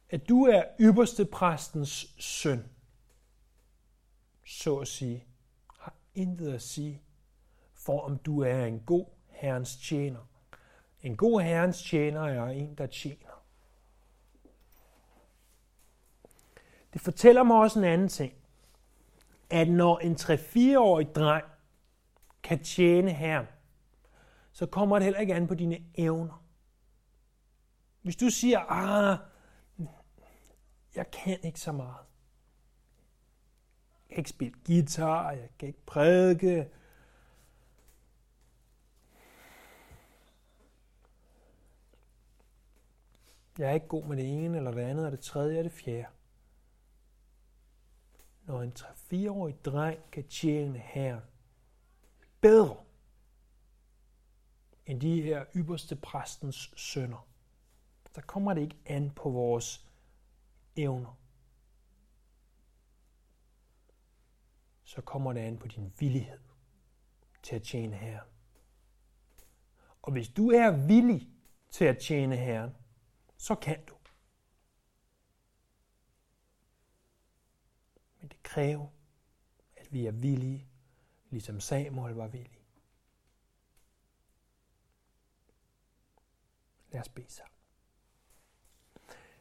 At 0.09 0.29
du 0.29 0.45
er 0.45 0.63
ypperste 0.79 1.25
præstens 1.25 2.15
søn, 2.19 2.69
så 4.45 4.77
at 4.77 4.87
sige, 4.87 5.25
har 5.79 5.93
intet 6.15 6.53
at 6.53 6.61
sige 6.61 7.01
for, 7.73 8.01
om 8.01 8.17
du 8.17 8.39
er 8.39 8.65
en 8.65 8.79
god 8.79 9.05
herrens 9.29 9.77
tjener. 9.77 10.29
En 11.01 11.17
god 11.17 11.41
herrens 11.41 11.83
tjener 11.83 12.21
er 12.21 12.45
en, 12.45 12.75
der 12.75 12.87
tjener. 12.87 13.43
Det 16.93 17.01
fortæller 17.01 17.43
mig 17.43 17.57
også 17.57 17.79
en 17.79 17.85
anden 17.85 18.07
ting. 18.07 18.33
At 19.49 19.69
når 19.69 19.99
en 19.99 20.15
3-4-årig 20.15 21.15
dreng 21.15 21.45
kan 22.43 22.63
tjene 22.63 23.13
herren, 23.13 23.45
så 24.51 24.65
kommer 24.65 24.95
det 24.95 25.03
heller 25.03 25.19
ikke 25.19 25.35
an 25.35 25.47
på 25.47 25.55
dine 25.55 25.85
evner. 25.95 26.45
Hvis 28.01 28.15
du 28.15 28.29
siger, 28.29 28.59
ah, 28.59 29.17
jeg 30.95 31.11
kan 31.11 31.39
ikke 31.43 31.59
så 31.59 31.71
meget. 31.71 32.04
Kan 34.15 34.21
ikke 34.21 34.29
spille 34.29 34.53
guitar, 34.65 35.31
jeg 35.31 35.49
kan 35.59 35.67
ikke 35.67 35.85
prædike, 35.85 36.69
Jeg 43.57 43.69
er 43.69 43.73
ikke 43.73 43.87
god 43.87 44.05
med 44.05 44.17
det 44.17 44.45
ene, 44.45 44.57
eller 44.57 44.71
det 44.71 44.81
andet, 44.81 45.05
og 45.05 45.11
det 45.11 45.19
tredje, 45.19 45.57
og 45.57 45.63
det 45.63 45.71
fjerde. 45.71 46.07
Når 48.45 48.61
en 48.61 48.73
3-4-årig 48.79 49.65
dreng 49.65 49.99
kan 50.11 50.27
tjene 50.27 50.79
her 50.79 51.21
bedre 52.41 52.77
end 54.85 55.01
de 55.01 55.21
her 55.21 55.45
ypperste 55.55 55.95
præstens 55.95 56.73
sønner, 56.75 57.27
så 58.15 58.21
kommer 58.21 58.53
det 58.53 58.61
ikke 58.61 58.77
an 58.85 59.11
på 59.11 59.29
vores 59.29 59.85
evner. 60.75 61.24
Så 64.85 65.01
kommer 65.01 65.33
det 65.33 65.39
an 65.39 65.57
på 65.57 65.67
din 65.67 65.93
villighed 65.99 66.39
til 67.43 67.55
at 67.55 67.63
tjene 67.63 67.95
Herren. 67.95 68.29
Og 70.01 70.11
hvis 70.11 70.29
du 70.29 70.49
er 70.49 70.85
villig 70.87 71.29
til 71.71 71.85
at 71.85 71.97
tjene 71.97 72.37
Herren, 72.37 72.75
så 73.37 73.55
kan 73.55 73.85
du. 73.85 73.95
Men 78.19 78.29
det 78.29 78.43
kræver, 78.43 78.87
at 79.77 79.93
vi 79.93 80.05
er 80.05 80.11
villige, 80.11 80.67
ligesom 81.29 81.59
Samuel 81.59 82.13
var 82.13 82.27
villig. 82.27 82.61
Lad 86.91 87.01
os 87.01 87.09
bede 87.09 87.29
sammen. 87.29 87.55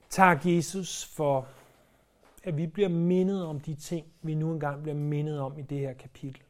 Tak, 0.08 0.46
Jesus, 0.46 1.04
for 1.04 1.48
at 2.44 2.56
vi 2.56 2.66
bliver 2.66 2.88
mindet 2.88 3.44
om 3.46 3.60
de 3.60 3.74
ting, 3.74 4.12
vi 4.22 4.34
nu 4.34 4.52
engang 4.52 4.82
bliver 4.82 4.96
mindet 4.96 5.40
om 5.40 5.58
i 5.58 5.62
det 5.62 5.78
her 5.78 5.92
kapitel. 5.92 6.42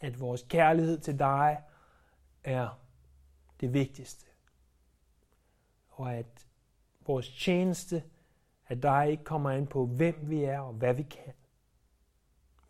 At 0.00 0.20
vores 0.20 0.46
kærlighed 0.48 0.98
til 0.98 1.18
dig 1.18 1.62
er 2.44 2.78
det 3.60 3.74
vigtigste 3.74 4.26
og 6.00 6.14
at 6.14 6.46
vores 7.06 7.28
tjeneste 7.28 8.04
at 8.66 8.82
dig 8.82 9.10
ikke 9.10 9.24
kommer 9.24 9.50
an 9.50 9.66
på, 9.66 9.86
hvem 9.86 10.30
vi 10.30 10.44
er 10.44 10.60
og 10.60 10.72
hvad 10.72 10.94
vi 10.94 11.02
kan, 11.02 11.32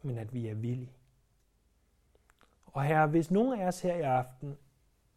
men 0.03 0.18
at 0.18 0.35
vi 0.35 0.47
er 0.47 0.55
villige. 0.55 0.93
Og 2.66 2.85
her, 2.85 3.07
hvis 3.07 3.31
nogen 3.31 3.61
af 3.61 3.66
os 3.66 3.81
her 3.81 3.95
i 3.95 4.01
aften 4.01 4.59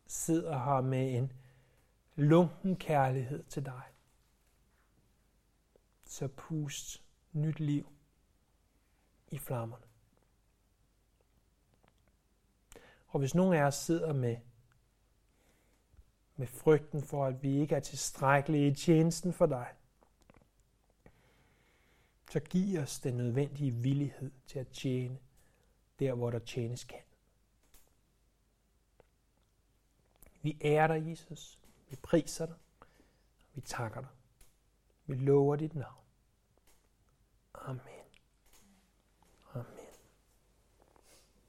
sidder 0.08 0.60
her 0.60 0.82
med 0.82 1.18
en 1.18 1.32
lunken 2.16 2.76
kærlighed 2.76 3.44
til 3.44 3.66
dig, 3.66 3.82
så 6.14 6.28
pust 6.28 7.04
nyt 7.32 7.60
liv 7.60 7.92
i 9.32 9.38
flammerne. 9.38 9.86
Og 13.08 13.20
hvis 13.20 13.36
nogen 13.36 13.54
af 13.54 13.64
os 13.64 13.76
sidder 13.76 14.14
med 14.14 14.38
med 16.36 16.48
frygten 16.48 17.04
for, 17.04 17.26
at 17.26 17.44
vi 17.44 17.60
ikke 17.60 17.76
er 17.76 17.80
tilstrækkelige 17.80 18.68
i 18.68 18.76
tjenesten 18.76 19.34
for 19.34 19.46
dig, 19.46 19.74
så 22.32 22.40
giv 22.40 22.80
os 22.80 23.00
den 23.00 23.14
nødvendige 23.14 23.72
villighed 23.72 24.32
til 24.48 24.60
at 24.60 24.68
tjene 24.68 25.20
der, 26.00 26.14
hvor 26.14 26.32
der 26.32 26.40
tjenes 26.40 26.84
kan. 26.84 27.02
Vi 30.42 30.58
ærer 30.62 30.88
dig, 30.88 31.10
Jesus. 31.10 31.60
Vi 31.90 31.96
priser 31.96 32.46
dig. 32.46 32.56
Vi 33.54 33.62
takker 33.62 34.02
dig. 34.02 34.10
Vi 35.06 35.16
lover 35.16 35.56
dit 35.56 35.76
navn. 35.76 36.03
Amen. 37.58 38.03